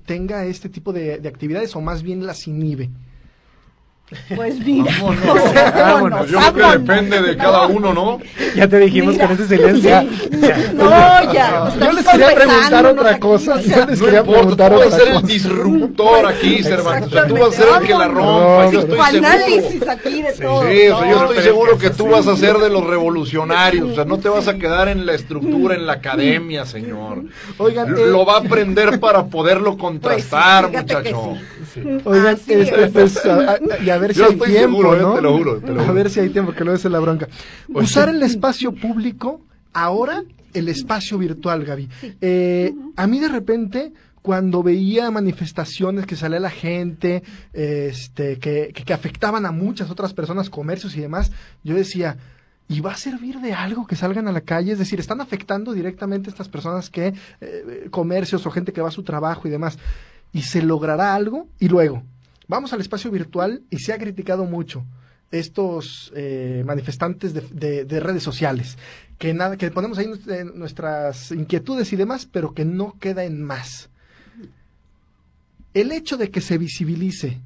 tenga 0.06 0.44
este 0.44 0.68
tipo 0.68 0.92
de, 0.92 1.20
de 1.20 1.28
actividades 1.28 1.76
o 1.76 1.80
más 1.80 2.02
bien 2.02 2.26
las 2.26 2.48
inhibe? 2.48 2.90
Pues 4.34 4.58
mira, 4.60 4.90
vámonos, 5.74 6.30
Yo 6.30 6.38
creo 6.38 6.72
que 6.72 6.78
depende 6.78 7.20
de 7.20 7.36
cada 7.36 7.66
uno, 7.66 7.92
¿no? 7.92 8.18
Ya 8.56 8.66
te 8.66 8.78
dijimos 8.78 9.18
con 9.18 9.30
ese 9.32 9.46
silencio. 9.48 10.02
No, 10.74 11.32
ya. 11.32 11.72
Yo 11.78 11.92
les 11.92 12.06
quería 12.06 12.34
preguntar 12.34 12.86
otra 12.86 13.18
cosa. 13.18 13.60
Yo 13.60 13.86
les 13.86 14.00
quería 14.00 14.22
preguntar 14.22 14.72
otra 14.72 14.86
cosa. 14.86 14.96
Tú 14.96 15.02
vas 15.02 15.02
a 15.02 15.04
ser 15.04 15.14
el 15.16 15.22
disruptor 15.22 16.26
aquí, 16.26 16.62
Cervantes. 16.62 17.26
tú 17.28 17.34
vas 17.36 17.48
a 17.48 17.52
ser 17.52 17.66
el 17.80 17.86
que 17.86 17.94
la 17.94 18.08
rompa. 18.08 18.70
yo 18.70 18.80
estoy 18.80 18.98
análisis 18.98 19.88
aquí 19.88 20.22
de 20.22 20.32
todo. 20.32 20.62
Sí, 20.68 20.80
yo 20.86 21.22
estoy 21.22 21.42
seguro 21.42 21.78
que 21.78 21.90
tú 21.90 22.08
vas 22.08 22.26
a 22.26 22.36
ser 22.36 22.58
de 22.58 22.70
los 22.70 22.86
revolucionarios. 22.86 23.90
O 23.90 23.94
sea, 23.94 24.04
no 24.04 24.18
te 24.18 24.28
vas 24.28 24.48
a 24.48 24.54
quedar 24.54 24.88
en 24.88 25.04
la 25.04 25.14
estructura, 25.14 25.74
en 25.74 25.86
la 25.86 25.94
academia, 25.94 26.64
señor. 26.64 27.24
Oigan, 27.58 27.94
lo 28.10 28.24
va 28.24 28.34
a 28.34 28.38
aprender 28.38 29.00
para 29.00 29.26
poderlo 29.26 29.76
pues 29.76 29.82
contrastar, 29.82 30.70
muchacho. 30.70 31.36
Oigan, 32.04 32.34
este, 32.34 32.88
pues, 32.88 33.20
y 33.84 33.90
a 33.90 33.98
ver 33.98 34.14
si 34.14 34.22
hay 34.22 34.36
tiempo, 34.36 34.82
¿no? 34.96 35.14
te 35.14 35.22
lo 35.22 35.36
juro, 35.36 35.60
te 35.60 35.72
lo 35.72 35.82
A 35.82 35.92
ver 35.92 36.10
si 36.10 36.20
hay 36.20 36.30
tiempo, 36.30 36.52
que 36.52 36.64
no 36.64 36.72
es 36.72 36.84
la 36.84 36.98
bronca. 36.98 37.28
Usar 37.68 38.08
el 38.08 38.22
espacio 38.22 38.72
público, 38.72 39.40
ahora 39.72 40.24
el 40.54 40.68
espacio 40.68 41.18
virtual, 41.18 41.64
Gaby. 41.64 41.88
Eh, 42.20 42.74
a 42.96 43.06
mí 43.06 43.20
de 43.20 43.28
repente 43.28 43.92
cuando 44.22 44.62
veía 44.62 45.10
manifestaciones 45.10 46.04
que 46.04 46.16
salía 46.16 46.40
la 46.40 46.50
gente, 46.50 47.22
este, 47.52 48.38
que, 48.38 48.72
que, 48.74 48.92
afectaban 48.92 49.46
a 49.46 49.52
muchas 49.52 49.90
otras 49.90 50.12
personas, 50.12 50.50
comercios 50.50 50.96
y 50.96 51.00
demás, 51.00 51.32
yo 51.64 51.74
decía, 51.74 52.18
¿y 52.68 52.80
va 52.80 52.92
a 52.92 52.96
servir 52.96 53.40
de 53.40 53.54
algo 53.54 53.86
que 53.86 53.96
salgan 53.96 54.28
a 54.28 54.32
la 54.32 54.42
calle? 54.42 54.72
Es 54.72 54.78
decir, 54.78 55.00
están 55.00 55.22
afectando 55.22 55.72
directamente 55.72 56.28
a 56.28 56.32
estas 56.32 56.48
personas 56.48 56.90
que, 56.90 57.14
eh, 57.40 57.88
comercios 57.90 58.44
o 58.44 58.50
gente 58.50 58.72
que 58.72 58.82
va 58.82 58.88
a 58.88 58.92
su 58.92 59.02
trabajo 59.02 59.48
y 59.48 59.50
demás 59.50 59.78
y 60.32 60.42
se 60.42 60.62
logrará 60.62 61.14
algo 61.14 61.48
y 61.58 61.68
luego 61.68 62.02
vamos 62.46 62.72
al 62.72 62.80
espacio 62.80 63.10
virtual 63.10 63.62
y 63.70 63.78
se 63.78 63.92
ha 63.92 63.98
criticado 63.98 64.44
mucho 64.44 64.84
estos 65.30 66.10
eh, 66.16 66.62
manifestantes 66.66 67.34
de, 67.34 68.00
redes 68.00 68.22
sociales 68.22 68.78
que 69.18 69.34
nada 69.34 69.56
que 69.56 69.70
ponemos 69.70 69.98
ahí 69.98 70.10
nuestras 70.54 71.30
inquietudes 71.32 71.92
y 71.92 71.96
demás 71.96 72.26
pero 72.26 72.54
que 72.54 72.64
no 72.64 72.96
queda 72.98 73.24
en 73.24 73.42
más. 73.42 73.90
El 75.74 75.92
hecho 75.92 76.16
de 76.16 76.30
que 76.30 76.40
se 76.40 76.56
visibilice 76.56 77.40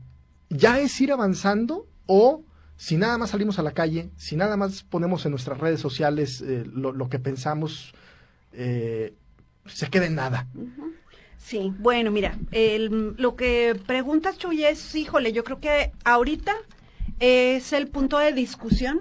ya 0.49 0.79
es 0.79 1.01
ir 1.01 1.13
avanzando 1.13 1.87
o 2.07 2.45
si 2.77 2.97
nada 2.97 3.19
más 3.19 3.31
salimos 3.31 3.59
a 3.59 3.63
la 3.63 3.73
calle 3.73 4.11
si 4.17 4.37
nada 4.37 4.57
más 4.57 4.85
ponemos 4.85 5.25
en 5.25 5.33
nuestras 5.33 5.59
redes 5.59 5.81
sociales 5.81 6.41
eh, 6.41 6.65
lo, 6.67 7.09
que 7.09 7.19
pensamos 7.19 7.95
eh, 8.53 9.15
se 9.67 9.89
queda 9.89 10.07
en 10.07 10.15
nada 10.15 10.47
Sí, 11.45 11.73
bueno, 11.79 12.11
mira, 12.11 12.39
lo 12.53 13.37
que 13.37 13.79
preguntas, 13.87 14.39
Chuy, 14.39 14.65
es, 14.65 14.95
híjole, 14.95 15.33
yo 15.33 15.45
creo 15.45 15.61
que 15.61 15.93
ahorita 16.05 16.55
es 17.19 17.73
el 17.73 17.89
punto 17.89 18.19
de 18.19 18.33
discusión 18.33 19.01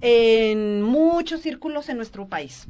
en 0.00 0.82
muchos 0.82 1.42
círculos 1.42 1.88
en 1.88 1.98
nuestro 1.98 2.28
país. 2.28 2.66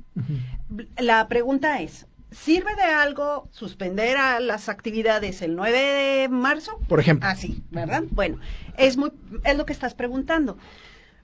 La 0.99 1.29
pregunta 1.29 1.81
es, 1.81 2.07
¿sirve 2.31 2.75
de 2.77 2.83
algo 2.83 3.49
suspender 3.53 4.17
a 4.17 4.41
las 4.41 4.69
actividades 4.69 5.41
el 5.41 5.55
9 5.55 5.79
de 5.79 6.29
marzo? 6.29 6.79
Por 6.89 7.01
ejemplo. 7.01 7.29
Así, 7.29 7.63
¿verdad? 7.71 8.03
Bueno, 8.11 8.39
es, 8.77 8.97
muy, 8.97 9.13
es 9.45 9.57
lo 9.57 9.67
que 9.67 9.73
estás 9.73 9.95
preguntando. 9.95 10.59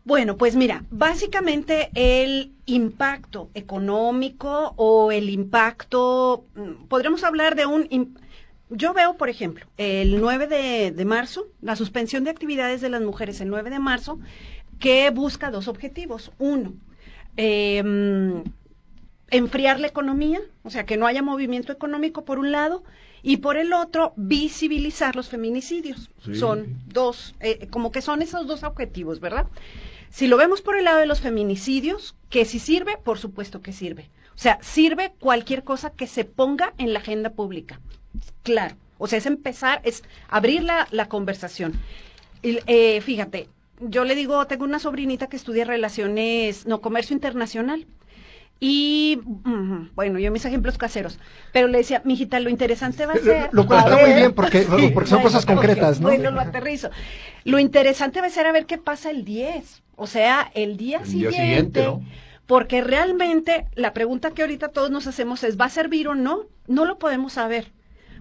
Bueno, 0.07 0.37
pues 0.37 0.55
mira, 0.55 0.85
básicamente 0.93 1.91
el 1.97 2.53
impacto 2.65 3.51
económico 3.55 4.73
o 4.77 5.11
el 5.11 5.29
impacto, 5.29 6.45
mm, 6.55 6.85
podríamos 6.87 7.25
hablar 7.25 7.57
de 7.57 7.67
un... 7.67 8.17
Yo 8.71 8.95
veo, 8.95 9.17
por 9.17 9.29
ejemplo, 9.29 9.67
el 9.79 10.21
9 10.21 10.47
de, 10.93 11.05
marzo, 11.05 11.49
la 11.61 11.75
suspensión 11.75 12.23
de 12.23 12.31
actividades 12.31 12.81
de 12.81 12.89
las 12.89 13.03
mujeres 13.03 13.41
el 13.41 13.49
9 13.49 13.69
de 13.69 13.81
marzo, 13.81 14.21
que 14.79 15.11
busca 15.11 15.51
dos 15.51 15.67
objetivos. 15.67 16.31
Uno, 16.39 16.75
em, 17.37 18.45
enfriar 19.31 19.81
la 19.81 19.89
economía, 19.89 20.39
o 20.63 20.71
sea, 20.71 20.87
que 20.87 20.97
no 20.97 21.09
haya 21.09 21.23
movimiento 21.23 21.73
económico 21.73 22.25
por 22.25 22.39
un 22.39 22.53
lado, 22.53 22.85
y 23.25 23.39
por 23.39 23.57
el 23.57 23.73
otro, 23.73 24.13
visibilizar 24.15 25.17
los 25.17 25.29
feminicidios. 25.29 26.11
Son 26.33 26.77
dos, 26.87 27.35
eh, 27.41 27.67
como 27.71 27.91
que 27.91 28.03
son 28.03 28.23
esos 28.23 28.47
dos 28.47 28.63
objetivos, 28.63 29.19
¿verdad? 29.19 29.47
Si 30.11 30.27
lo 30.27 30.37
vemos 30.37 30.63
por 30.63 30.77
el 30.77 30.85
lado 30.85 30.99
de 30.99 31.07
los 31.07 31.21
feminicidios, 31.21 32.15
que 32.31 32.45
si 32.45 32.59
sirve, 32.59 32.97
por 32.97 33.19
supuesto 33.19 33.63
que 33.63 33.73
sirve. 33.73 34.11
O 34.35 34.39
sea, 34.39 34.59
sirve 34.63 35.13
cualquier 35.19 35.65
cosa 35.65 35.91
que 35.91 36.07
se 36.07 36.25
ponga 36.25 36.75
en 36.79 36.93
la 36.93 36.99
agenda 37.01 37.31
pública. 37.31 37.81
Claro. 38.43 38.77
O 38.99 39.07
sea, 39.07 39.19
es 39.19 39.27
empezar, 39.27 39.81
es 39.85 40.03
abrir 40.29 40.63
la, 40.63 41.09
conversación. 41.09 41.75
Y, 42.43 42.59
eh, 42.67 43.01
fíjate, 43.01 43.49
yo 43.81 44.05
le 44.05 44.15
digo, 44.15 44.47
tengo 44.47 44.65
una 44.65 44.79
sobrinita 44.79 45.29
que 45.29 45.37
estudia 45.37 45.65
relaciones, 45.65 46.67
no, 46.67 46.81
comercio 46.81 47.15
internacional. 47.15 47.87
Y 48.59 49.21
bueno, 49.95 50.19
yo 50.19 50.33
mis 50.33 50.45
ejemplos 50.45 50.79
caseros, 50.79 51.19
pero 51.53 51.69
le 51.69 51.79
decía, 51.79 52.01
mijita, 52.05 52.41
lo 52.41 52.49
interesante 52.49 53.05
va 53.05 53.15
a 53.15 53.19
ser. 53.23 53.51
Lo 53.53 53.67
cuenta 53.67 53.97
muy 53.97 54.15
bien 54.15 54.33
porque, 54.33 54.61
porque 54.95 55.11
son 55.11 55.23
cosas 55.23 55.45
concretas, 55.45 56.01
¿no? 56.01 56.09
Bueno, 56.09 56.31
lo 56.31 56.41
aterrizo. 56.41 56.91
Lo 57.45 57.59
interesante 57.59 58.21
va 58.21 58.29
a 58.29 58.31
ser 58.31 58.47
a 58.47 58.53
ver 58.53 58.67
qué 58.67 58.79
pasa 58.79 59.11
el 59.11 59.25
10, 59.25 59.83
o 59.97 60.07
sea, 60.07 60.51
el 60.55 60.77
día 60.77 61.05
siguiente. 61.05 61.87
Porque 62.47 62.81
realmente 62.81 63.67
la 63.75 63.93
pregunta 63.93 64.31
que 64.31 64.43
ahorita 64.43 64.69
todos 64.69 64.91
nos 64.91 65.09
hacemos 65.09 65.43
es, 65.43 65.61
¿va 65.61 65.65
a 65.65 65.71
servir 65.71 66.07
o 66.07 66.15
no? 66.15 66.45
No 66.69 66.85
lo 66.85 66.97
podemos 66.97 67.33
saber, 67.33 67.73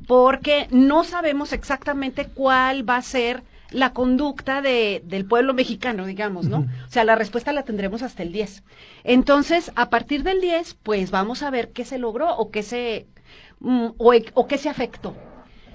porque 0.08 0.68
no 0.72 1.04
sabemos 1.04 1.54
exactamente 1.54 2.26
cuál 2.26 2.90
va 2.90 2.98
a 2.98 3.02
ser 3.04 3.44
la 3.72 3.94
conducta 3.94 4.62
de, 4.62 5.02
del 5.06 5.26
pueblo 5.26 5.54
mexicano, 5.54 6.06
digamos, 6.06 6.48
¿no? 6.48 6.60
O 6.60 6.92
sea, 6.92 7.04
la 7.04 7.16
respuesta 7.16 7.52
la 7.52 7.64
tendremos 7.64 8.02
hasta 8.02 8.24
el 8.24 8.32
10. 8.32 8.64
Entonces, 9.04 9.72
a 9.76 9.90
partir 9.90 10.24
del 10.24 10.42
10, 10.42 10.76
pues 10.84 11.12
vamos 11.12 11.44
a 11.44 11.50
ver 11.50 11.72
qué 11.72 11.86
se 11.86 11.98
logró 11.98 12.36
o 12.36 12.52
qué 12.52 12.64
se, 12.64 13.08
mm, 13.60 13.88
o, 13.98 14.48
qué 14.48 14.58
se 14.58 14.70
afectó. 14.70 15.16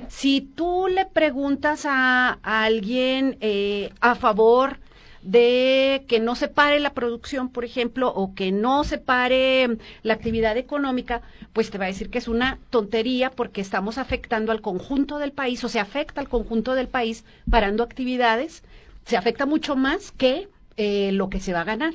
Si 0.09 0.41
tú 0.41 0.89
le 0.89 1.07
preguntas 1.07 1.85
a, 1.87 2.39
alguien 2.43 3.37
eh, 3.41 3.93
a 4.01 4.15
favor 4.15 4.79
de 5.23 6.05
que 6.09 6.21
no 6.21 6.35
se 6.35 6.49
pare 6.49 6.81
la 6.81 6.95
producción, 6.95 7.51
por 7.51 7.65
ejemplo, 7.65 8.09
o 8.09 8.35
que 8.35 8.53
no 8.53 8.85
se 8.85 8.99
pare 8.99 9.77
la 10.03 10.15
actividad 10.15 10.57
económica, 10.57 11.23
pues 11.53 11.71
te 11.71 11.79
va 11.79 11.85
a 11.85 11.89
decir 11.89 12.11
que 12.11 12.19
es 12.19 12.29
una 12.29 12.59
tontería 12.71 13.31
porque 13.31 13.61
estamos 13.61 13.99
afectando 13.99 14.53
al 14.53 14.63
conjunto 14.63 15.19
del 15.19 15.33
país 15.33 15.63
o 15.65 15.69
se 15.69 15.81
afecta 15.81 16.21
al 16.21 16.29
conjunto 16.29 16.75
del 16.75 16.89
país 16.89 17.25
parando 17.51 17.83
actividades, 17.83 18.63
se 19.05 19.17
afecta 19.17 19.47
mucho 19.47 19.77
más 19.77 20.13
que 20.13 20.49
eh, 20.77 21.13
lo 21.13 21.29
que 21.29 21.41
se 21.41 21.53
va 21.53 21.63
a 21.63 21.65
ganar. 21.65 21.93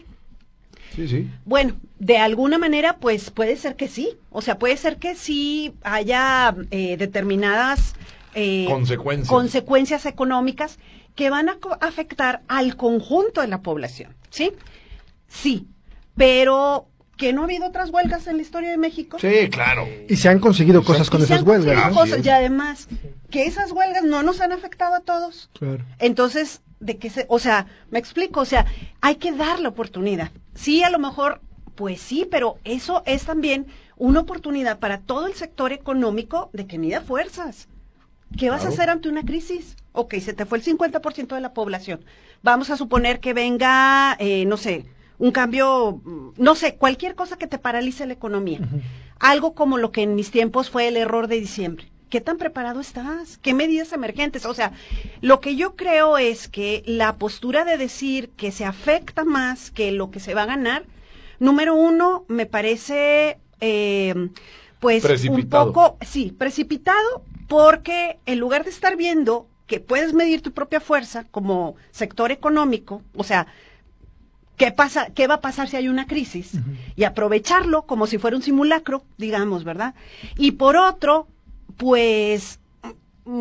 Sí, 0.95 1.07
sí. 1.07 1.27
Bueno, 1.45 1.75
de 1.99 2.17
alguna 2.17 2.57
manera, 2.57 2.97
pues 2.97 3.31
puede 3.31 3.57
ser 3.57 3.75
que 3.75 3.87
sí. 3.87 4.17
O 4.29 4.41
sea, 4.41 4.59
puede 4.59 4.77
ser 4.77 4.97
que 4.97 5.15
sí 5.15 5.73
haya 5.83 6.55
eh, 6.71 6.95
determinadas 6.97 7.95
eh, 8.33 8.65
consecuencias. 8.69 9.29
consecuencias 9.29 10.05
económicas 10.05 10.77
que 11.15 11.29
van 11.29 11.49
a 11.49 11.57
afectar 11.81 12.41
al 12.47 12.75
conjunto 12.75 13.41
de 13.41 13.47
la 13.47 13.61
población, 13.61 14.13
¿sí? 14.29 14.51
Sí, 15.27 15.67
pero 16.15 16.87
que 17.17 17.31
no 17.31 17.41
ha 17.41 17.45
habido 17.45 17.67
otras 17.67 17.89
huelgas 17.89 18.27
en 18.27 18.37
la 18.37 18.41
historia 18.41 18.69
de 18.69 18.77
México. 18.77 19.17
Sí, 19.19 19.49
claro. 19.49 19.87
Y 20.09 20.17
se 20.17 20.27
han 20.27 20.39
conseguido 20.39 20.83
cosas 20.83 21.09
con 21.09 21.21
esas 21.21 21.43
huelgas. 21.43 21.93
y 22.23 22.29
además, 22.29 22.87
que 23.31 23.45
esas 23.45 23.71
huelgas 23.71 24.03
no 24.03 24.23
nos 24.23 24.41
han 24.41 24.51
afectado 24.51 24.95
a 24.95 24.99
todos. 24.99 25.49
Claro. 25.57 25.83
Entonces, 25.99 26.61
de 26.79 26.97
que 26.97 27.09
se, 27.09 27.25
o 27.29 27.39
sea, 27.39 27.67
me 27.89 27.99
explico, 27.99 28.41
o 28.41 28.45
sea, 28.45 28.65
hay 29.01 29.15
que 29.15 29.31
dar 29.31 29.59
la 29.59 29.69
oportunidad. 29.69 30.31
Sí, 30.55 30.83
a 30.83 30.89
lo 30.89 30.99
mejor, 30.99 31.41
pues 31.75 32.01
sí, 32.01 32.27
pero 32.29 32.57
eso 32.65 33.01
es 33.05 33.23
también 33.23 33.67
una 33.95 34.19
oportunidad 34.19 34.79
para 34.79 34.99
todo 34.99 35.27
el 35.27 35.35
sector 35.35 35.71
económico 35.71 36.49
de 36.51 36.67
que 36.67 36.77
mida 36.77 36.99
fuerzas. 36.99 37.69
¿Qué 38.37 38.49
vas 38.49 38.65
a 38.65 38.69
hacer 38.69 38.89
ante 38.89 39.07
una 39.07 39.23
crisis? 39.23 39.77
Ok, 39.95 40.15
se 40.19 40.33
te 40.33 40.45
fue 40.45 40.57
el 40.57 40.63
50% 40.63 41.35
de 41.35 41.41
la 41.41 41.53
población. 41.53 42.01
Vamos 42.43 42.69
a 42.69 42.77
suponer 42.77 43.19
que 43.19 43.33
venga, 43.33 44.15
eh, 44.19 44.45
no 44.45 44.57
sé, 44.57 44.85
un 45.17 45.31
cambio, 45.31 46.01
no 46.37 46.55
sé, 46.55 46.75
cualquier 46.75 47.15
cosa 47.15 47.37
que 47.37 47.47
te 47.47 47.57
paralice 47.57 48.05
la 48.05 48.13
economía. 48.13 48.59
Algo 49.19 49.53
como 49.53 49.77
lo 49.77 49.91
que 49.91 50.03
en 50.03 50.15
mis 50.15 50.31
tiempos 50.31 50.69
fue 50.69 50.87
el 50.89 50.97
error 50.97 51.27
de 51.27 51.39
diciembre. 51.39 51.87
¿Qué 52.09 52.21
tan 52.21 52.37
preparado 52.37 52.81
estás? 52.81 53.37
¿Qué 53.37 53.53
medidas 53.53 53.93
emergentes? 53.93 54.45
O 54.45 54.53
sea, 54.53 54.73
lo 55.21 55.39
que 55.39 55.55
yo 55.55 55.75
creo 55.75 56.17
es 56.17 56.47
que 56.47 56.83
la 56.85 57.15
postura 57.15 57.65
de 57.65 57.77
decir 57.77 58.29
que 58.37 58.51
se 58.51 58.65
afecta 58.65 59.23
más 59.23 59.71
que 59.71 59.91
lo 59.91 60.11
que 60.11 60.19
se 60.19 60.33
va 60.33 60.43
a 60.43 60.47
ganar, 60.47 60.83
número 61.39 61.73
uno, 61.75 62.25
me 62.27 62.45
parece, 62.45 63.39
eh, 63.61 64.29
pues, 64.79 65.03
un 65.27 65.49
poco, 65.49 65.97
sí, 66.01 66.33
precipitado, 66.37 67.23
porque 67.47 68.17
en 68.25 68.39
lugar 68.39 68.65
de 68.65 68.69
estar 68.69 68.95
viendo 68.97 69.47
que 69.67 69.79
puedes 69.79 70.13
medir 70.13 70.41
tu 70.41 70.51
propia 70.51 70.79
fuerza 70.79 71.23
como 71.31 71.75
sector 71.91 72.31
económico, 72.31 73.01
o 73.15 73.23
sea, 73.23 73.47
¿Qué, 74.57 74.71
pasa, 74.71 75.07
¿Qué 75.13 75.27
va 75.27 75.35
a 75.35 75.41
pasar 75.41 75.67
si 75.67 75.75
hay 75.75 75.89
una 75.89 76.07
crisis? 76.07 76.53
Y 76.95 77.03
aprovecharlo 77.03 77.81
como 77.85 78.07
si 78.07 78.17
fuera 78.17 78.37
un 78.37 78.43
simulacro, 78.43 79.03
digamos, 79.17 79.65
¿verdad? 79.65 79.95
Y 80.37 80.51
por 80.51 80.77
otro, 80.77 81.27
pues 81.75 82.59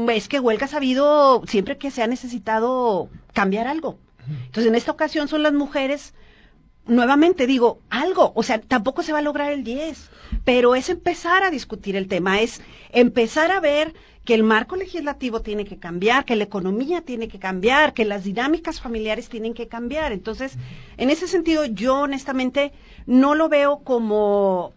es 0.09 0.29
que 0.29 0.41
huelgas 0.41 0.75
ha 0.75 0.79
habido 0.79 1.43
siempre 1.47 1.79
que 1.79 1.91
se 1.93 2.03
ha 2.03 2.07
necesitado 2.07 3.09
cambiar 3.33 3.69
algo. 3.69 3.99
Entonces, 4.27 4.67
en 4.67 4.75
esta 4.75 4.91
ocasión 4.91 5.29
son 5.29 5.43
las 5.43 5.53
mujeres, 5.53 6.15
nuevamente 6.87 7.47
digo, 7.47 7.81
algo, 7.91 8.33
o 8.35 8.43
sea, 8.43 8.61
tampoco 8.61 9.03
se 9.03 9.13
va 9.13 9.19
a 9.19 9.23
lograr 9.23 9.53
el 9.53 9.63
10, 9.63 10.11
pero 10.45 10.75
es 10.75 10.89
empezar 10.89 11.43
a 11.43 11.51
discutir 11.51 11.97
el 11.97 12.09
tema, 12.09 12.41
es 12.41 12.63
empezar 12.91 13.51
a 13.51 13.61
ver 13.61 13.95
que 14.25 14.35
el 14.35 14.43
marco 14.43 14.77
legislativo 14.77 15.41
tiene 15.41 15.65
que 15.65 15.79
cambiar, 15.79 16.25
que 16.25 16.37
la 16.37 16.45
economía 16.45 17.03
tiene 17.03 17.29
que 17.29 17.39
cambiar, 17.39 17.93
que 17.93 18.05
las 18.05 18.25
dinámicas 18.25 18.81
familiares 18.81 19.29
tienen 19.29 19.53
que 19.53 19.69
cambiar. 19.69 20.13
Entonces, 20.13 20.57
en 20.97 21.11
ese 21.11 21.29
sentido, 21.29 21.67
yo 21.67 22.01
honestamente 22.01 22.73
no 23.07 23.35
lo 23.35 23.49
veo 23.49 23.81
como 23.85 24.73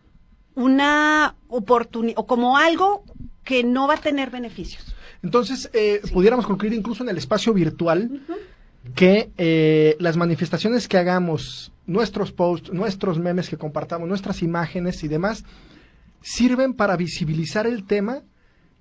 una 0.56 1.36
oportunidad 1.48 2.20
o 2.20 2.28
como 2.28 2.58
algo 2.58 3.04
que 3.44 3.64
no 3.64 3.88
va 3.88 3.94
a 3.94 4.02
tener 4.02 4.30
beneficios. 4.30 4.94
Entonces, 5.24 5.70
eh, 5.74 6.02
pudiéramos 6.12 6.46
concluir 6.46 6.74
incluso 6.74 7.04
en 7.04 7.10
el 7.10 7.18
espacio 7.18 7.54
virtual 7.54 8.22
que 8.96 9.32
eh, 9.38 9.96
las 10.00 10.18
manifestaciones 10.18 10.88
que 10.88 10.98
hagamos, 10.98 11.72
nuestros 11.86 12.32
posts, 12.32 12.72
nuestros 12.72 13.20
memes 13.20 13.50
que 13.50 13.58
compartamos, 13.58 14.08
nuestras 14.08 14.42
imágenes 14.42 15.04
y 15.04 15.08
demás, 15.08 15.44
sirven 16.22 16.74
para 16.74 16.98
visibilizar 16.98 17.68
el 17.68 17.86
tema 17.86 18.24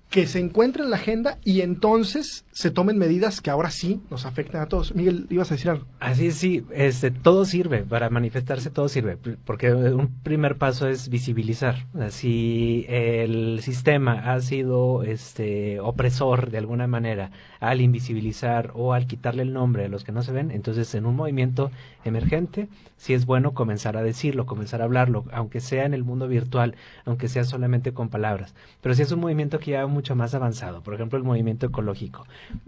que 0.09 0.25
se 0.25 0.39
encuentre 0.39 0.83
en 0.83 0.89
la 0.89 0.95
agenda 0.95 1.37
y 1.43 1.61
entonces 1.61 2.45
se 2.51 2.71
tomen 2.71 2.97
medidas 2.97 3.41
que 3.41 3.49
ahora 3.49 3.69
sí 3.69 4.01
nos 4.09 4.25
afecten 4.25 4.61
a 4.61 4.67
todos. 4.67 4.95
Miguel, 4.95 5.27
ibas 5.29 5.51
a 5.51 5.55
decir 5.55 5.69
algo. 5.69 5.85
Así 5.99 6.27
es, 6.27 6.35
sí, 6.35 6.63
este, 6.71 7.11
todo 7.11 7.43
sirve, 7.43 7.83
para 7.83 8.09
manifestarse 8.09 8.69
todo 8.69 8.87
sirve, 8.87 9.17
porque 9.17 9.73
un 9.73 10.21
primer 10.23 10.57
paso 10.57 10.87
es 10.87 11.09
visibilizar. 11.09 11.85
Si 12.09 12.85
el 12.87 13.59
sistema 13.61 14.33
ha 14.33 14.39
sido 14.39 15.03
este, 15.03 15.79
opresor 15.81 16.51
de 16.51 16.59
alguna 16.59 16.87
manera 16.87 17.31
al 17.59 17.81
invisibilizar 17.81 18.71
o 18.73 18.93
al 18.93 19.07
quitarle 19.07 19.43
el 19.43 19.53
nombre 19.53 19.85
a 19.85 19.89
los 19.89 20.03
que 20.03 20.11
no 20.11 20.23
se 20.23 20.31
ven, 20.31 20.51
entonces 20.51 20.93
en 20.95 21.05
un 21.05 21.15
movimiento 21.15 21.71
emergente 22.03 22.67
sí 22.97 23.13
es 23.13 23.25
bueno 23.25 23.53
comenzar 23.53 23.97
a 23.97 24.03
decirlo, 24.03 24.45
comenzar 24.45 24.81
a 24.81 24.85
hablarlo, 24.85 25.25
aunque 25.31 25.59
sea 25.59 25.85
en 25.85 25.93
el 25.93 26.03
mundo 26.03 26.27
virtual, 26.27 26.75
aunque 27.05 27.27
sea 27.27 27.43
solamente 27.43 27.93
con 27.93 28.09
palabras. 28.09 28.55
Pero 28.81 28.95
si 28.95 29.01
es 29.01 29.11
un 29.11 29.19
movimiento 29.19 29.59
que 29.59 29.71
ya 29.71 29.87
mucho 29.87 30.15
más 30.15 30.33
avanzado, 30.33 30.81
por 30.81 30.93
ejemplo 30.93 31.17
el 31.17 31.23
movimiento 31.23 31.65
ecológico, 31.65 32.25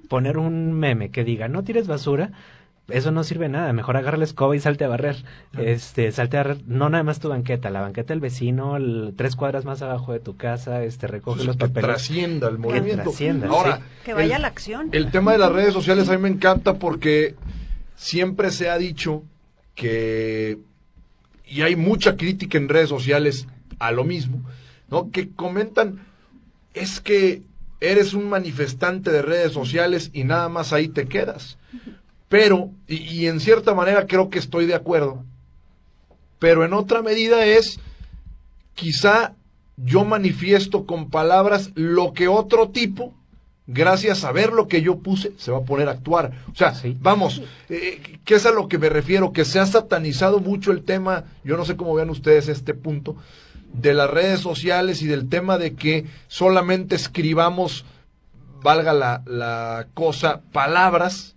poner 0.07 0.37
un 0.37 0.73
meme 0.73 1.09
que 1.09 1.23
diga 1.23 1.47
no 1.47 1.63
tires 1.63 1.87
basura, 1.87 2.31
eso 2.91 3.11
no 3.11 3.23
sirve 3.23 3.49
nada, 3.49 3.71
mejor 3.73 3.97
agarra 3.97 4.17
la 4.17 4.23
escoba 4.23 4.55
y 4.55 4.59
salte 4.59 4.85
a 4.85 4.87
barrer. 4.87 5.23
Este, 5.57 6.11
salte 6.11 6.37
a 6.37 6.43
barrer, 6.43 6.57
no 6.65 6.89
nada 6.89 7.03
más 7.03 7.19
tu 7.19 7.29
banqueta, 7.29 7.69
la 7.69 7.81
banqueta 7.81 8.13
del 8.13 8.19
vecino, 8.19 8.77
tres 9.15 9.35
cuadras 9.35 9.65
más 9.65 9.81
abajo 9.81 10.13
de 10.13 10.19
tu 10.19 10.37
casa, 10.37 10.83
este, 10.83 11.07
recoge 11.07 11.43
los 11.43 11.57
papeles. 11.57 11.85
Que 11.85 11.91
trascienda 11.91 12.49
el 12.49 12.57
movimiento. 12.57 13.11
Ahora, 13.49 13.81
que 14.03 14.13
vaya 14.13 14.37
a 14.37 14.39
la 14.39 14.47
acción. 14.47 14.89
El 14.91 15.11
tema 15.11 15.31
de 15.31 15.37
las 15.37 15.51
redes 15.51 15.73
sociales 15.73 16.09
a 16.09 16.13
mí 16.13 16.17
me 16.19 16.29
encanta 16.29 16.75
porque 16.75 17.35
siempre 17.95 18.51
se 18.51 18.69
ha 18.69 18.77
dicho 18.77 19.23
que, 19.75 20.59
y 21.45 21.61
hay 21.61 21.75
mucha 21.75 22.15
crítica 22.15 22.57
en 22.57 22.69
redes 22.69 22.89
sociales 22.89 23.47
a 23.79 23.91
lo 23.91 24.03
mismo, 24.03 24.41
¿no? 24.89 25.11
Que 25.11 25.29
comentan, 25.29 26.05
es 26.73 26.99
que 26.99 27.43
eres 27.81 28.13
un 28.13 28.29
manifestante 28.29 29.11
de 29.11 29.21
redes 29.21 29.53
sociales 29.53 30.11
y 30.13 30.23
nada 30.23 30.49
más 30.49 30.73
ahí 30.73 30.89
te 30.89 31.07
quedas. 31.07 31.57
Pero, 32.29 32.69
y, 32.87 33.25
en 33.25 33.39
cierta 33.39 33.73
manera 33.73 34.05
creo 34.05 34.29
que 34.29 34.37
estoy 34.37 34.67
de 34.67 34.75
acuerdo, 34.75 35.25
pero 36.37 36.63
en 36.63 36.73
otra 36.73 37.01
medida 37.01 37.43
es, 37.45 37.79
quizá 38.75 39.33
yo 39.77 40.05
manifiesto 40.05 40.85
con 40.85 41.09
palabras 41.09 41.71
lo 41.73 42.13
que 42.13 42.27
otro 42.27 42.69
tipo, 42.69 43.15
gracias 43.65 44.23
a 44.23 44.31
ver 44.31 44.53
lo 44.53 44.67
que 44.67 44.83
yo 44.83 44.99
puse, 44.99 45.33
se 45.37 45.51
va 45.51 45.57
a 45.57 45.63
poner 45.65 45.89
a 45.89 45.93
actuar. 45.93 46.33
O 46.51 46.55
sea, 46.55 46.73
vamos, 46.99 47.41
eh, 47.67 48.19
¿qué 48.23 48.35
es 48.35 48.45
a 48.45 48.51
lo 48.51 48.67
que 48.67 48.77
me 48.77 48.89
refiero? 48.89 49.33
Que 49.33 49.43
se 49.43 49.59
ha 49.59 49.65
satanizado 49.65 50.39
mucho 50.39 50.71
el 50.71 50.83
tema, 50.83 51.25
yo 51.43 51.57
no 51.57 51.65
sé 51.65 51.75
cómo 51.77 51.95
vean 51.95 52.11
ustedes 52.11 52.47
este 52.47 52.75
punto, 52.75 53.15
de 53.73 53.95
las 53.95 54.09
redes 54.09 54.39
sociales 54.39 55.01
y 55.01 55.07
del 55.07 55.29
tema 55.29 55.57
de 55.57 55.73
que 55.73 56.05
solamente 56.27 56.95
escribamos, 56.95 57.85
valga 58.61 58.93
la, 58.93 59.23
la 59.25 59.87
cosa, 59.95 60.41
palabras 60.51 61.35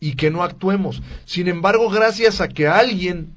y 0.00 0.14
que 0.14 0.30
no 0.30 0.42
actuemos. 0.42 1.02
Sin 1.24 1.48
embargo, 1.48 1.88
gracias 1.90 2.40
a 2.40 2.48
que 2.48 2.68
alguien 2.68 3.34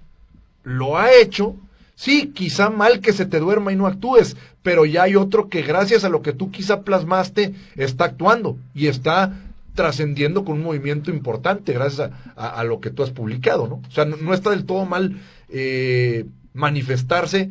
lo 0.64 0.98
ha 0.98 1.14
hecho, 1.14 1.56
sí, 1.96 2.32
quizá 2.34 2.70
mal 2.70 3.00
que 3.00 3.14
se 3.14 3.26
te 3.26 3.40
duerma 3.40 3.72
y 3.72 3.76
no 3.76 3.88
actúes, 3.88 4.36
pero 4.62 4.86
ya 4.86 5.04
hay 5.04 5.16
otro 5.16 5.50
que 5.50 5.62
gracias 5.62 6.04
a 6.04 6.10
lo 6.10 6.22
que 6.22 6.34
tú 6.34 6.52
quizá 6.52 6.82
plasmaste 6.82 7.54
está 7.76 8.06
actuando 8.06 8.58
y 8.76 8.88
está 8.88 9.38
trascendiendo 9.76 10.44
con 10.44 10.58
un 10.58 10.64
movimiento 10.64 11.10
importante 11.10 11.72
gracias 11.72 12.12
a, 12.36 12.64
lo 12.66 12.82
que 12.82 12.90
tú 12.90 13.04
has 13.04 13.12
publicado, 13.12 13.68
¿no? 13.68 13.76
O 13.76 13.92
sea, 13.92 14.04
no, 14.04 14.34
está 14.34 14.50
del 14.50 14.66
todo 14.66 14.86
mal 14.86 15.22
eh, 15.48 16.26
manifestarse 16.54 17.50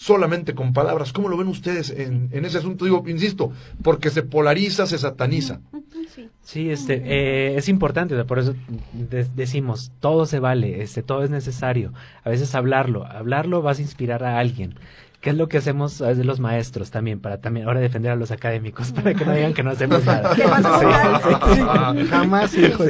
solamente 0.00 0.54
con 0.54 0.72
palabras. 0.72 1.12
¿Cómo 1.12 1.28
lo 1.28 1.36
ven 1.36 1.48
ustedes 1.48 1.90
en, 1.90 2.30
ese 2.32 2.56
asunto? 2.56 2.86
Digo, 2.86 3.04
insisto, 3.06 3.52
porque 3.82 4.08
se 4.08 4.22
polariza, 4.22 4.86
se 4.86 4.96
sataniza. 4.96 5.60
Sí, 6.40 6.70
este, 6.70 7.02
eh, 7.04 7.56
es 7.56 7.68
importante, 7.68 8.24
por 8.24 8.38
eso 8.38 8.54
decimos, 9.34 9.92
todo 10.00 10.24
se 10.24 10.38
vale, 10.38 10.80
este, 10.80 11.02
todo 11.02 11.22
es 11.22 11.28
necesario. 11.28 11.92
A 12.24 12.30
veces 12.30 12.54
hablarlo, 12.54 13.04
hablarlo 13.04 13.60
vas 13.60 13.78
a 13.78 13.82
inspirar 13.82 14.24
a 14.24 14.38
alguien. 14.38 14.74
¿Qué 15.20 15.30
es 15.30 15.36
lo 15.36 15.48
que 15.48 15.58
hacemos 15.58 16.00
a 16.00 16.14
los 16.14 16.40
maestros 16.40 16.90
también, 16.90 17.20
para 17.20 17.42
también 17.42 17.66
ahora 17.66 17.80
defender 17.80 18.10
a 18.10 18.16
los 18.16 18.30
académicos, 18.30 18.90
para 18.94 19.12
que 19.12 19.26
no 19.26 19.34
digan 19.34 19.52
que 19.52 19.62
no 19.62 19.70
hacemos 19.70 20.02
nada? 20.06 20.34
Jamás, 22.08 22.56
hijo 22.56 22.84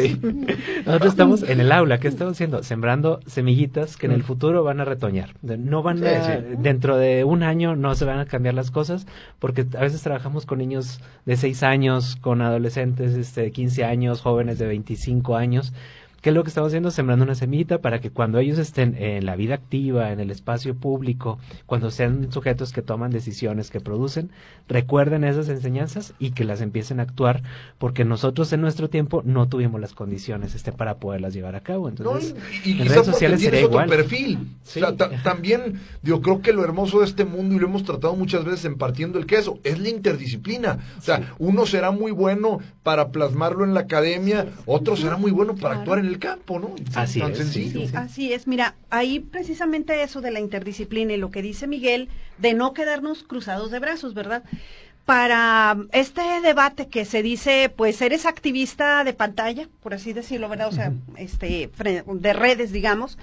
Nosotros 0.87 1.13
estamos 1.13 1.43
en 1.43 1.59
el 1.59 1.73
aula, 1.73 1.99
¿qué 1.99 2.07
estamos 2.07 2.33
haciendo? 2.35 2.63
Sembrando 2.63 3.19
semillitas 3.27 3.97
que 3.97 4.07
en 4.07 4.13
el 4.13 4.23
futuro 4.23 4.63
van 4.63 4.81
a 4.81 4.85
retoñar. 4.85 5.35
No 5.43 5.83
van 5.83 6.07
a, 6.07 6.39
dentro 6.39 6.97
de 6.99 7.25
un 7.25 7.43
año 7.43 7.75
no 7.75 7.97
se 7.97 8.05
van 8.05 8.21
a 8.21 8.27
cambiar 8.27 8.55
las 8.55 8.71
cosas, 8.71 9.09
porque 9.41 9.67
a 9.77 9.81
veces 9.81 10.01
trabajamos 10.03 10.47
con 10.47 10.59
niños 10.59 11.01
de 11.27 11.37
6 11.37 11.65
años, 11.65 12.15
con 12.15 12.43
adolescentes 12.43 13.15
este, 13.15 13.43
de 13.43 13.51
15 13.51 13.85
años, 13.85 14.21
jóvenes 14.21 14.59
de 14.59 14.67
25 14.67 15.37
años, 15.37 15.73
¿Qué 16.21 16.29
es 16.29 16.35
lo 16.35 16.43
que 16.43 16.49
estamos 16.49 16.69
haciendo? 16.69 16.91
Sembrando 16.91 17.25
una 17.25 17.35
semillita 17.35 17.79
para 17.79 18.01
que 18.01 18.11
cuando 18.11 18.39
ellos 18.39 18.59
estén 18.59 18.95
en 18.99 19.25
la 19.25 19.37
vida 19.37 19.55
activa, 19.55 20.13
en 20.13 20.21
el 20.21 20.31
espacio 20.31 20.75
público, 20.75 21.39
cuando 21.65 21.91
sean 21.91 22.31
sujetos 22.31 22.73
que 22.73 22.83
toman 22.83 23.11
decisiones, 23.11 23.71
que 23.71 23.81
producen, 23.81 24.31
recuerden 24.69 25.25
esas 25.25 25.49
enseñanzas 25.49 26.13
y 26.19 26.33
que 26.33 26.45
las 26.45 26.61
empiecen 26.61 27.01
a 27.01 27.05
actuar, 27.05 27.43
porque 27.79 28.05
nosotros 28.05 28.53
en 28.53 28.61
nuestro 28.61 28.91
tiempo 28.91 29.23
no 29.25 29.49
tuvimos 29.49 29.81
las 29.81 29.95
condiciones 29.95 30.55
este 30.55 30.73
para 30.73 30.99
poderlas 30.99 31.33
llevar 31.33 31.57
a 31.57 31.61
cabo. 31.61 31.89
Entonces, 31.89 32.35
y, 32.67 32.83
en 32.83 32.89
redes 32.89 33.07
sociales 33.07 33.41
sería 33.41 33.63
igual. 33.63 33.89
perfil. 33.89 34.47
también, 35.25 35.81
yo 36.03 36.21
creo 36.21 36.43
que 36.43 36.53
lo 36.53 36.65
hermoso 36.65 37.01
de 37.01 37.07
este 37.07 37.25
mundo, 37.25 37.55
y 37.55 37.59
lo 37.59 37.67
hemos 37.67 37.85
tratado 37.85 38.15
muchas 38.15 38.45
veces 38.45 38.67
en 38.67 38.77
partiendo 38.77 39.19
el 39.19 39.25
queso, 39.25 39.59
es 39.65 39.79
la 39.79 39.89
interdisciplina. 39.89 40.81
O 40.99 41.01
sea, 41.01 41.33
uno 41.39 41.65
será 41.65 41.93
muy 41.93 42.13
bueno 42.13 42.59
para 42.83 43.09
plasmarlo 43.09 43.65
en 43.65 43.73
la 43.73 43.81
academia, 43.81 44.49
otro 44.67 44.97
será 44.97 45.17
muy 45.17 45.31
bueno 45.31 45.55
para 45.55 45.77
actuar 45.77 45.99
en 45.99 46.10
el 46.11 46.19
campo, 46.19 46.59
¿no? 46.59 46.75
Así 46.95 47.21
es. 47.23 47.39
Sí, 47.49 47.89
así 47.95 48.33
es. 48.33 48.47
Mira, 48.47 48.75
ahí 48.91 49.21
precisamente 49.21 50.03
eso 50.03 50.21
de 50.21 50.31
la 50.31 50.41
interdisciplina 50.41 51.13
y 51.13 51.17
lo 51.17 51.31
que 51.31 51.43
dice 51.43 51.67
Miguel, 51.67 52.09
de 52.39 52.55
no 52.55 52.75
quedarnos 52.75 53.23
cruzados 53.23 53.71
de 53.71 53.79
brazos, 53.79 54.15
¿verdad? 54.15 54.43
Para 55.07 55.77
este 55.93 56.23
debate 56.43 56.89
que 56.89 57.05
se 57.05 57.23
dice, 57.23 57.73
pues 57.75 58.01
eres 58.03 58.27
activista 58.27 59.03
de 59.05 59.15
pantalla, 59.15 59.69
por 59.83 59.95
así 59.95 60.13
decirlo, 60.13 60.49
¿verdad? 60.49 60.69
O 60.69 60.73
sea, 60.73 60.93
este, 61.17 61.71
de 61.79 62.33
redes, 62.33 62.71
digamos, 62.73 63.19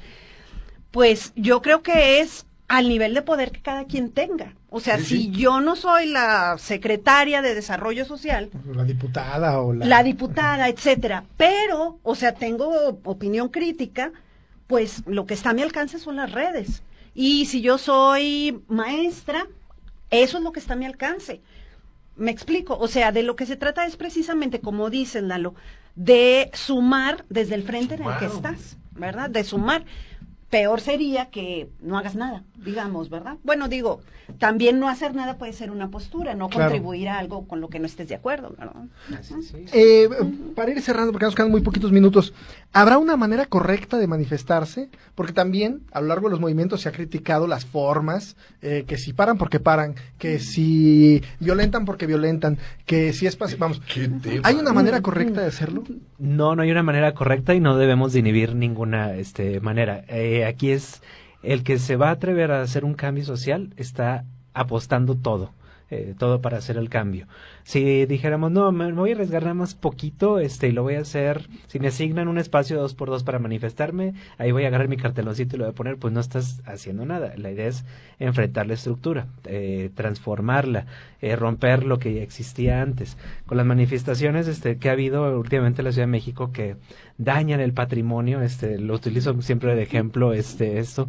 pues 0.91 1.33
yo 1.35 1.61
creo 1.61 1.83
que 1.83 2.21
es 2.21 2.45
al 2.67 2.89
nivel 2.89 3.13
de 3.13 3.21
poder 3.21 3.51
que 3.51 3.61
cada 3.61 3.85
quien 3.85 4.11
tenga. 4.11 4.53
O 4.69 4.79
sea, 4.79 4.99
si 4.99 5.31
yo 5.31 5.61
no 5.61 5.75
soy 5.75 6.07
la 6.07 6.57
secretaria 6.57 7.41
de 7.41 7.55
Desarrollo 7.55 8.03
Social, 8.03 8.49
la 8.65 8.83
diputada 8.83 9.61
o 9.61 9.73
la... 9.73 9.85
la 9.85 10.03
diputada, 10.03 10.67
etcétera, 10.67 11.23
pero, 11.37 11.99
o 12.03 12.15
sea, 12.15 12.33
tengo 12.33 12.99
opinión 13.05 13.49
crítica, 13.49 14.11
pues 14.67 15.03
lo 15.05 15.25
que 15.25 15.33
está 15.33 15.51
a 15.51 15.53
mi 15.53 15.61
alcance 15.61 15.97
son 15.97 16.17
las 16.17 16.31
redes. 16.31 16.83
Y 17.15 17.45
si 17.45 17.61
yo 17.61 17.77
soy 17.77 18.61
maestra, 18.67 19.47
eso 20.11 20.37
es 20.37 20.43
lo 20.43 20.51
que 20.51 20.59
está 20.59 20.73
a 20.73 20.77
mi 20.77 20.85
alcance. 20.85 21.41
Me 22.17 22.31
explico, 22.31 22.77
o 22.77 22.87
sea, 22.87 23.11
de 23.11 23.23
lo 23.23 23.35
que 23.35 23.45
se 23.45 23.55
trata 23.55 23.85
es 23.85 23.95
precisamente, 23.95 24.59
como 24.59 24.89
dicen, 24.89 25.29
Lalo, 25.29 25.55
de 25.95 26.51
sumar 26.53 27.25
desde 27.29 27.55
el 27.55 27.63
frente 27.63 27.95
en 27.95 28.03
el 28.03 28.17
que 28.17 28.25
estás, 28.25 28.77
¿verdad? 28.91 29.29
De 29.29 29.43
sumar 29.43 29.85
peor 30.49 30.81
sería 30.81 31.29
que 31.29 31.69
no 31.81 31.97
hagas 31.97 32.15
nada, 32.15 32.43
digamos, 32.55 33.09
¿verdad? 33.09 33.37
Bueno, 33.43 33.67
digo, 33.67 34.01
también 34.39 34.79
no 34.79 34.87
hacer 34.87 35.15
nada 35.15 35.37
puede 35.37 35.53
ser 35.53 35.71
una 35.71 35.89
postura, 35.89 36.35
no 36.35 36.49
contribuir 36.49 37.09
a 37.09 37.17
algo 37.17 37.47
con 37.47 37.59
lo 37.59 37.69
que 37.69 37.79
no 37.79 37.85
estés 37.85 38.07
de 38.07 38.15
acuerdo, 38.15 38.55
¿verdad? 38.57 38.83
Eh, 39.73 40.09
para 40.55 40.71
ir 40.71 40.81
cerrando, 40.81 41.11
porque 41.11 41.25
nos 41.25 41.35
quedan 41.35 41.51
muy 41.51 41.61
poquitos 41.61 41.91
minutos, 41.91 42.33
¿habrá 42.71 42.97
una 42.97 43.17
manera 43.17 43.45
correcta 43.45 43.97
de 43.97 44.07
manifestarse? 44.07 44.89
Porque 45.15 45.33
también 45.33 45.81
a 45.91 46.01
lo 46.01 46.07
largo 46.07 46.27
de 46.27 46.31
los 46.31 46.39
movimientos 46.39 46.81
se 46.81 46.89
ha 46.89 46.91
criticado 46.91 47.47
las 47.47 47.65
formas, 47.65 48.37
eh, 48.61 48.85
que 48.87 48.97
si 48.97 49.13
paran 49.13 49.37
porque 49.37 49.59
paran, 49.59 49.95
que 50.17 50.39
si 50.39 51.21
violentan 51.39 51.85
porque 51.85 52.05
violentan, 52.05 52.57
que 52.85 53.13
si 53.13 53.27
es... 53.27 53.37
Vamos, 53.57 53.81
¿hay 54.43 54.55
una 54.55 54.73
manera 54.73 55.01
correcta 55.01 55.41
de 55.41 55.47
hacerlo? 55.47 55.83
No, 56.17 56.55
no 56.55 56.63
hay 56.63 56.71
una 56.71 56.83
manera 56.83 57.13
correcta 57.13 57.53
y 57.53 57.59
no 57.59 57.77
debemos 57.77 58.15
inhibir 58.15 58.55
ninguna 58.55 59.15
este, 59.15 59.59
manera. 59.59 60.03
Eh, 60.07 60.36
aquí 60.45 60.71
es 60.71 61.01
el 61.43 61.63
que 61.63 61.77
se 61.79 61.95
va 61.95 62.09
a 62.09 62.11
atrever 62.13 62.51
a 62.51 62.61
hacer 62.61 62.83
un 62.85 62.93
cambio 62.93 63.23
social 63.23 63.73
está 63.77 64.25
apostando 64.53 65.15
todo. 65.15 65.51
Eh, 65.89 66.15
todo 66.17 66.41
para 66.41 66.57
hacer 66.57 66.75
el 66.75 66.89
cambio. 66.89 67.27
Si 67.63 68.05
dijéramos, 68.05 68.51
no, 68.51 68.73
me, 68.73 68.91
voy 68.91 69.11
a 69.11 69.13
arriesgar 69.13 69.43
nada 69.43 69.53
más 69.53 69.73
poquito, 69.73 70.37
este, 70.37 70.67
y 70.67 70.73
lo 70.73 70.83
voy 70.83 70.95
a 70.95 70.99
hacer, 70.99 71.47
si 71.67 71.79
me 71.79 71.87
asignan 71.87 72.27
un 72.27 72.37
espacio 72.37 72.77
dos 72.77 72.93
por 72.93 73.09
dos 73.09 73.23
para 73.23 73.39
manifestarme, 73.39 74.13
ahí 74.37 74.51
voy 74.51 74.65
a 74.65 74.67
agarrar 74.67 74.89
mi 74.89 74.97
carteloncito 74.97 75.55
y 75.55 75.59
lo 75.59 75.63
voy 75.63 75.71
a 75.71 75.75
poner, 75.75 75.95
pues 75.95 76.13
no 76.13 76.19
estás 76.19 76.61
haciendo 76.65 77.05
nada. 77.05 77.33
La 77.37 77.51
idea 77.51 77.67
es 77.67 77.85
enfrentar 78.19 78.67
la 78.67 78.73
estructura, 78.73 79.27
eh, 79.45 79.89
transformarla, 79.95 80.87
eh, 81.21 81.37
romper 81.37 81.85
lo 81.85 81.99
que 81.99 82.21
existía 82.21 82.81
antes. 82.81 83.17
Con 83.45 83.55
las 83.55 83.65
manifestaciones 83.65 84.49
este, 84.49 84.79
que 84.79 84.89
ha 84.89 84.91
habido 84.91 85.39
últimamente 85.39 85.81
en 85.81 85.85
la 85.85 85.93
Ciudad 85.93 86.07
de 86.07 86.11
México 86.11 86.51
que 86.51 86.75
dañan 87.17 87.61
el 87.61 87.71
patrimonio, 87.71 88.41
este, 88.41 88.77
lo 88.77 88.93
utilizo 88.93 89.41
siempre 89.41 89.73
de 89.73 89.83
ejemplo, 89.83 90.33
este, 90.33 90.79
esto. 90.79 91.07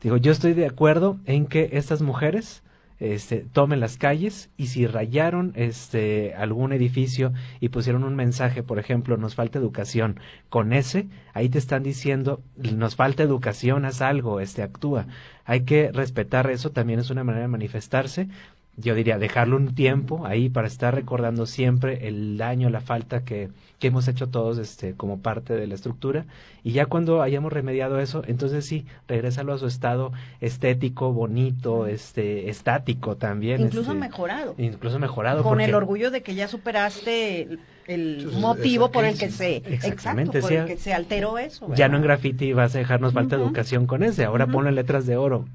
Digo, 0.00 0.16
yo 0.18 0.30
estoy 0.30 0.54
de 0.54 0.66
acuerdo 0.66 1.18
en 1.26 1.46
que 1.46 1.70
estas 1.72 2.00
mujeres, 2.00 2.62
este, 3.00 3.46
tomen 3.52 3.80
las 3.80 3.96
calles 3.96 4.50
y 4.56 4.66
si 4.68 4.86
rayaron 4.86 5.52
este, 5.56 6.34
algún 6.34 6.72
edificio 6.72 7.32
y 7.58 7.70
pusieron 7.70 8.04
un 8.04 8.14
mensaje, 8.14 8.62
por 8.62 8.78
ejemplo, 8.78 9.16
nos 9.16 9.34
falta 9.34 9.58
educación, 9.58 10.20
con 10.50 10.72
ese, 10.72 11.08
ahí 11.32 11.48
te 11.48 11.58
están 11.58 11.82
diciendo, 11.82 12.42
nos 12.56 12.96
falta 12.96 13.22
educación, 13.22 13.86
haz 13.86 14.02
algo, 14.02 14.40
este, 14.40 14.62
actúa. 14.62 15.06
Hay 15.46 15.62
que 15.62 15.90
respetar 15.90 16.50
eso, 16.50 16.70
también 16.70 17.00
es 17.00 17.10
una 17.10 17.24
manera 17.24 17.42
de 17.42 17.48
manifestarse, 17.48 18.28
yo 18.76 18.94
diría 18.94 19.18
dejarlo 19.18 19.56
un 19.56 19.74
tiempo 19.74 20.26
ahí 20.26 20.48
para 20.48 20.66
estar 20.66 20.94
recordando 20.94 21.46
siempre 21.46 22.06
el 22.06 22.36
daño, 22.38 22.70
la 22.70 22.80
falta 22.80 23.24
que, 23.24 23.50
que 23.80 23.88
hemos 23.88 24.06
hecho 24.06 24.28
todos 24.28 24.58
este, 24.58 24.94
como 24.94 25.20
parte 25.20 25.54
de 25.54 25.66
la 25.66 25.74
estructura 25.74 26.26
y 26.62 26.72
ya 26.72 26.86
cuando 26.86 27.22
hayamos 27.22 27.52
remediado 27.52 27.98
eso, 27.98 28.22
entonces 28.26 28.66
sí, 28.66 28.86
regrésalo 29.08 29.54
a 29.54 29.58
su 29.58 29.66
estado 29.66 30.12
estético, 30.40 31.12
bonito, 31.12 31.86
este, 31.86 32.50
estático 32.50 33.16
también. 33.16 33.62
Incluso 33.62 33.92
este, 33.92 34.00
mejorado. 34.00 34.54
Incluso 34.58 34.98
mejorado. 34.98 35.42
Con 35.42 35.60
el 35.60 35.74
orgullo 35.74 36.10
de 36.10 36.22
que 36.22 36.34
ya 36.34 36.46
superaste 36.46 37.58
el, 37.86 38.30
motivo 38.32 38.92
por 38.92 39.04
el 39.04 39.18
que 39.18 39.30
se, 39.30 39.56
exactamente, 39.56 40.40
por 40.40 40.52
el 40.52 40.66
que 40.66 40.76
se 40.76 40.92
alteró 40.92 41.38
eso. 41.38 41.72
Ya 41.74 41.88
no 41.88 41.96
en 41.96 42.02
graffiti 42.02 42.52
vas 42.52 42.74
a 42.74 42.78
dejarnos 42.78 43.14
falta 43.14 43.36
educación 43.36 43.86
con 43.86 44.02
ese, 44.02 44.24
ahora 44.24 44.46
ponle 44.46 44.72
letras 44.72 45.06
de 45.06 45.16
oro. 45.16 45.46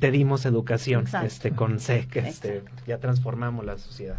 Te 0.00 0.10
dimos 0.10 0.44
educación, 0.44 1.06
este, 1.24 1.52
con 1.52 1.78
C, 1.78 2.08
que 2.10 2.20
este, 2.20 2.64
ya 2.86 2.98
transformamos 2.98 3.64
la 3.64 3.78
sociedad. 3.78 4.18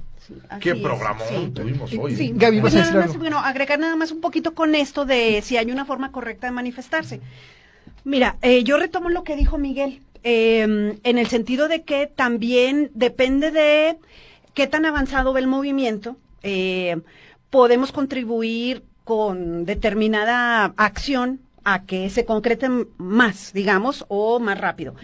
Qué 0.59 0.75
programa 0.75 1.19
tuvimos 1.53 1.91
hoy. 1.93 2.15
Sí. 2.15 2.31
Gaby, 2.35 2.61
¿vas 2.61 2.75
a 2.75 3.07
bueno, 3.17 3.39
agregar 3.41 3.79
nada 3.79 3.95
más 3.95 4.11
un 4.11 4.21
poquito 4.21 4.53
con 4.53 4.75
esto 4.75 5.05
de 5.05 5.41
si 5.41 5.57
hay 5.57 5.71
una 5.71 5.85
forma 5.85 6.11
correcta 6.11 6.47
de 6.47 6.53
manifestarse. 6.53 7.21
Mira, 8.03 8.37
eh, 8.41 8.63
yo 8.63 8.77
retomo 8.77 9.09
lo 9.09 9.23
que 9.23 9.35
dijo 9.35 9.57
Miguel, 9.57 10.01
em, 10.23 10.97
en 11.03 11.17
el 11.17 11.27
sentido 11.27 11.67
de 11.67 11.83
que 11.83 12.07
también 12.07 12.91
depende 12.93 13.51
de 13.51 13.97
qué 14.53 14.67
tan 14.67 14.85
avanzado 14.85 15.33
ve 15.33 15.41
el 15.41 15.47
movimiento, 15.47 16.17
eh, 16.43 17.01
podemos 17.49 17.91
contribuir 17.91 18.83
con 19.03 19.65
determinada 19.65 20.73
acción 20.77 21.41
a 21.63 21.83
que 21.83 22.09
se 22.09 22.25
concrete 22.25 22.69
más, 22.97 23.53
digamos, 23.53 24.05
o 24.07 24.39
más 24.39 24.59
rápido. 24.59 24.95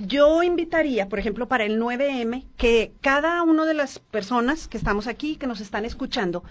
Yo 0.00 0.44
invitaría, 0.44 1.08
por 1.08 1.18
ejemplo, 1.18 1.48
para 1.48 1.64
el 1.64 1.80
9M, 1.80 2.44
que 2.56 2.92
cada 3.00 3.42
una 3.42 3.64
de 3.64 3.74
las 3.74 3.98
personas 3.98 4.68
que 4.68 4.76
estamos 4.76 5.08
aquí, 5.08 5.36
que 5.36 5.48
nos 5.48 5.60
están 5.60 5.84
escuchando, 5.84 6.44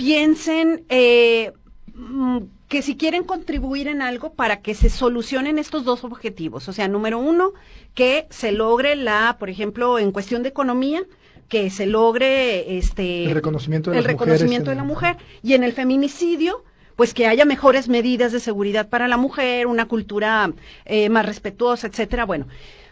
piensen 0.00 0.86
eh, 0.88 1.52
mm, 1.92 2.38
que 2.68 2.80
si 2.80 2.96
quieren 2.96 3.22
contribuir 3.22 3.86
en 3.86 4.00
algo 4.00 4.32
para 4.32 4.62
que 4.62 4.74
se 4.74 4.88
solucionen 4.88 5.58
estos 5.58 5.84
dos 5.84 6.04
objetivos. 6.04 6.70
O 6.70 6.72
sea, 6.72 6.88
número 6.88 7.18
uno, 7.18 7.52
que 7.94 8.26
se 8.30 8.50
logre 8.50 8.96
la, 8.96 9.36
por 9.38 9.50
ejemplo, 9.50 9.98
en 9.98 10.10
cuestión 10.10 10.42
de 10.42 10.48
economía, 10.48 11.02
que 11.50 11.68
se 11.68 11.84
logre 11.84 12.78
este 12.78 13.24
el 13.24 13.34
reconocimiento 13.34 13.90
de, 13.90 13.98
el 13.98 14.04
reconocimiento 14.04 14.70
de 14.70 14.76
la 14.76 14.84
mujer 14.84 15.18
y 15.42 15.52
en 15.52 15.64
el 15.64 15.74
feminicidio 15.74 16.64
pues 16.96 17.12
que 17.12 17.26
haya 17.26 17.44
mejores 17.44 17.88
medidas 17.88 18.32
de 18.32 18.40
seguridad 18.40 18.88
para 18.88 19.06
la 19.06 19.18
mujer, 19.18 19.66
una 19.66 19.86
cultura 19.86 20.50
eh, 20.86 21.10
más 21.10 21.26
respetuosa, 21.26 21.88
etcétera. 21.88 22.24
Bueno, 22.24 22.46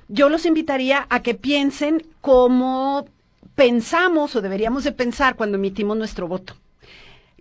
yo 0.08 0.28
los 0.28 0.44
invitaría 0.44 1.06
a 1.08 1.22
que 1.22 1.34
piensen 1.34 2.02
cómo 2.20 3.06
pensamos 3.54 4.36
o 4.36 4.42
deberíamos 4.42 4.84
de 4.84 4.92
pensar 4.92 5.36
cuando 5.36 5.56
emitimos 5.56 5.96
nuestro 5.96 6.28
voto. 6.28 6.54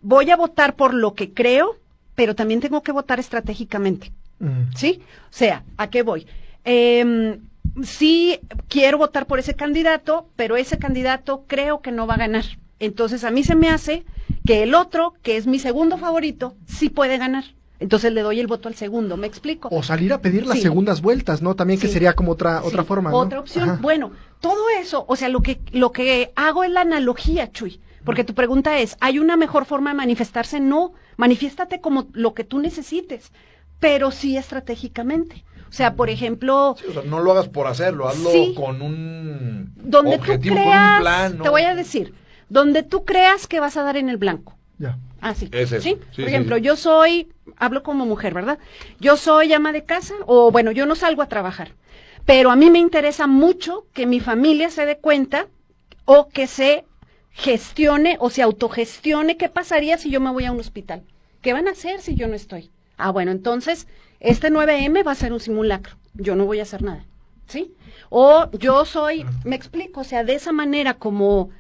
Voy 0.08 0.32
a 0.32 0.38
votar 0.38 0.78
por 0.78 0.94
lo 0.94 1.16
que 1.16 1.34
creo, 1.34 1.76
pero 2.16 2.34
también 2.34 2.62
tengo 2.62 2.82
que 2.82 2.94
votar 2.94 3.20
estratégicamente. 3.20 4.14
Mm. 4.40 4.74
¿Sí? 4.74 5.02
O 5.26 5.34
sea, 5.34 5.66
¿a 5.76 5.90
qué 5.90 6.02
voy? 6.02 6.26
Eh, 6.64 7.38
sí 7.84 8.40
quiero 8.70 9.00
votar 9.00 9.28
por 9.28 9.38
ese 9.38 9.56
candidato, 9.56 10.30
pero 10.38 10.56
ese 10.56 10.80
candidato 10.80 11.44
creo 11.46 11.82
que 11.82 11.92
no 11.92 12.08
va 12.08 12.14
a 12.14 12.20
ganar. 12.20 12.46
Entonces 12.80 13.26
a 13.26 13.32
mí 13.32 13.44
se 13.44 13.56
me 13.56 13.70
hace 13.70 14.06
que 14.46 14.64
el 14.64 14.76
otro, 14.76 15.14
que 15.24 15.36
es 15.36 15.46
mi 15.46 15.60
segundo 15.60 15.98
favorito, 15.98 16.56
sí 16.66 16.88
puede 16.88 17.18
ganar. 17.18 17.44
Entonces 17.82 18.14
le 18.14 18.22
doy 18.22 18.40
el 18.40 18.48
voto 18.48 18.70
al 18.70 18.76
segundo, 18.76 19.18
¿me 19.18 19.28
explico? 19.28 19.68
O 19.74 19.84
salir 19.84 20.14
a 20.14 20.22
pedir 20.22 20.48
las 20.48 20.62
segundas 20.62 21.02
vueltas, 21.02 21.42
¿no? 21.42 21.54
También 21.58 21.82
que 21.82 21.90
sería 21.90 22.14
como 22.14 22.32
otra 22.32 22.64
otra 22.64 22.86
forma, 22.86 23.12
¿no? 23.12 23.18
Otra 23.18 23.42
opción. 23.42 23.80
Bueno, 23.82 24.14
todo 24.40 24.70
eso, 24.80 25.04
o 25.06 25.18
sea, 25.18 25.28
lo 25.28 25.42
que 25.42 25.60
lo 25.74 25.92
que 25.92 26.32
hago 26.38 26.64
es 26.64 26.72
la 26.72 26.82
analogía, 26.82 27.52
Chuy, 27.52 27.82
porque 28.08 28.24
tu 28.24 28.34
pregunta 28.34 28.80
es, 28.80 28.96
¿hay 29.02 29.20
una 29.20 29.36
mejor 29.36 29.66
forma 29.66 29.90
de 29.90 29.98
manifestarse? 29.98 30.62
No, 30.62 30.94
manifiéstate 31.18 31.82
como 31.82 32.08
lo 32.14 32.34
que 32.34 32.46
tú 32.46 32.60
necesites, 32.60 33.34
pero 33.82 34.12
sí 34.12 34.38
estratégicamente. 34.38 35.44
O 35.68 35.74
sea, 35.74 35.96
por 35.96 36.10
ejemplo... 36.10 36.78
no 37.04 37.20
lo 37.20 37.34
hagas 37.34 37.50
por 37.50 37.68
hacerlo, 37.68 38.08
hazlo 38.08 38.30
con 38.56 38.82
un 38.82 39.74
donde 39.76 40.16
objetivo, 40.16 40.56
con 40.56 40.64
un 40.64 41.00
plan. 41.02 41.38
Te 41.38 41.50
voy 41.50 41.64
a 41.64 41.76
decir, 41.76 42.14
donde 42.48 42.82
tú 42.82 43.04
creas 43.04 43.46
que 43.46 43.60
vas 43.60 43.76
a 43.76 43.84
dar 43.84 43.98
en 43.98 44.08
el 44.08 44.16
blanco. 44.16 44.56
Ya. 44.78 44.98
Ah, 45.20 45.34
sí. 45.34 45.52
¿Sí? 45.82 45.98
Por 46.16 46.30
ejemplo, 46.30 46.56
yo 46.56 46.78
soy, 46.78 47.34
hablo 47.58 47.84
como 47.84 48.06
mujer, 48.06 48.34
¿verdad? 48.34 48.58
Yo 49.02 49.18
soy 49.18 49.52
ama 49.52 49.74
de 49.74 49.84
casa 49.84 50.14
o, 50.28 50.50
bueno, 50.50 50.72
yo 50.72 50.86
no 50.86 50.96
salgo 50.96 51.24
a 51.24 51.28
trabajar. 51.28 51.74
Pero 52.26 52.52
a 52.52 52.56
mí 52.56 52.72
me 52.72 52.80
interesa 52.80 53.28
mucho 53.28 53.86
que 53.92 54.06
mi 54.06 54.22
familia 54.22 54.70
se 54.70 54.86
dé 54.86 54.98
cuenta 54.98 55.48
o 56.06 56.30
que 56.30 56.48
se 56.48 56.86
gestione 57.38 58.18
o 58.20 58.32
se 58.32 58.42
autogestione 58.42 59.38
qué 59.38 59.48
pasaría 59.48 59.98
si 60.00 60.10
yo 60.10 60.20
me 60.20 60.32
voy 60.32 60.46
a 60.46 60.52
un 60.52 60.60
hospital. 60.60 61.04
¿Qué 61.42 61.54
van 61.54 61.68
a 61.68 61.72
hacer 61.72 62.02
si 62.02 62.16
yo 62.16 62.28
no 62.28 62.34
estoy? 62.34 62.72
Ah, 62.98 63.12
bueno, 63.12 63.32
entonces 63.32 63.88
este 64.20 64.52
9M 64.52 65.06
va 65.06 65.12
a 65.12 65.16
ser 65.16 65.32
un 65.32 65.40
simulacro, 65.40 65.96
yo 66.16 66.36
no 66.36 66.46
voy 66.46 66.60
a 66.60 66.64
hacer 66.64 66.82
nada, 66.82 67.06
¿sí? 67.46 67.76
O 68.10 68.50
yo 68.52 68.86
soy, 68.86 69.24
me 69.44 69.56
explico, 69.56 70.02
o 70.02 70.04
sea, 70.04 70.24
de 70.24 70.34
esa 70.34 70.52
manera 70.52 70.96
como 70.96 71.52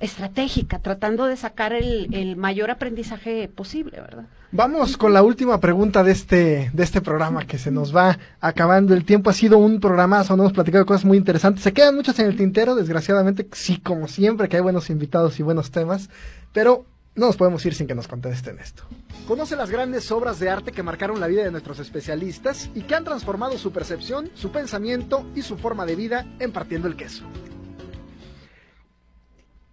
estratégica, 0.00 0.78
tratando 0.78 1.26
de 1.26 1.36
sacar 1.36 1.72
el, 1.72 2.36
mayor 2.36 2.70
aprendizaje 2.70 3.48
posible, 3.48 4.00
¿verdad? 4.00 4.26
Vamos 4.50 4.96
con 4.96 5.12
la 5.12 5.22
última 5.22 5.60
pregunta 5.60 6.02
de 6.02 6.12
este, 6.12 6.70
de 6.72 6.82
este 6.82 7.00
programa 7.00 7.46
que 7.46 7.58
se 7.58 7.70
nos 7.70 7.94
va 7.94 8.18
acabando 8.40 8.94
el 8.94 9.04
tiempo. 9.04 9.30
Ha 9.30 9.34
sido 9.34 9.58
un 9.58 9.80
programazo, 9.80 10.36
no 10.36 10.44
hemos 10.44 10.52
platicado 10.52 10.86
cosas 10.86 11.04
muy 11.04 11.18
interesantes. 11.18 11.62
Se 11.62 11.72
quedan 11.72 11.96
muchas 11.96 12.18
en 12.18 12.26
el 12.26 12.36
tintero, 12.36 12.74
desgraciadamente, 12.74 13.46
sí, 13.52 13.78
como 13.78 14.08
siempre, 14.08 14.48
que 14.48 14.56
hay 14.56 14.62
buenos 14.62 14.88
invitados 14.90 15.38
y 15.38 15.42
buenos 15.42 15.70
temas, 15.70 16.08
pero 16.52 16.86
no 17.14 17.26
nos 17.26 17.36
podemos 17.36 17.64
ir 17.66 17.74
sin 17.74 17.86
que 17.86 17.94
nos 17.94 18.08
contesten 18.08 18.58
esto. 18.58 18.84
Conoce 19.26 19.56
las 19.56 19.70
grandes 19.70 20.10
obras 20.12 20.38
de 20.38 20.48
arte 20.48 20.72
que 20.72 20.82
marcaron 20.82 21.20
la 21.20 21.26
vida 21.26 21.42
de 21.42 21.50
nuestros 21.50 21.80
especialistas 21.80 22.70
y 22.74 22.82
que 22.82 22.94
han 22.94 23.04
transformado 23.04 23.58
su 23.58 23.72
percepción, 23.72 24.30
su 24.34 24.50
pensamiento 24.50 25.26
y 25.34 25.42
su 25.42 25.58
forma 25.58 25.84
de 25.84 25.96
vida 25.96 26.26
en 26.38 26.52
partiendo 26.52 26.88
el 26.88 26.96
queso. 26.96 27.24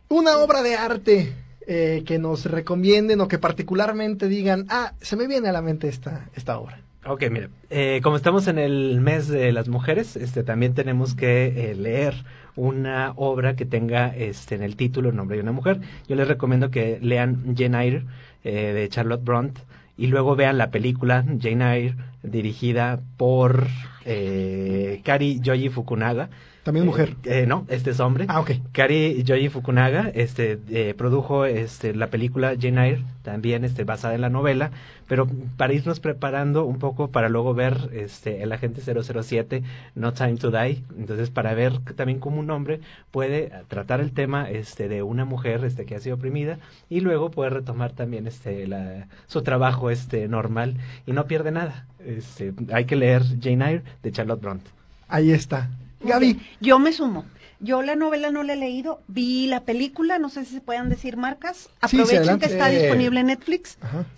Una 0.08 0.38
obra 0.38 0.62
de 0.62 0.76
arte 0.76 1.34
eh, 1.68 2.03
que 2.06 2.20
nos 2.20 2.45
recomienden 2.45 3.22
o 3.22 3.28
que 3.28 3.39
particularmente 3.39 4.28
digan, 4.28 4.68
ah, 4.70 4.93
se 5.01 5.16
me 5.16 5.28
viene 5.28 5.49
a 5.49 5.51
la 5.51 5.62
mente 5.62 5.88
esta, 5.88 6.30
esta 6.36 6.58
obra. 6.60 6.80
Ok, 7.08 7.26
mira, 7.30 7.49
eh, 7.70 7.99
como 8.01 8.16
estamos 8.16 8.47
en 8.47 8.58
el 8.58 8.99
mes 8.99 9.28
de 9.28 9.51
las 9.51 9.68
mujeres, 9.68 10.16
este, 10.16 10.43
también 10.43 10.74
tenemos 10.74 11.14
que 11.14 11.72
eh, 11.72 11.76
leer 11.76 12.16
una 12.56 13.14
obra 13.16 13.56
que 13.56 13.66
tenga 13.66 14.08
este, 14.16 14.56
en 14.56 14.64
el 14.64 14.76
título 14.76 15.10
el 15.10 15.16
nombre 15.16 15.38
de 15.38 15.43
una 15.43 15.51
mujer. 15.51 15.82
Yo 16.08 16.16
les 16.16 16.28
recomiendo 16.28 16.72
que 16.72 16.97
lean 17.01 17.56
Jane 17.56 17.84
Eyre 17.84 18.06
eh, 18.43 18.74
de 18.74 18.89
Charlotte 18.89 19.24
Brunt 19.24 19.60
y 19.97 20.08
luego 20.08 20.36
vean 20.36 20.58
la 20.58 20.72
película 20.72 21.24
Jane 21.39 21.76
Eyre 21.76 21.95
dirigida 22.24 22.99
por 23.18 23.68
eh, 24.06 25.01
Kari 25.03 25.39
Yoji 25.41 25.70
Fukunaga 25.70 26.30
también 26.66 26.88
mujer. 26.88 27.16
Eh, 27.26 27.41
eh, 27.41 27.45
no, 27.45 27.63
este 27.70 27.91
es 27.91 27.99
hombre. 27.99 28.26
Ah, 28.28 28.39
ok. 28.39 28.53
Kari 28.72 29.22
Yoji 29.22 29.49
Fukunaga 29.49 30.09
este, 30.16 30.59
eh, 30.72 30.95
produjo 30.97 31.45
este, 31.45 31.93
la 31.93 32.07
película 32.07 32.55
Jane 32.59 32.88
Eyre, 32.88 33.03
también 33.22 33.63
este, 33.63 33.84
basada 33.84 34.16
en 34.16 34.22
la 34.22 34.32
novela, 34.32 34.72
pero 35.07 35.28
para 35.57 35.74
irnos 35.74 35.99
preparando 35.99 36.66
un 36.66 36.80
poco 36.80 37.09
para 37.11 37.30
luego 37.30 37.53
ver 37.53 37.91
este, 37.93 38.41
El 38.41 38.51
Agente 38.51 38.82
007, 38.82 39.61
No 39.93 40.13
Time 40.13 40.38
to 40.38 40.49
Die, 40.49 40.82
entonces 40.97 41.30
para 41.30 41.53
ver 41.53 41.78
también 41.95 42.20
cómo 42.20 42.39
un 42.39 42.49
hombre 42.49 42.80
puede 43.11 43.51
tratar 43.68 44.01
el 44.01 44.11
tema 44.11 44.49
este, 44.49 44.88
de 44.88 45.03
una 45.03 45.24
mujer 45.24 45.63
este, 45.66 45.86
que 45.86 45.93
ha 45.93 45.99
sido 45.99 46.16
oprimida 46.16 46.57
y 46.89 47.01
luego 47.01 47.30
puede 47.30 47.51
retomar 47.51 47.91
también 47.91 48.26
este, 48.26 48.66
la, 48.66 49.07
su 49.28 49.43
trabajo 49.43 49.91
este, 49.91 50.28
normal 50.28 50.78
y 51.05 51.11
no 51.11 51.28
pierde 51.28 51.51
nada. 51.51 51.86
Este, 52.03 52.55
hay 52.74 52.86
que 52.86 52.95
leer 52.95 53.22
Jane 53.39 53.70
Eyre 53.70 53.84
de 54.01 54.11
Charlotte 54.11 54.41
Bront. 54.41 54.63
Ahí 55.07 55.30
está. 55.30 55.70
Gaby. 56.01 56.39
Yo 56.61 56.79
me 56.79 56.91
sumo. 56.91 57.25
Yo 57.59 57.81
la 57.81 57.95
novela 57.95 58.31
no 58.31 58.43
la 58.43 58.53
he 58.53 58.57
leído, 58.57 59.01
vi 59.07 59.47
la 59.47 59.61
película, 59.61 60.19
no 60.19 60.29
sé 60.29 60.45
si 60.45 60.55
se 60.55 60.61
puedan 60.61 60.89
decir 60.89 61.17
marcas. 61.17 61.69
Aprovechen 61.81 62.37
que 62.37 62.45
está 62.45 62.67
disponible 62.67 63.21
en 63.21 63.27
Netflix. 63.27 63.77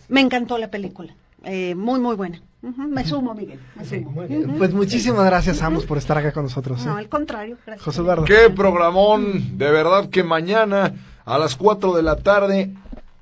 Me 0.09 0.21
encantó 0.21 0.57
la 0.57 0.69
película. 0.69 1.15
Eh, 1.43 1.75
muy, 1.75 1.99
muy 1.99 2.15
buena. 2.15 2.41
Me 2.61 3.05
sumo, 3.05 3.33
Miguel. 3.35 3.59
Pues 4.57 4.73
muchísimas 4.73 5.25
gracias 5.25 5.61
a 5.61 5.67
ambos 5.67 5.85
por 5.85 5.97
estar 5.97 6.17
acá 6.17 6.31
con 6.31 6.43
nosotros. 6.43 6.83
No, 6.85 6.97
¿eh? 6.97 7.01
al 7.01 7.09
contrario. 7.09 7.57
Gracias. 7.65 7.85
José 7.85 8.01
Eduardo. 8.01 8.25
Qué 8.25 8.49
programón. 8.49 9.57
De 9.57 9.71
verdad 9.71 10.09
que 10.09 10.23
mañana 10.23 10.93
a 11.23 11.37
las 11.37 11.55
4 11.55 11.93
de 11.95 12.03
la 12.03 12.15
tarde 12.17 12.73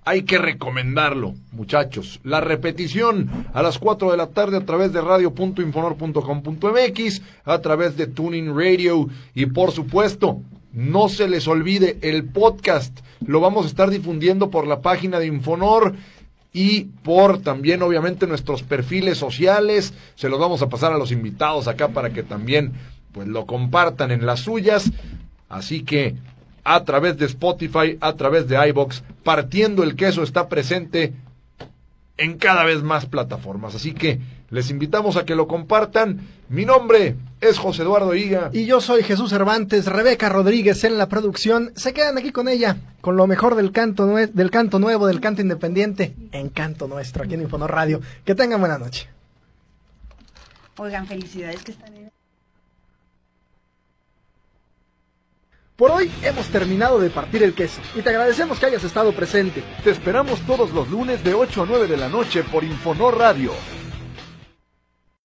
hay 0.05 0.23
que 0.23 0.37
recomendarlo, 0.37 1.33
muchachos. 1.51 2.21
La 2.23 2.39
repetición 2.39 3.29
a 3.53 3.61
las 3.63 3.79
4 3.79 4.11
de 4.11 4.17
la 4.17 4.27
tarde 4.27 4.57
a 4.57 4.65
través 4.65 4.93
de 4.93 5.01
radio.infonor.com.mx, 5.01 7.21
a 7.43 7.59
través 7.59 7.97
de 7.97 8.05
Tuning 8.05 8.55
Radio 8.55 9.09
y 9.33 9.47
por 9.47 9.71
supuesto, 9.71 10.41
no 10.71 11.09
se 11.09 11.27
les 11.27 11.47
olvide 11.47 11.97
el 12.01 12.25
podcast. 12.25 12.95
Lo 13.25 13.39
vamos 13.39 13.65
a 13.65 13.69
estar 13.69 13.89
difundiendo 13.89 14.51
por 14.51 14.67
la 14.67 14.81
página 14.81 15.17
de 15.19 15.25
Infonor 15.25 15.95
y 16.53 16.81
por 16.81 17.41
también 17.41 17.81
obviamente 17.81 18.27
nuestros 18.27 18.61
perfiles 18.61 19.17
sociales. 19.17 19.95
Se 20.13 20.29
los 20.29 20.39
vamos 20.39 20.61
a 20.61 20.69
pasar 20.69 20.93
a 20.93 20.99
los 20.99 21.11
invitados 21.11 21.67
acá 21.67 21.87
para 21.87 22.11
que 22.11 22.21
también 22.21 22.73
pues 23.11 23.27
lo 23.27 23.47
compartan 23.47 24.11
en 24.11 24.27
las 24.27 24.41
suyas. 24.41 24.91
Así 25.49 25.83
que 25.83 26.15
a 26.65 26.83
través 26.83 27.17
de 27.17 27.27
Spotify, 27.27 27.97
a 28.01 28.13
través 28.13 28.47
de 28.49 28.67
iBox, 28.69 29.03
partiendo 29.23 29.83
el 29.83 29.95
queso 29.95 30.23
está 30.23 30.49
presente 30.49 31.13
en 32.17 32.37
cada 32.37 32.63
vez 32.63 32.81
más 32.81 33.05
plataformas. 33.05 33.75
Así 33.75 33.93
que 33.93 34.19
les 34.49 34.71
invitamos 34.71 35.15
a 35.15 35.25
que 35.25 35.35
lo 35.35 35.47
compartan. 35.47 36.21
Mi 36.49 36.65
nombre 36.65 37.15
es 37.39 37.59
José 37.59 37.83
Eduardo 37.83 38.15
Higa. 38.15 38.49
Y 38.51 38.65
yo 38.65 38.81
soy 38.81 39.03
Jesús 39.03 39.29
Cervantes, 39.29 39.85
Rebeca 39.85 40.27
Rodríguez 40.29 40.83
en 40.83 40.97
la 40.97 41.07
producción. 41.07 41.71
Se 41.75 41.93
quedan 41.93 42.17
aquí 42.17 42.31
con 42.31 42.47
ella, 42.47 42.77
con 43.01 43.15
lo 43.15 43.27
mejor 43.27 43.55
del 43.55 43.71
canto, 43.71 44.07
del 44.07 44.51
canto 44.51 44.79
nuevo, 44.79 45.05
del 45.07 45.21
canto 45.21 45.41
independiente, 45.41 46.15
en 46.31 46.49
canto 46.49 46.87
nuestro, 46.87 47.23
aquí 47.23 47.35
en 47.35 47.43
Infonor 47.43 47.71
Radio. 47.71 48.01
Que 48.25 48.33
tengan 48.33 48.59
buena 48.59 48.79
noche. 48.79 49.07
Oigan, 50.77 51.05
felicidades 51.05 51.63
que 51.63 51.71
están 51.71 51.95
en... 51.95 52.04
Por 55.75 55.91
hoy 55.91 56.09
hemos 56.23 56.47
terminado 56.47 56.99
de 56.99 57.09
partir 57.09 57.43
el 57.43 57.53
queso 57.53 57.81
y 57.95 58.01
te 58.01 58.09
agradecemos 58.09 58.57
que 58.57 58.65
hayas 58.65 58.85
estado 58.85 59.11
presente. 59.11 59.61
Te 59.83 59.89
esperamos 59.89 60.39
todos 60.47 60.71
los 60.71 60.89
lunes 60.89 61.21
de 61.21 61.33
8 61.33 61.63
a 61.63 61.65
9 61.65 61.87
de 61.87 61.97
la 61.97 62.07
noche 62.07 62.43
por 62.43 62.63
Infonor 62.63 63.17
Radio 63.17 63.51